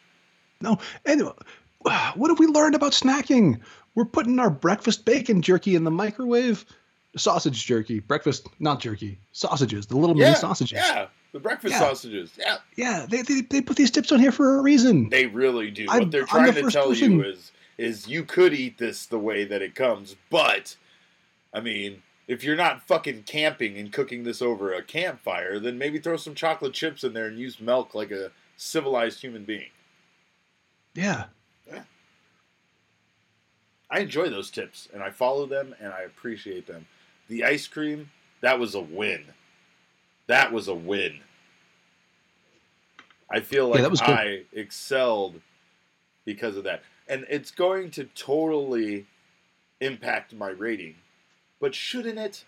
No, 0.61 0.79
and 1.05 1.23
what 1.81 2.29
have 2.29 2.39
we 2.39 2.47
learned 2.47 2.75
about 2.75 2.93
snacking? 2.93 3.61
We're 3.95 4.05
putting 4.05 4.39
our 4.39 4.51
breakfast 4.51 5.05
bacon 5.05 5.43
jerky 5.43 5.75
in 5.75 5.85
the 5.85 5.91
microwave. 5.91 6.65
Sausage 7.17 7.67
jerky, 7.67 7.99
breakfast 8.01 8.47
not 8.61 8.79
jerky, 8.81 9.19
sausages, 9.33 9.87
the 9.87 9.97
little 9.97 10.17
Yeah, 10.17 10.27
mini 10.27 10.37
sausages. 10.37 10.79
yeah, 10.79 11.07
the 11.33 11.41
breakfast 11.41 11.73
Yeah. 11.73 11.81
sausages. 11.81 12.31
Yeah, 12.39 12.59
Yeah, 12.77 13.07
they, 13.09 13.23
they, 13.23 13.41
they 13.41 13.61
put 13.61 13.77
these 13.77 13.91
tips 13.91 14.13
on 14.13 14.21
here 14.21 14.31
for 14.31 14.59
a 14.59 14.63
reason. 14.63 15.09
They 15.09 15.27
really 15.27 15.71
do. 15.73 15.87
I'm- 15.89 16.01
what 16.01 16.11
they're 16.13 16.25
trying 16.27 16.55
the 16.55 16.63
to 16.63 16.71
tell 16.71 16.89
person- 16.91 17.13
you 17.13 17.25
is 17.25 17.53
is 17.79 18.07
you 18.07 18.25
could 18.25 18.53
eat 18.53 18.77
this 18.79 19.07
the 19.07 19.19
way 19.19 19.43
that 19.45 19.63
it 19.63 19.75
comes, 19.75 20.15
but 20.29 20.77
I 21.53 21.61
mean, 21.61 22.03
if 22.29 22.45
you're 22.45 22.55
not 22.55 22.87
fucking 22.87 23.23
camping 23.25 23.77
and 23.79 23.91
cooking 23.93 24.23
this 24.23 24.41
over 24.43 24.73
a 24.75 24.83
campfire, 24.83 25.59
then 25.59 25.79
maybe 25.79 25.99
throw 25.99 26.17
some 26.19 26.35
chocolate 26.35 26.75
chips 26.75 27.03
in 27.05 27.13
there 27.15 27.27
and 27.27 27.39
use 27.39 27.59
milk 27.59 27.95
like 27.95 28.11
a 28.13 28.31
civilized 28.57 29.21
human 29.23 29.45
being. 29.45 29.71
Yeah. 30.95 31.25
I 33.93 33.99
enjoy 34.01 34.29
those 34.29 34.51
tips 34.53 34.89
and 34.95 35.03
I 35.03 35.11
follow 35.11 35.47
them 35.47 35.75
and 35.81 35.93
I 35.93 36.03
appreciate 36.03 36.67
them. 36.69 36.87
The 37.31 37.45
ice 37.45 37.69
cream, 37.69 38.11
that 38.41 38.59
was 38.59 38.75
a 38.75 38.81
win. 38.81 39.25
That 40.27 40.53
was 40.53 40.67
a 40.67 40.75
win. 40.75 41.21
I 43.31 43.39
feel 43.39 43.69
like 43.69 43.83
good. 43.89 44.03
I 44.03 44.43
excelled 44.53 45.41
because 46.25 46.57
of 46.57 46.65
that. 46.65 46.83
And 47.09 47.25
it's 47.31 47.53
going 47.53 47.93
to 47.93 48.05
totally 48.17 49.07
impact 49.81 50.35
my 50.35 50.49
rating. 50.49 50.97
But 51.61 51.73
shouldn't 51.73 52.19
it? 52.19 52.45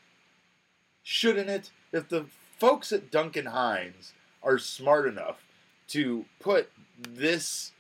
Shouldn't 1.05 1.49
it? 1.49 1.71
If 1.93 2.09
the 2.09 2.27
folks 2.59 2.91
at 2.91 3.13
Duncan 3.13 3.47
Hines 3.47 4.15
are 4.43 4.59
smart 4.59 5.07
enough 5.07 5.45
to 5.91 6.25
put 6.41 6.73
this 6.99 7.71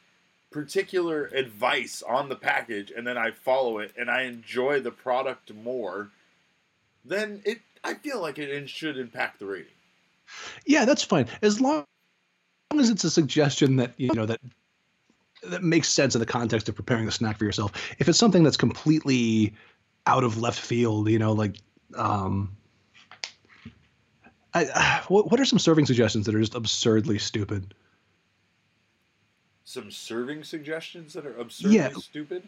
particular 0.53 1.25
advice 1.35 2.01
on 2.01 2.29
the 2.29 2.37
package 2.37 2.93
and 2.97 3.05
then 3.05 3.19
I 3.19 3.33
follow 3.33 3.79
it 3.79 3.93
and 3.99 4.09
I 4.09 4.23
enjoy 4.23 4.79
the 4.79 4.93
product 4.93 5.53
more, 5.53 6.11
then 7.05 7.43
it 7.45 7.61
I 7.85 7.95
feel 7.95 8.21
like 8.21 8.39
it 8.39 8.69
should 8.69 8.97
impact 8.97 9.39
the 9.41 9.47
rating. 9.47 9.73
Yeah, 10.67 10.85
that's 10.85 11.03
fine. 11.03 11.27
As 11.43 11.61
long 11.61 11.85
as 12.79 12.91
it's 12.91 13.05
a 13.05 13.11
suggestion 13.11 13.77
that, 13.77 13.93
you 13.97 14.13
know, 14.15 14.27
that 14.27 14.41
that 15.45 15.63
makes 15.63 15.89
sense 15.89 16.15
in 16.15 16.21
the 16.21 16.27
context 16.27 16.69
of 16.69 16.77
preparing 16.77 17.07
the 17.07 17.13
snack 17.13 17.39
for 17.39 17.45
yourself. 17.45 17.73
If 17.99 18.09
it's 18.09 18.19
something 18.19 18.45
that's 18.45 18.57
completely 18.57 19.55
out 20.07 20.25
of 20.25 20.39
left 20.41 20.61
field, 20.61 21.09
you 21.09 21.19
know, 21.19 21.33
like 21.33 21.57
um 21.97 22.57
I, 24.55 25.03
what 25.09 25.31
what 25.31 25.41
are 25.41 25.45
some 25.45 25.59
serving 25.59 25.87
suggestions 25.87 26.27
that 26.27 26.35
are 26.35 26.41
just 26.41 26.55
absurdly 26.55 27.19
stupid? 27.19 27.75
Some 29.65 29.91
serving 29.91 30.45
suggestions 30.45 31.15
that 31.15 31.27
are 31.27 31.37
absurdly 31.37 31.77
Yeah. 31.77 31.91
stupid. 31.91 32.43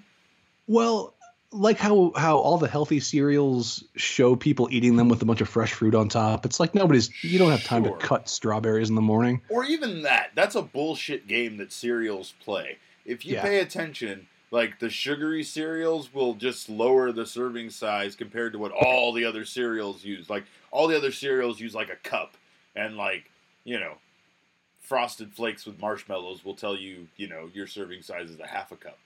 Well, 0.67 1.15
like 1.55 1.79
how 1.79 2.13
how 2.17 2.37
all 2.39 2.59
the 2.59 2.69
healthy 2.69 3.01
cereals 3.01 3.85
show 3.97 4.35
people 4.37 4.69
eating 4.71 4.97
them 4.97 5.09
with 5.09 5.23
a 5.23 5.25
bunch 5.25 5.41
of 5.41 5.49
fresh 5.49 5.73
fruit 5.73 5.95
on 5.95 6.09
top. 6.09 6.45
It's 6.45 6.59
like 6.59 6.75
nobody's 6.75 7.11
you 7.25 7.39
don't 7.39 7.51
have 7.51 7.63
time 7.65 7.85
Sure. 7.85 7.97
to 7.97 8.07
cut 8.07 8.29
strawberries 8.29 8.89
in 8.89 8.95
the 8.95 9.01
morning. 9.01 9.41
Or 9.49 9.65
even 9.65 10.03
that. 10.03 10.33
That's 10.35 10.55
a 10.57 10.63
bullshit 10.63 11.27
game 11.29 11.57
that 11.59 11.73
cereals 11.73 12.35
play. 12.45 12.79
If 13.07 13.25
you 13.25 13.35
Yeah. 13.35 13.43
pay 13.43 13.61
attention, 13.61 14.27
like 14.51 14.79
the 14.81 14.91
sugary 14.91 15.45
cereals 15.45 16.13
will 16.13 16.35
just 16.35 16.69
lower 16.69 17.13
the 17.13 17.25
serving 17.27 17.71
size 17.71 18.17
compared 18.17 18.53
to 18.53 18.59
what 18.59 18.73
all 18.73 19.13
the 19.13 19.25
other 19.25 19.45
cereals 19.45 20.05
use. 20.05 20.29
Like 20.29 20.45
all 20.71 20.87
the 20.89 20.97
other 20.97 21.13
cereals 21.13 21.61
use 21.61 21.75
like 21.75 21.89
a 21.91 21.97
cup 21.97 22.37
and 22.75 22.97
like, 22.97 23.31
you 23.65 23.79
know, 23.79 23.95
frosted 24.81 25.33
flakes 25.33 25.65
with 25.67 25.81
marshmallows 25.81 26.45
will 26.45 26.55
tell 26.55 26.77
you, 26.77 27.09
you 27.17 27.27
know, 27.29 27.49
your 27.55 27.67
serving 27.67 28.03
size 28.03 28.31
is 28.31 28.41
a 28.41 28.47
half 28.47 28.71
a 28.73 28.77
cup. 28.77 28.99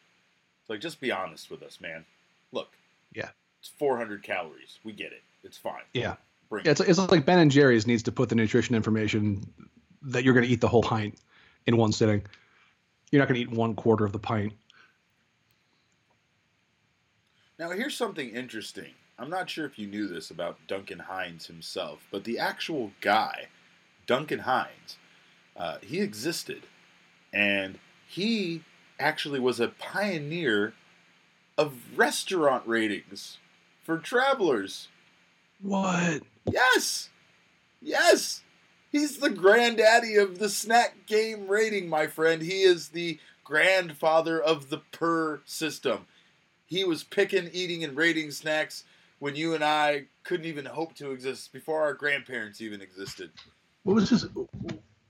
It's 0.62 0.70
like 0.70 0.80
just 0.80 1.00
be 1.00 1.12
honest 1.12 1.50
with 1.50 1.62
us, 1.62 1.80
man. 1.80 2.04
Look. 2.52 2.72
Yeah. 3.14 3.30
It's 3.60 3.68
400 3.78 4.22
calories. 4.22 4.78
We 4.84 4.92
get 4.92 5.12
it. 5.12 5.22
It's 5.44 5.56
fine. 5.58 5.82
Yeah. 5.94 6.16
Bring 6.48 6.64
Yeah, 6.64 6.72
it's, 6.72 6.80
it. 6.80 6.88
it's 6.88 6.98
like 6.98 7.24
Ben 7.26 7.38
and 7.38 7.50
Jerry's 7.50 7.86
needs 7.86 8.02
to 8.04 8.12
put 8.12 8.28
the 8.28 8.34
nutrition 8.34 8.74
information 8.74 9.42
that 10.02 10.24
you're 10.24 10.34
going 10.34 10.46
to 10.46 10.50
eat 10.52 10.60
the 10.60 10.68
whole 10.68 10.82
pint 10.82 11.18
in 11.66 11.76
one 11.76 11.92
sitting. 11.92 12.22
You're 13.10 13.20
not 13.20 13.28
going 13.28 13.36
to 13.36 13.40
eat 13.40 13.56
one 13.56 13.74
quarter 13.74 14.04
of 14.04 14.12
the 14.12 14.18
pint. 14.18 14.52
Now, 17.58 17.70
here's 17.70 17.96
something 17.96 18.28
interesting. 18.30 18.92
I'm 19.18 19.30
not 19.30 19.50
sure 19.50 19.66
if 19.66 19.78
you 19.78 19.88
knew 19.88 20.06
this 20.06 20.30
about 20.30 20.58
Duncan 20.68 21.00
Hines 21.00 21.46
himself, 21.46 22.06
but 22.12 22.22
the 22.22 22.38
actual 22.38 22.92
guy, 23.00 23.48
Duncan 24.06 24.38
Hines, 24.40 24.96
uh, 25.56 25.78
he 25.82 26.00
existed, 26.00 26.62
and 27.32 27.78
he 28.06 28.62
actually 29.00 29.40
was 29.40 29.58
a 29.58 29.68
pioneer 29.68 30.72
of 31.58 31.74
restaurant 31.96 32.62
ratings 32.66 33.38
for 33.82 33.98
travelers. 33.98 34.88
What? 35.60 36.22
Yes, 36.50 37.10
yes, 37.82 38.42
he's 38.90 39.18
the 39.18 39.28
granddaddy 39.28 40.14
of 40.14 40.38
the 40.38 40.48
snack 40.48 41.06
game 41.06 41.48
rating, 41.48 41.88
my 41.88 42.06
friend. 42.06 42.40
He 42.40 42.62
is 42.62 42.88
the 42.88 43.18
grandfather 43.44 44.40
of 44.40 44.70
the 44.70 44.78
per 44.92 45.40
system. 45.44 46.06
He 46.66 46.84
was 46.84 47.02
picking, 47.02 47.50
eating, 47.52 47.82
and 47.82 47.96
rating 47.96 48.30
snacks 48.30 48.84
when 49.18 49.34
you 49.34 49.54
and 49.54 49.64
I 49.64 50.04
couldn't 50.22 50.46
even 50.46 50.64
hope 50.64 50.94
to 50.96 51.10
exist 51.10 51.52
before 51.52 51.82
our 51.82 51.94
grandparents 51.94 52.60
even 52.60 52.80
existed. 52.80 53.30
What 53.82 53.94
was 53.94 54.10
his? 54.10 54.26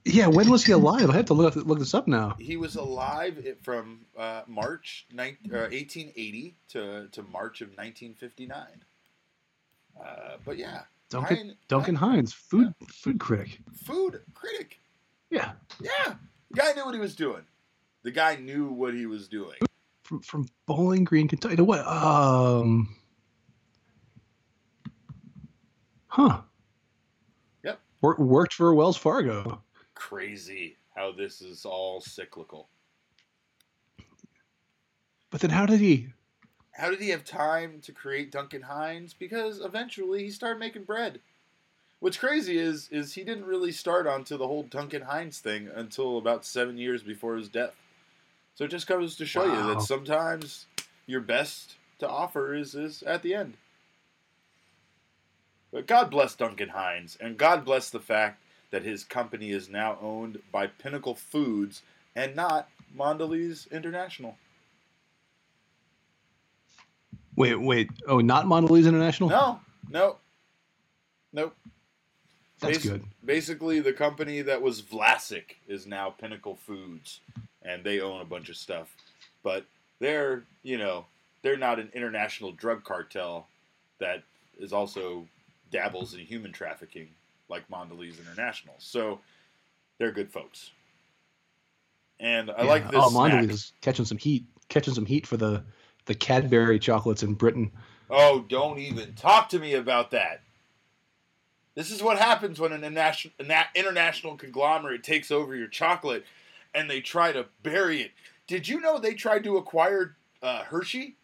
Yeah, 0.05 0.29
when 0.29 0.49
was 0.51 0.65
he 0.65 0.73
alive? 0.73 1.11
I 1.11 1.17
have 1.17 1.27
to 1.27 1.35
look 1.35 1.55
look 1.57 1.79
this 1.79 1.93
up 1.95 2.09
now. 2.09 2.37
He 2.39 2.57
was 2.57 2.77
alive 2.77 3.47
from 3.63 4.07
uh, 4.17 4.43
March 4.47 5.07
nine, 5.13 5.37
uh, 5.53 5.69
1880 5.71 6.57
to, 6.71 7.09
to 7.13 7.23
March 7.25 7.61
of 7.61 7.69
1959. 7.71 8.57
Uh, 10.01 10.37
but 10.45 10.57
yeah, 10.57 10.83
Duncan 11.11 11.37
Hein- 11.37 11.57
Duncan 11.69 11.95
Hines, 11.95 12.33
food 12.33 12.73
food 12.89 13.19
critic. 13.21 13.59
food 13.75 14.21
critic. 14.35 14.81
Yeah, 15.31 15.53
Yeah, 15.81 16.15
the 16.51 16.57
guy 16.57 16.73
knew 16.73 16.85
what 16.87 16.95
he 16.95 17.01
was 17.01 17.15
doing. 17.15 17.43
The 18.03 18.11
guy 18.11 18.37
knew 18.37 18.69
what 18.69 18.95
he 18.95 19.05
was 19.05 19.29
doing. 19.29 19.59
from 20.05 20.21
from 20.21 20.49
Bowling 20.65 21.05
Green, 21.05 21.29
Kentucky. 21.29 21.57
To 21.57 21.65
what? 21.65 21.87
Um. 21.87 22.97
Huh. 26.07 26.41
Yep. 27.63 27.81
Work, 28.01 28.19
worked 28.19 28.55
for 28.55 28.73
Wells 28.75 28.97
Fargo. 28.97 29.63
Crazy 29.99 30.77
how 30.95 31.11
this 31.11 31.43
is 31.43 31.65
all 31.65 32.01
cyclical. 32.01 32.69
But 35.31 35.41
then 35.41 35.51
how 35.51 35.67
did 35.67 35.81
he? 35.81 36.09
How 36.71 36.89
did 36.89 37.01
he 37.01 37.09
have 37.09 37.25
time 37.25 37.81
to 37.83 37.93
create 37.93 38.31
Duncan 38.31 38.63
Hines? 38.63 39.13
Because 39.13 39.59
eventually 39.59 40.23
he 40.23 40.31
started 40.31 40.61
making 40.61 40.85
bread. 40.85 41.19
What's 41.99 42.17
crazy 42.17 42.59
is 42.59 42.89
is 42.93 43.15
he 43.15 43.25
didn't 43.25 43.47
really 43.47 43.73
start 43.73 44.07
onto 44.07 44.37
the 44.37 44.47
whole 44.47 44.63
Duncan 44.63 45.03
Hines 45.03 45.41
thing 45.41 45.69
until 45.75 46.17
about 46.17 46.45
seven 46.45 46.79
years 46.79 47.03
before 47.03 47.37
his 47.37 47.49
death. 47.49 47.75
So 48.55 48.65
it 48.65 48.71
just 48.71 48.87
goes 48.87 49.17
to 49.17 49.27
show 49.27 49.45
you 49.45 49.75
that 49.75 49.83
sometimes 49.83 50.67
your 51.07 51.21
best 51.21 51.75
to 51.99 52.09
offer 52.09 52.55
is 52.55 52.77
is 52.77 53.03
at 53.03 53.23
the 53.25 53.35
end. 53.35 53.57
But 55.73 55.89
God 55.89 56.09
bless 56.09 56.37
Duncan 56.37 56.69
Hines, 56.69 57.19
and 57.21 57.37
God 57.37 57.65
bless 57.65 57.91
the 57.91 58.01
fact 58.01 58.43
that 58.71 58.83
his 58.83 59.05
company 59.05 59.51
is 59.51 59.69
now 59.69 59.99
owned 60.01 60.39
by 60.53 60.67
Pinnacle 60.67 61.15
Foods 61.15 61.83
and 62.15 62.35
not 62.37 62.69
Mondelez 62.97 63.71
International. 63.71 64.37
Wait, 67.37 67.55
wait. 67.55 67.89
Oh, 68.07 68.19
not 68.19 68.47
Mondelez 68.47 68.87
International. 68.87 69.29
No, 69.31 69.61
no, 69.91 70.17
nope. 71.33 71.57
That's 72.61 72.79
Basi- 72.79 72.83
good. 72.83 73.05
Basically, 73.25 73.81
the 73.81 73.93
company 73.93 74.43
that 74.43 74.61
was 74.61 74.83
Vlasic 74.83 75.57
is 75.69 75.87
now 75.87 76.11
Pinnacle 76.11 76.57
Foods, 76.57 77.21
and 77.63 77.85
they 77.85 78.01
own 78.01 78.21
a 78.21 78.25
bunch 78.25 78.49
of 78.49 78.57
stuff. 78.57 78.89
But 79.45 79.65
they're, 80.01 80.43
you 80.65 80.79
know, 80.79 81.07
they're 81.43 81.57
not 81.57 81.79
an 81.79 81.91
international 81.95 82.51
drug 82.53 82.83
cartel 82.83 83.47
that 84.01 84.25
is 84.59 84.73
also 84.73 85.27
dabbles 85.71 86.15
in 86.15 86.21
human 86.21 86.51
trafficking 86.51 87.09
like 87.49 87.69
Mondelez 87.69 88.19
International. 88.19 88.75
So 88.79 89.21
they're 89.99 90.13
good 90.13 90.31
folks. 90.31 90.71
And 92.21 92.51
I 92.51 92.63
Yeah. 92.63 92.69
like 92.69 92.91
this. 92.91 93.05
Oh. 93.05 93.11
Mondelez 93.11 93.51
is 93.51 93.73
catching 93.81 94.05
some 94.05 94.19
heat. 94.19 94.47
Catching 94.69 94.95
some 94.95 95.07
heat 95.07 95.27
for 95.27 95.37
the 95.37 95.65
the 96.07 96.15
Cadbury 96.15 96.79
chocolates 96.79 97.23
in 97.23 97.35
Britain. 97.35 97.71
Oh, 98.11 98.41
don't 98.41 98.79
even 98.79 99.15
talk 99.15 99.51
to 99.51 99.59
me 99.59 99.75
about 99.75 100.11
that. 100.13 100.43
This 101.75 101.91
is 101.91 102.03
what 102.03 102.19
happens 102.19 102.59
when 102.59 102.73
an 102.73 102.83
international, 102.83 103.35
an 103.39 103.53
international 103.75 104.37
conglomerate 104.37 105.05
takes 105.05 105.31
over 105.31 105.55
your 105.55 105.69
chocolate 105.69 106.25
and 106.75 106.91
they 106.91 107.01
try 107.01 107.31
to 107.31 107.47
bury 107.63 108.01
it. 108.01 108.13
Did 108.47 108.67
you 108.67 108.81
know 108.81 108.99
they 108.99 109.15
tried 109.15 109.45
to 109.45 109.59
acquire 109.59 110.17
uh, 110.43 110.65
Hershey? 110.65 111.18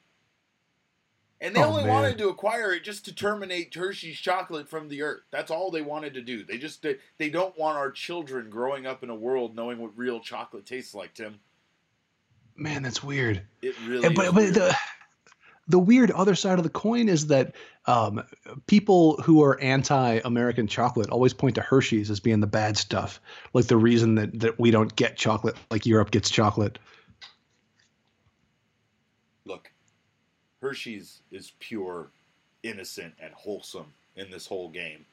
And 1.41 1.55
they 1.55 1.61
Oh, 1.61 1.65
only 1.65 1.83
man. 1.85 1.93
wanted 1.93 2.19
to 2.19 2.29
acquire 2.29 2.73
it 2.73 2.85
just 2.85 3.05
to 3.07 3.15
terminate 3.15 3.75
Hershey's 3.75 4.19
chocolate 4.19 4.69
from 4.69 4.89
the 4.89 5.03
earth. 5.03 5.23
That's 5.31 5.51
all 5.51 5.71
they 5.71 5.83
wanted 5.83 6.15
to 6.15 6.23
do. 6.23 6.45
They 6.45 6.59
just 6.59 6.83
they, 6.83 6.97
they 7.19 7.29
don't 7.29 7.57
want 7.59 7.77
our 7.77 7.91
children 7.91 8.49
growing 8.49 8.87
up 8.87 9.03
in 9.03 9.11
a 9.11 9.15
world 9.15 9.55
knowing 9.55 9.79
what 9.79 9.97
real 9.97 10.21
chocolate 10.21 10.65
tastes 10.65 10.95
like, 10.95 11.13
Tim. 11.15 11.39
Man, 12.57 12.83
that's 12.83 13.03
weird. 13.03 13.43
It 13.63 13.75
really 13.87 14.07
is 14.07 14.13
but 14.15 14.27
but 14.27 14.35
weird. 14.35 14.55
the 14.55 14.77
the 15.67 15.79
weird 15.79 16.11
other 16.13 16.35
side 16.35 16.59
of 16.59 16.63
the 16.65 16.71
coin 16.71 17.09
is 17.09 17.27
that 17.29 17.55
um, 17.87 18.23
people 18.67 19.17
who 19.23 19.43
are 19.43 19.59
anti-American 19.61 20.67
chocolate 20.67 21.11
always 21.11 21.33
point 21.33 21.55
to 21.57 21.63
Hershey's 21.63 22.11
as 22.11 22.21
being 22.21 22.41
the 22.41 22.47
bad 22.47 22.77
stuff, 22.77 23.21
like 23.55 23.67
the 23.67 23.77
reason 23.77 24.15
that 24.15 24.39
that 24.41 24.59
we 24.59 24.71
don't 24.71 24.95
get 24.95 25.17
chocolate 25.17 25.57
like 25.71 25.85
Europe 25.85 26.11
gets 26.11 26.31
chocolate. 26.31 26.79
look, 29.47 29.71
Hershey's 30.69 31.21
is 31.31 31.53
pure, 31.61 32.09
innocent, 32.63 33.13
and 33.21 33.33
wholesome 33.35 33.93
in 34.17 34.31
this 34.31 34.47
whole 34.47 34.71
game. 34.71 35.05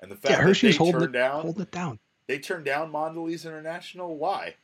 And 0.00 0.10
the 0.10 0.16
fact 0.16 0.32
Yeah, 0.32 0.42
Hershey's 0.42 0.76
that 0.76 0.84
they 0.84 0.90
holding 0.90 1.00
turned 1.02 1.14
it, 1.14 1.18
down 1.18 1.42
holding 1.42 1.62
it 1.62 1.70
down. 1.70 1.98
they 2.28 2.38
turned 2.38 2.64
down 2.64 2.90
Mondelez 2.90 3.44
International. 3.44 4.16
Why? 4.16 4.54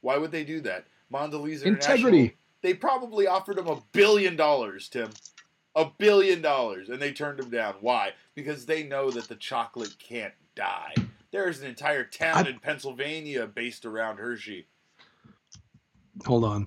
Why 0.00 0.16
would 0.16 0.30
they 0.30 0.44
do 0.44 0.60
that? 0.60 0.84
Mondelez 1.12 1.64
International. 1.64 1.96
Integrity. 1.96 2.36
They 2.62 2.74
probably 2.74 3.26
offered 3.26 3.56
them 3.56 3.66
a 3.68 3.82
billion 3.92 4.36
dollars, 4.36 4.88
Tim. 4.88 5.10
A 5.74 5.86
billion 5.98 6.40
dollars, 6.42 6.88
and 6.88 7.00
they 7.02 7.12
turned 7.12 7.38
them 7.38 7.50
down. 7.50 7.74
Why? 7.80 8.12
Because 8.34 8.66
they 8.66 8.82
know 8.84 9.10
that 9.10 9.28
the 9.28 9.36
chocolate 9.36 9.96
can't 9.98 10.34
die. 10.54 10.94
There 11.32 11.48
is 11.48 11.60
an 11.62 11.68
entire 11.68 12.04
town 12.04 12.46
I- 12.46 12.50
in 12.50 12.58
Pennsylvania 12.60 13.46
based 13.46 13.84
around 13.86 14.18
Hershey. 14.18 14.66
Hold 16.26 16.44
on. 16.44 16.66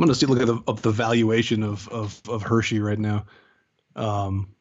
I'm 0.00 0.06
gonna 0.06 0.14
see 0.14 0.24
look 0.24 0.40
at 0.40 0.46
the 0.46 0.62
of 0.66 0.80
the 0.80 0.90
valuation 0.90 1.62
of, 1.62 1.86
of 1.88 2.22
of 2.26 2.42
Hershey 2.42 2.80
right 2.80 2.98
now. 2.98 3.26
Um, 3.96 4.54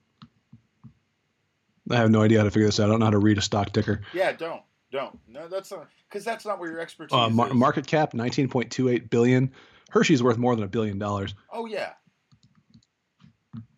I 1.90 1.96
have 1.96 2.12
no 2.12 2.22
idea 2.22 2.40
how 2.40 2.44
to 2.44 2.52
figure 2.52 2.66
this 2.68 2.78
out. 2.78 2.88
I 2.88 2.88
don't 2.90 3.00
know 3.00 3.06
how 3.06 3.12
to 3.12 3.20
read 3.20 3.38
a 3.38 3.42
stock 3.42 3.72
ticker. 3.72 4.02
Yeah, 4.14 4.34
don't, 4.34 4.62
don't. 4.92 5.18
No, 5.30 5.48
that's 5.48 5.72
not 5.72 5.88
because 6.10 6.26
that's 6.26 6.46
not 6.46 6.60
where 6.60 6.70
your 6.70 6.82
expertise 6.82 7.16
Uh, 7.18 7.30
mar- 7.30 7.48
is. 7.48 7.54
market 7.54 7.88
cap 7.88 8.12
19.28 8.12 9.10
billion. 9.10 9.50
Hershey's 9.90 10.22
worth 10.22 10.38
more 10.38 10.56
than 10.58 10.66
a 10.66 10.68
billion 10.68 11.00
dollars. 11.00 11.34
Oh 11.54 11.66
yeah. 11.68 11.94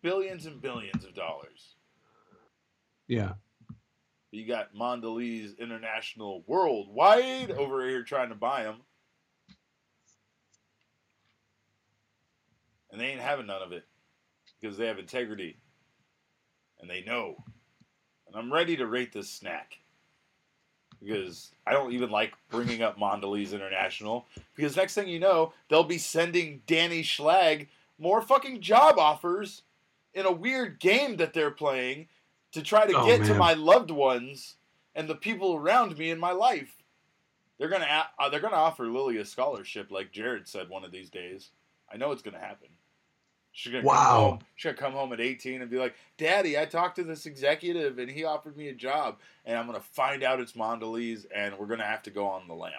Billions 0.02 0.46
and 0.46 0.60
billions 0.60 1.04
of 1.04 1.14
dollars. 1.14 1.76
Yeah. 3.06 3.34
You 4.32 4.48
got 4.48 4.74
Mondelez 4.74 5.56
International 5.60 6.42
Worldwide 6.48 7.52
over 7.52 7.88
here 7.88 8.02
trying 8.02 8.30
to 8.30 8.34
buy 8.34 8.64
them. 8.64 8.78
And 12.92 13.00
they 13.00 13.06
ain't 13.06 13.20
having 13.20 13.46
none 13.46 13.62
of 13.62 13.72
it 13.72 13.84
because 14.60 14.76
they 14.76 14.86
have 14.86 14.98
integrity. 14.98 15.56
And 16.80 16.88
they 16.90 17.02
know. 17.02 17.36
And 18.26 18.36
I'm 18.36 18.52
ready 18.52 18.76
to 18.76 18.86
rate 18.86 19.12
this 19.12 19.30
snack. 19.30 19.78
because 21.00 21.52
I 21.66 21.72
don't 21.72 21.92
even 21.92 22.10
like 22.10 22.32
bringing 22.50 22.82
up 22.82 22.98
Mondelez 22.98 23.52
International 23.52 24.26
because 24.54 24.76
next 24.76 24.94
thing 24.94 25.08
you 25.08 25.18
know, 25.20 25.52
they'll 25.68 25.84
be 25.84 25.98
sending 25.98 26.62
Danny 26.66 27.02
Schlag 27.02 27.68
more 27.98 28.20
fucking 28.22 28.60
job 28.60 28.98
offers 28.98 29.62
in 30.14 30.26
a 30.26 30.32
weird 30.32 30.78
game 30.80 31.16
that 31.16 31.32
they're 31.32 31.50
playing 31.50 32.08
to 32.52 32.62
try 32.62 32.86
to 32.86 32.92
Oh, 32.96 33.06
get 33.06 33.24
to 33.24 33.34
my 33.34 33.54
loved 33.54 33.90
ones 33.90 34.56
and 34.94 35.08
the 35.08 35.14
people 35.14 35.54
around 35.56 35.96
me 35.96 36.10
in 36.10 36.18
my 36.20 36.32
life. 36.32 36.76
They're 37.58 37.68
gonna 37.70 38.04
uh, 38.18 38.28
they're 38.28 38.40
gonna 38.40 38.56
offer 38.56 38.86
Lily 38.86 39.18
a 39.18 39.24
scholarship, 39.24 39.90
like 39.90 40.12
Jared 40.12 40.46
said 40.48 40.68
one 40.68 40.84
of 40.84 40.92
these 40.92 41.10
days. 41.10 41.50
I 41.92 41.96
know 41.96 42.12
it's 42.12 42.22
gonna 42.22 42.38
happen. 42.38 42.68
She's 43.54 43.70
gonna 43.70 43.82
come 43.82 43.88
Wow. 43.94 44.20
home. 44.30 44.38
She's 44.56 44.64
gonna 44.72 44.78
come 44.78 44.92
home 44.92 45.12
at 45.12 45.20
18 45.20 45.60
and 45.60 45.70
be 45.70 45.76
like, 45.78 45.94
"Daddy, 46.16 46.58
I 46.58 46.64
talked 46.64 46.96
to 46.96 47.04
this 47.04 47.26
executive 47.26 47.98
and 47.98 48.10
he 48.10 48.24
offered 48.24 48.56
me 48.56 48.68
a 48.68 48.74
job, 48.74 49.18
and 49.44 49.58
I'm 49.58 49.66
gonna 49.66 49.80
find 49.80 50.22
out 50.22 50.40
it's 50.40 50.52
Mondelez, 50.52 51.26
and 51.34 51.58
we're 51.58 51.66
gonna 51.66 51.84
have 51.84 52.02
to 52.04 52.10
go 52.10 52.26
on 52.26 52.48
the 52.48 52.54
lam." 52.54 52.72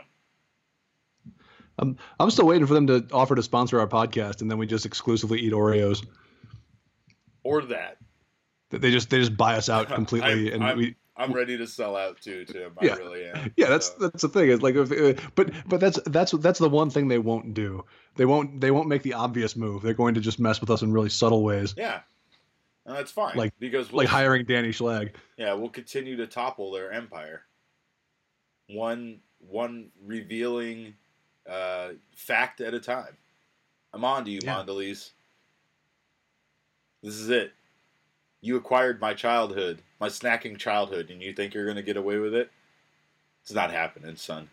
I'm 1.79 1.97
I'm 2.19 2.29
still 2.29 2.45
waiting 2.45 2.67
for 2.67 2.73
them 2.73 2.87
to 2.87 3.07
offer 3.11 3.35
to 3.35 3.43
sponsor 3.43 3.79
our 3.79 3.87
podcast, 3.87 4.41
and 4.41 4.49
then 4.49 4.57
we 4.57 4.67
just 4.67 4.85
exclusively 4.85 5.39
eat 5.39 5.53
Oreos. 5.53 6.05
Or 7.43 7.61
that. 7.63 7.97
They 8.69 8.91
just 8.91 9.09
they 9.09 9.19
just 9.19 9.35
buy 9.37 9.55
us 9.55 9.69
out 9.69 9.87
completely, 9.93 10.47
I'm- 10.51 10.53
and 10.55 10.63
I'm- 10.63 10.77
we 10.77 10.95
I'm 11.15 11.31
ready 11.31 11.57
to 11.57 11.67
sell 11.67 11.95
out 11.95 12.19
too, 12.21 12.43
Tim. 12.45 12.71
I 12.79 12.85
Yeah. 12.85 12.95
really 12.95 13.25
am. 13.25 13.53
yeah 13.55 13.67
that's 13.69 13.87
So, 13.87 13.93
that's 14.07 14.21
the 14.23 14.29
thing 14.29 14.49
is 14.49 14.61
like 14.61 14.75
if, 14.75 14.91
uh, 14.91 15.21
but 15.35 15.51
but 15.67 15.79
that's 15.79 15.99
that's 16.07 16.31
that's 16.31 16.59
the 16.59 16.69
one 16.69 16.89
thing 16.89 17.07
they 17.07 17.19
won't 17.19 17.53
do 17.53 17.85
they 18.15 18.25
won't 18.25 18.59
they 18.59 18.71
won't 18.71 18.87
make 18.87 19.03
the 19.03 19.13
obvious 19.13 19.55
move 19.55 19.83
they're 19.83 19.93
going 19.93 20.15
to 20.15 20.21
just 20.21 20.39
mess 20.39 20.59
with 20.59 20.69
us 20.71 20.81
in 20.81 20.91
really 20.91 21.09
subtle 21.09 21.43
ways 21.43 21.75
yeah. 21.77 21.99
And 22.85 22.97
that's 22.97 23.11
fine. 23.11 23.37
Like- 23.37 23.53
because 23.59 23.91
we'll, 23.91 23.99
like 23.99 24.07
hiring 24.09 24.45
danny 24.45 24.69
schlag 24.71 25.11
Yeah, 25.37 25.53
we'll 25.53 25.69
continue 25.69 26.15
to 26.17 26.27
topple 26.27 26.71
their 26.71 26.91
empire. 26.91 27.43
One 28.67 29.19
one 29.39 29.89
revealing 30.05 30.95
uh, 31.49 31.89
fact 32.15 32.59
at 32.61 32.73
a 32.73 32.79
time. 32.79 33.17
I'm 33.93 34.03
on 34.05 34.25
to 34.25 34.31
you, 34.31 34.39
Yeah. 34.41 34.55
Mondelez. 34.63 35.11
This 37.01 37.15
is 37.15 37.29
it. 37.29 37.51
You 38.41 38.55
acquired 38.57 38.99
my 39.01 39.13
childhood, 39.13 39.79
my 40.03 40.09
snacking 40.09 40.57
childhood, 40.57 41.09
and 41.11 41.21
you 41.21 41.31
think 41.31 41.53
you're 41.53 41.63
going 41.63 41.77
to 41.77 41.81
get 41.81 41.95
away 41.95 42.17
with 42.17 42.33
it? 42.35 42.51
It's 43.41 43.53
not 43.53 43.71
happening, 43.71 44.17
son. 44.17 44.49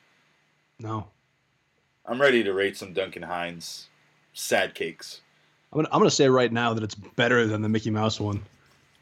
no 0.79 1.09
I'm 2.07 2.21
ready 2.21 2.45
to 2.45 2.53
rate 2.53 2.77
some 2.77 2.93
Duncan 2.93 3.23
Hines 3.23 3.89
sad 4.33 4.75
cakes. 4.77 5.21
I'm 5.73 5.79
gonna, 5.79 5.89
I'm 5.93 5.99
gonna 5.99 6.11
say 6.11 6.29
right 6.29 6.53
now 6.53 6.73
that 6.75 6.85
it's 6.85 6.95
better 6.95 7.47
than 7.49 7.63
the 7.63 7.69
mickey 7.69 7.91
mouse 7.91 8.21
one 8.21 8.43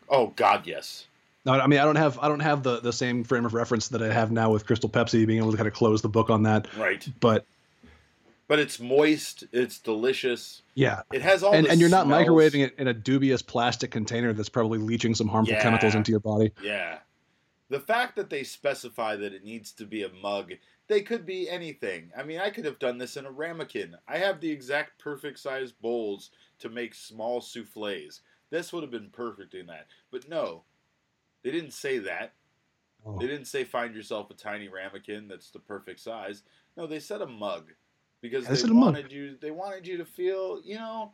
Oh 0.08 0.28
God, 0.36 0.66
yes. 0.66 1.06
no 1.44 1.52
i 1.52 1.66
mean 1.66 1.80
i 1.80 1.84
don't 1.84 1.96
have 1.96 2.18
i 2.20 2.28
don't 2.28 2.40
have 2.40 2.62
the 2.62 2.80
the 2.80 2.92
same 2.92 3.24
frame 3.24 3.44
of 3.44 3.52
reference 3.54 3.88
that 3.88 4.02
i 4.02 4.10
have 4.12 4.30
now 4.32 4.50
with 4.50 4.64
crystal 4.66 4.88
pepsi 4.88 5.26
being 5.26 5.38
able 5.38 5.50
to 5.50 5.56
kind 5.58 5.68
of 5.68 5.74
close 5.74 6.00
the 6.02 6.08
book 6.08 6.30
on 6.30 6.42
that 6.44 6.66
Right. 6.78 7.06
but 7.20 7.44
But 8.48 8.58
it's 8.58 8.80
moist. 8.80 9.44
It's 9.52 9.78
delicious. 9.78 10.62
yeah 10.74 11.02
It 11.12 11.22
has 11.22 11.42
all 11.42 11.52
and, 11.54 11.66
the 11.66 11.70
and 11.70 11.80
you're 11.80 11.90
not 11.90 12.06
smells. 12.06 12.26
microwaving 12.26 12.64
it 12.64 12.74
in 12.78 12.88
a 12.88 12.94
dubious 12.94 13.42
plastic 13.42 13.90
container 13.90 14.32
that's 14.32 14.48
probably 14.48 14.78
leaching 14.78 15.14
some 15.14 15.28
harmful 15.28 15.54
Yeah. 15.54 15.62
chemicals 15.62 15.94
into 15.94 16.10
your 16.10 16.20
body 16.20 16.52
Yeah. 16.62 16.98
The 17.70 17.78
fact 17.80 18.16
that 18.16 18.30
they 18.30 18.44
specify 18.44 19.14
that 19.16 19.34
it 19.34 19.44
needs 19.44 19.72
to 19.72 19.84
be 19.84 20.02
a 20.02 20.08
mug, 20.08 20.54
they 20.86 21.02
could 21.02 21.26
be 21.26 21.50
anything. 21.50 22.10
I 22.16 22.22
mean, 22.22 22.40
I 22.40 22.48
could 22.48 22.64
have 22.64 22.78
done 22.78 22.96
this 22.96 23.18
in 23.18 23.26
a 23.26 23.30
ramekin. 23.30 23.94
I 24.08 24.16
have 24.16 24.40
the 24.40 24.50
exact 24.50 24.98
perfect 24.98 25.38
size 25.38 25.70
bowls 25.70 26.30
to 26.60 26.70
make 26.70 26.94
small 26.94 27.42
souffles. 27.42 28.22
This 28.48 28.72
would 28.72 28.82
have 28.82 28.90
been 28.90 29.10
perfect 29.10 29.54
in 29.54 29.66
that. 29.66 29.86
But 30.10 30.30
no, 30.30 30.62
they 31.42 31.50
didn't 31.50 31.74
say 31.74 31.98
that. 31.98 32.32
Oh. 33.04 33.18
They 33.18 33.26
didn't 33.26 33.44
say 33.48 33.64
find 33.64 33.94
yourself 33.94 34.30
a 34.30 34.34
tiny 34.34 34.68
ramekin 34.68 35.28
that's 35.28 35.50
the 35.50 35.58
perfect 35.58 36.00
size. 36.00 36.44
No, 36.74 36.86
they 36.86 37.00
said 37.00 37.20
a 37.20 37.26
mug 37.26 37.72
because 38.20 38.44
they 38.44 38.50
they 38.50 38.60
said 38.60 38.70
mug. 38.70 38.94
wanted 38.94 39.12
you. 39.12 39.36
They 39.40 39.50
wanted 39.50 39.86
you 39.86 39.98
to 39.98 40.04
feel, 40.04 40.60
you 40.64 40.76
know, 40.76 41.12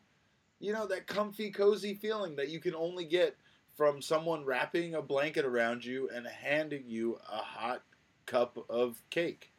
you 0.61 0.72
know 0.72 0.86
that 0.86 1.07
comfy, 1.07 1.50
cozy 1.50 1.94
feeling 1.94 2.36
that 2.36 2.48
you 2.48 2.61
can 2.61 2.74
only 2.74 3.05
get 3.05 3.36
from 3.76 4.00
someone 4.00 4.44
wrapping 4.44 4.94
a 4.94 5.02
blanket 5.02 5.44
around 5.44 5.84
you 5.84 6.09
and 6.14 6.26
handing 6.26 6.84
you 6.86 7.18
a 7.30 7.38
hot 7.38 7.82
cup 8.26 8.57
of 8.70 9.02
cake 9.11 9.52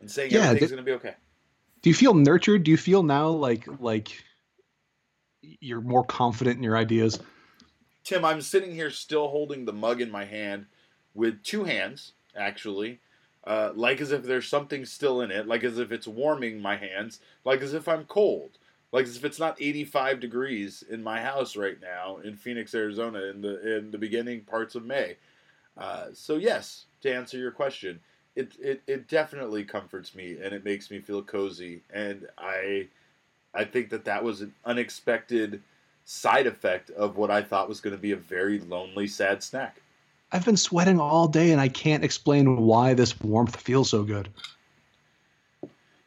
and 0.00 0.10
saying 0.10 0.30
Yeah, 0.30 0.46
everything's 0.46 0.70
going 0.70 0.84
to 0.84 0.90
be 0.90 0.96
okay. 0.96 1.14
Do 1.82 1.90
you 1.90 1.94
feel 1.94 2.14
nurtured? 2.14 2.64
Do 2.64 2.70
you 2.70 2.76
feel 2.76 3.02
now 3.02 3.28
like 3.28 3.66
like 3.80 4.22
you're 5.40 5.80
more 5.80 6.04
confident 6.04 6.56
in 6.56 6.62
your 6.62 6.76
ideas? 6.76 7.18
Tim, 8.04 8.24
I'm 8.24 8.42
sitting 8.42 8.72
here 8.74 8.90
still 8.90 9.28
holding 9.28 9.64
the 9.64 9.72
mug 9.72 10.02
in 10.02 10.10
my 10.10 10.24
hand 10.26 10.66
with 11.14 11.42
two 11.42 11.64
hands, 11.64 12.12
actually, 12.36 13.00
uh, 13.46 13.72
like 13.74 14.00
as 14.00 14.12
if 14.12 14.22
there's 14.22 14.48
something 14.48 14.84
still 14.84 15.20
in 15.20 15.30
it, 15.30 15.46
like 15.46 15.64
as 15.64 15.78
if 15.78 15.92
it's 15.92 16.06
warming 16.06 16.60
my 16.60 16.76
hands, 16.76 17.20
like 17.44 17.60
as 17.60 17.74
if 17.74 17.86
I'm 17.86 18.04
cold, 18.04 18.58
like 18.92 19.04
as 19.04 19.16
if 19.16 19.24
it's 19.24 19.38
not 19.38 19.60
85 19.60 20.20
degrees 20.20 20.82
in 20.88 21.02
my 21.02 21.20
house 21.20 21.56
right 21.56 21.78
now 21.80 22.18
in 22.18 22.36
Phoenix, 22.36 22.74
Arizona, 22.74 23.24
in 23.24 23.42
the 23.42 23.76
in 23.78 23.90
the 23.90 23.98
beginning 23.98 24.42
parts 24.42 24.74
of 24.74 24.84
May. 24.84 25.16
Uh, 25.76 26.06
so 26.12 26.36
yes, 26.36 26.86
to 27.02 27.14
answer 27.14 27.36
your 27.36 27.50
question, 27.50 28.00
it, 28.34 28.52
it 28.60 28.82
it 28.86 29.08
definitely 29.08 29.64
comforts 29.64 30.14
me 30.14 30.38
and 30.42 30.54
it 30.54 30.64
makes 30.64 30.90
me 30.90 31.00
feel 31.00 31.22
cozy, 31.22 31.82
and 31.92 32.26
I 32.38 32.88
I 33.54 33.64
think 33.64 33.90
that 33.90 34.06
that 34.06 34.24
was 34.24 34.40
an 34.40 34.54
unexpected 34.64 35.62
side 36.04 36.46
effect 36.46 36.90
of 36.90 37.16
what 37.16 37.30
I 37.30 37.42
thought 37.42 37.68
was 37.68 37.80
going 37.80 37.96
to 37.96 38.00
be 38.00 38.12
a 38.12 38.16
very 38.16 38.58
lonely, 38.58 39.06
sad 39.06 39.42
snack. 39.42 39.80
I've 40.34 40.44
been 40.44 40.56
sweating 40.56 40.98
all 40.98 41.28
day 41.28 41.52
and 41.52 41.60
I 41.60 41.68
can't 41.68 42.02
explain 42.02 42.56
why 42.56 42.92
this 42.92 43.18
warmth 43.20 43.54
feels 43.54 43.88
so 43.88 44.02
good. 44.02 44.28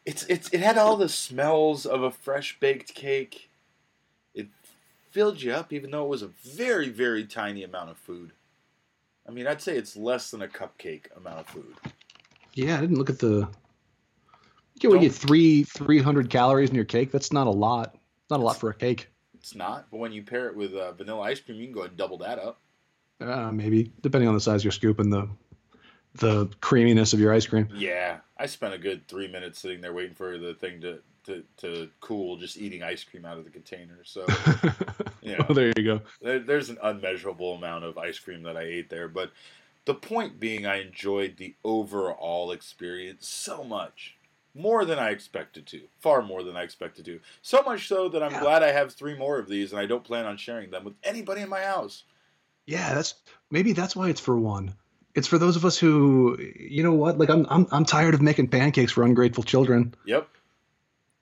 It's 0.05 0.25
it's 0.25 0.49
it 0.49 0.59
had 0.59 0.77
all 0.77 0.97
the 0.97 1.07
smells 1.07 1.85
of 1.85 2.03
a 2.03 2.11
fresh 2.11 2.59
baked 2.59 2.93
cake. 2.93 3.49
It 4.33 4.47
filled 5.11 5.41
you 5.41 5.53
up, 5.53 5.71
even 5.71 5.91
though 5.91 6.03
it 6.03 6.09
was 6.09 6.23
a 6.23 6.27
very 6.43 6.89
very 6.89 7.25
tiny 7.25 7.63
amount 7.63 7.89
of 7.89 7.97
food. 7.97 8.33
I 9.25 9.31
mean, 9.31 9.47
I'd 9.47 9.61
say 9.61 9.77
it's 9.77 9.95
less 9.95 10.29
than 10.31 10.41
a 10.41 10.47
cupcake 10.47 11.05
amount 11.15 11.39
of 11.39 11.47
food. 11.47 11.75
Yeah, 12.53 12.77
I 12.77 12.81
didn't 12.81 12.97
look 12.97 13.09
at 13.09 13.19
the. 13.19 13.47
You 14.81 14.91
get, 14.91 15.01
get 15.01 15.13
three 15.13 15.63
three 15.63 16.01
hundred 16.01 16.29
calories 16.29 16.69
in 16.69 16.75
your 16.75 16.85
cake. 16.85 17.11
That's 17.13 17.31
not 17.31 17.47
a 17.47 17.51
lot. 17.51 17.95
Not 18.29 18.41
a 18.41 18.43
lot 18.43 18.57
for 18.57 18.69
a 18.69 18.73
cake. 18.73 19.07
It's 19.35 19.55
not, 19.55 19.87
but 19.89 19.97
when 19.97 20.11
you 20.11 20.21
pair 20.21 20.47
it 20.47 20.55
with 20.55 20.73
uh, 20.73 20.91
vanilla 20.91 21.21
ice 21.21 21.39
cream, 21.39 21.57
you 21.57 21.67
can 21.67 21.73
go 21.73 21.79
ahead 21.81 21.91
and 21.91 21.97
double 21.97 22.17
that 22.17 22.39
up. 22.39 22.59
Uh, 23.19 23.51
maybe 23.51 23.91
depending 24.01 24.27
on 24.27 24.35
the 24.35 24.39
size 24.41 24.61
of 24.61 24.65
your 24.65 24.71
scoop 24.71 24.99
and 24.99 25.11
the 25.11 25.27
the 26.15 26.47
creaminess 26.61 27.13
of 27.13 27.19
your 27.19 27.33
ice 27.33 27.45
cream. 27.45 27.67
Yeah, 27.73 28.17
I 28.37 28.45
spent 28.47 28.73
a 28.73 28.77
good 28.77 29.07
three 29.07 29.27
minutes 29.27 29.59
sitting 29.59 29.81
there 29.81 29.93
waiting 29.93 30.15
for 30.15 30.37
the 30.37 30.53
thing 30.53 30.81
to 30.81 30.99
to, 31.25 31.43
to 31.57 31.89
cool, 31.99 32.37
just 32.37 32.57
eating 32.57 32.83
ice 32.83 33.03
cream 33.03 33.25
out 33.25 33.37
of 33.37 33.43
the 33.43 33.49
container. 33.49 33.99
So 34.03 34.25
Yeah. 35.21 35.37
well, 35.39 35.53
there 35.55 35.73
you 35.75 35.83
go. 35.83 36.01
there, 36.21 36.39
there's 36.39 36.69
an 36.69 36.77
unmeasurable 36.81 37.53
amount 37.55 37.83
of 37.83 37.97
ice 37.97 38.17
cream 38.17 38.43
that 38.43 38.55
I 38.55 38.61
ate 38.61 38.89
there. 38.89 39.07
But 39.09 39.31
the 39.85 39.93
point 39.95 40.39
being, 40.39 40.65
I 40.65 40.79
enjoyed 40.81 41.35
the 41.37 41.53
overall 41.65 42.51
experience 42.51 43.27
so 43.27 43.63
much. 43.63 44.15
More 44.55 44.85
than 44.85 44.97
I 44.99 45.09
expected 45.09 45.67
to. 45.67 45.81
Far 45.99 46.21
more 46.21 46.43
than 46.43 46.55
I 46.55 46.63
expected 46.63 47.03
to. 47.05 47.19
So 47.41 47.61
much 47.61 47.87
so 47.89 48.07
that 48.09 48.23
I'm 48.23 48.31
Yeah. 48.31 48.39
glad 48.41 48.63
I 48.63 48.71
have 48.71 48.93
three 48.93 49.15
more 49.17 49.37
of 49.37 49.49
these 49.49 49.71
and 49.73 49.81
I 49.81 49.85
don't 49.85 50.03
plan 50.03 50.25
on 50.25 50.37
sharing 50.37 50.71
them 50.71 50.83
with 50.85 50.95
anybody 51.03 51.41
in 51.41 51.49
my 51.49 51.61
house. 51.63 52.03
Yeah, 52.67 52.93
that's 52.93 53.15
maybe 53.49 53.73
that's 53.73 53.95
why 53.95 54.09
it's 54.09 54.21
for 54.21 54.37
one. 54.37 54.75
It's 55.15 55.27
for 55.27 55.39
those 55.39 55.55
of 55.55 55.65
us 55.65 55.79
who, 55.79 56.37
you 56.59 56.83
know 56.83 56.93
what? 56.93 57.17
Like 57.17 57.29
I'm 57.29 57.47
I'm 57.49 57.65
I'm 57.71 57.85
tired 57.85 58.13
of 58.13 58.21
making 58.21 58.49
pancakes 58.49 58.91
for 58.91 59.03
ungrateful 59.03 59.43
children. 59.43 59.95
Yep. 60.05 60.27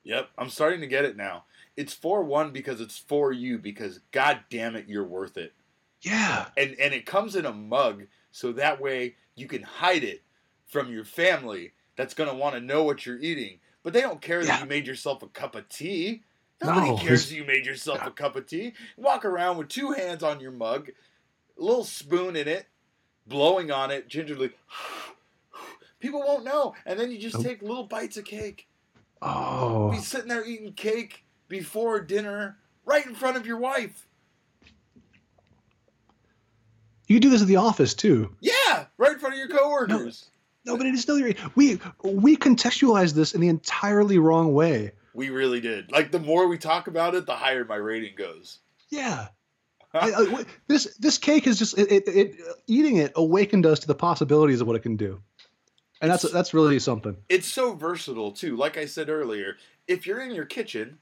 Yep. 0.03 0.29
I'm 0.37 0.49
starting 0.49 0.81
to 0.81 0.87
get 0.87 1.05
it 1.05 1.15
now. 1.15 1.45
It's 1.77 1.93
for 1.93 2.23
one 2.23 2.51
because 2.51 2.81
it's 2.81 2.97
for 2.97 3.31
you 3.31 3.57
because 3.57 3.99
god 4.11 4.39
damn 4.49 4.75
it, 4.75 4.85
you're 4.87 5.05
worth 5.05 5.37
it. 5.37 5.53
Yeah. 6.01 6.47
and 6.57 6.75
and 6.79 6.93
it 6.93 7.05
comes 7.05 7.35
in 7.35 7.45
a 7.45 7.53
mug 7.53 8.03
so 8.31 8.51
that 8.53 8.79
way 8.81 9.15
you 9.35 9.47
can 9.47 9.63
hide 9.63 10.03
it 10.03 10.21
from 10.67 10.91
your 10.91 11.05
family 11.05 11.71
that's 11.95 12.13
going 12.13 12.29
to 12.29 12.35
want 12.35 12.53
to 12.55 12.61
know 12.61 12.83
what 12.83 13.05
you're 13.05 13.17
eating 13.19 13.59
but 13.81 13.93
they 13.93 14.01
don't 14.01 14.21
care 14.21 14.43
that 14.45 14.59
you 14.59 14.65
made 14.67 14.85
yourself 14.85 15.23
a 15.23 15.27
cup 15.27 15.55
of 15.55 15.67
tea 15.69 16.21
nobody 16.61 16.89
No, 16.89 16.97
cares 16.97 17.23
this- 17.29 17.31
you 17.31 17.43
made 17.43 17.65
yourself 17.65 18.05
a 18.05 18.11
cup 18.11 18.35
of 18.35 18.45
tea 18.45 18.73
walk 18.97 19.25
around 19.25 19.57
with 19.57 19.69
two 19.69 19.91
hands 19.93 20.21
on 20.21 20.39
your 20.39 20.51
mug 20.51 20.91
little 21.57 21.83
spoon 21.83 22.35
in 22.35 22.47
it 22.47 22.65
blowing 23.27 23.71
on 23.71 23.91
it 23.91 24.07
gingerly 24.07 24.51
people 25.99 26.19
won't 26.19 26.43
know 26.45 26.73
and 26.85 26.99
then 26.99 27.11
you 27.11 27.17
just 27.17 27.37
oh. 27.37 27.43
take 27.43 27.61
little 27.61 27.85
bites 27.85 28.17
of 28.17 28.25
cake 28.25 28.67
Oh. 29.21 29.89
be 29.91 29.97
sitting 29.97 30.27
there 30.27 30.45
eating 30.45 30.73
cake 30.73 31.23
before 31.47 31.99
dinner 32.01 32.57
right 32.85 33.05
in 33.05 33.15
front 33.15 33.37
of 33.37 33.45
your 33.47 33.57
wife 33.57 34.07
You 37.07 37.15
can 37.15 37.21
do 37.21 37.29
this 37.29 37.41
at 37.41 37.47
the 37.47 37.55
office 37.57 37.93
too. 37.93 38.35
yeah 38.41 38.85
right 38.97 39.13
in 39.13 39.19
front 39.19 39.33
of 39.35 39.39
your 39.39 39.47
coworkers 39.47 40.29
No, 40.65 40.75
but 40.77 40.85
it 40.85 40.93
is 40.93 41.01
still 41.01 41.17
your 41.19 41.33
we 41.55 41.79
we 42.03 42.35
contextualize 42.35 43.13
this 43.13 43.33
in 43.35 43.41
the 43.41 43.47
entirely 43.47 44.17
wrong 44.17 44.53
way. 44.53 44.91
We 45.13 45.29
really 45.29 45.61
did. 45.61 45.91
Like 45.91 46.11
the 46.11 46.19
more 46.19 46.47
we 46.47 46.57
talk 46.57 46.87
about 46.87 47.13
it, 47.15 47.25
the 47.27 47.35
higher 47.35 47.63
my 47.63 47.75
rating 47.77 48.15
goes. 48.17 48.59
Yeah. 48.89 49.27
I, 49.95 50.11
I, 50.39 50.45
this 50.67 50.95
this 50.97 51.17
cake 51.17 51.47
is 51.47 51.57
just 51.59 51.77
it, 51.77 51.91
it, 51.91 52.07
it 52.07 52.35
eating 52.67 52.97
it 52.97 53.13
awakened 53.15 53.65
us 53.65 53.79
to 53.79 53.87
the 53.87 53.95
possibilities 53.95 54.61
of 54.61 54.67
what 54.67 54.75
it 54.75 54.81
can 54.83 54.95
do, 54.97 55.21
and 56.01 56.11
that's 56.11 56.29
that's 56.31 56.53
really 56.53 56.79
something. 56.79 57.15
it's 57.29 57.47
so 57.47 57.73
versatile 57.73 58.31
too. 58.31 58.55
Like 58.55 58.77
I 58.77 58.85
said 58.85 59.09
earlier, 59.09 59.57
if 59.87 60.05
you're 60.05 60.21
in 60.21 60.31
your 60.33 60.45
kitchen, 60.45 60.97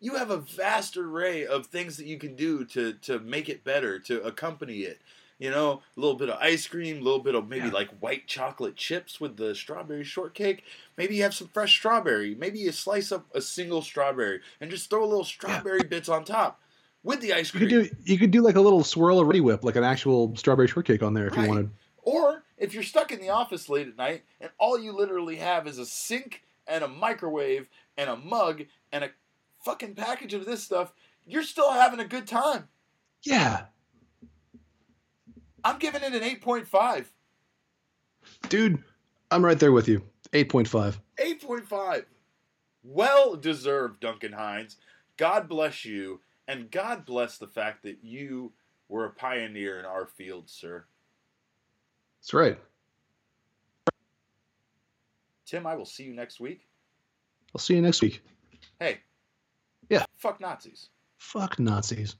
you 0.00 0.14
have 0.16 0.30
a 0.30 0.36
vast 0.38 0.96
array 0.96 1.46
of 1.46 1.66
things 1.66 1.96
that 1.96 2.06
you 2.06 2.18
can 2.18 2.36
do 2.36 2.64
to 2.66 2.94
to 2.94 3.18
make 3.18 3.48
it 3.48 3.64
better, 3.64 3.98
to 4.00 4.22
accompany 4.22 4.78
it. 4.78 5.00
You 5.40 5.52
know, 5.52 5.82
a 5.96 6.00
little 6.00 6.16
bit 6.16 6.30
of 6.30 6.38
ice 6.40 6.66
cream, 6.66 6.98
a 6.98 7.00
little 7.00 7.20
bit 7.20 7.36
of 7.36 7.48
maybe 7.48 7.66
Yeah. 7.68 7.72
like 7.72 7.90
white 8.00 8.26
chocolate 8.26 8.74
chips 8.74 9.20
with 9.20 9.36
the 9.36 9.54
strawberry 9.54 10.02
shortcake. 10.02 10.64
Maybe 10.96 11.14
you 11.14 11.22
have 11.22 11.34
some 11.34 11.46
fresh 11.46 11.78
strawberry. 11.78 12.34
Maybe 12.34 12.58
you 12.58 12.72
slice 12.72 13.12
up 13.12 13.26
a 13.32 13.40
single 13.40 13.80
strawberry 13.82 14.40
and 14.60 14.68
just 14.68 14.90
throw 14.90 15.04
a 15.04 15.06
little 15.06 15.22
strawberry 15.24 15.84
bits 15.84 16.08
on 16.08 16.24
top 16.24 16.60
with 17.02 17.20
the 17.20 17.32
ice 17.32 17.50
cream. 17.50 17.64
You 17.64 17.68
could 17.82 17.90
do 17.90 17.96
you 18.12 18.18
could 18.18 18.30
do 18.30 18.42
like 18.42 18.56
a 18.56 18.60
little 18.60 18.84
swirl 18.84 19.18
of 19.20 19.28
Reddi-wip, 19.28 19.64
like 19.64 19.76
an 19.76 19.84
actual 19.84 20.34
strawberry 20.36 20.68
shortcake 20.68 21.02
on 21.02 21.14
there 21.14 21.26
if 21.26 21.36
Right. 21.36 21.42
you 21.44 21.48
wanted. 21.48 21.70
Or 22.02 22.42
if 22.56 22.74
you're 22.74 22.82
stuck 22.82 23.12
in 23.12 23.20
the 23.20 23.28
office 23.30 23.68
late 23.68 23.86
at 23.88 23.96
night 23.96 24.24
and 24.40 24.50
all 24.58 24.78
you 24.78 24.92
literally 24.92 25.36
have 25.36 25.66
is 25.66 25.78
a 25.78 25.86
sink 25.86 26.42
and 26.66 26.82
a 26.82 26.88
microwave 26.88 27.68
and 27.96 28.08
a 28.10 28.16
mug 28.16 28.62
and 28.92 29.04
a 29.04 29.10
fucking 29.64 29.94
package 29.94 30.34
of 30.34 30.44
this 30.46 30.62
stuff, 30.62 30.92
you're 31.26 31.42
still 31.42 31.70
having 31.72 32.00
a 32.00 32.04
good 32.06 32.26
time. 32.26 32.68
Yeah, 33.22 33.66
I'm 35.64 35.78
giving 35.78 36.02
it 36.02 36.14
an 36.14 36.22
8.5. 36.22 37.06
dude, 38.48 38.82
I'm 39.30 39.44
right 39.44 39.58
there 39.58 39.72
with 39.72 39.88
you. 39.88 40.02
Eight 40.32 40.48
point 40.48 40.68
five. 40.68 41.00
8.5. 41.18 42.04
Well 42.84 43.36
deserved, 43.36 44.00
Duncan 44.00 44.32
Hines. 44.32 44.76
God 45.16 45.48
bless 45.48 45.84
you, 45.84 46.20
and 46.48 46.70
God 46.70 47.04
bless 47.06 47.38
the 47.38 47.46
fact 47.46 47.84
that 47.84 47.98
you 48.02 48.52
were 48.88 49.04
a 49.04 49.10
pioneer 49.10 49.78
in 49.78 49.84
our 49.84 50.06
field, 50.06 50.48
sir. 50.48 50.84
That's 52.20 52.34
right. 52.34 52.58
Tim, 55.46 55.66
I 55.66 55.76
will 55.76 55.84
see 55.84 56.04
you 56.04 56.14
next 56.14 56.40
week. 56.40 56.66
I'll 57.54 57.60
see 57.60 57.74
you 57.74 57.82
next 57.82 58.02
week. 58.02 58.22
Hey. 58.80 58.98
Yeah. 59.88 60.04
Fuck 60.16 60.40
Nazis. 60.40 60.88
Fuck 61.18 61.58
Nazis. 61.58 62.16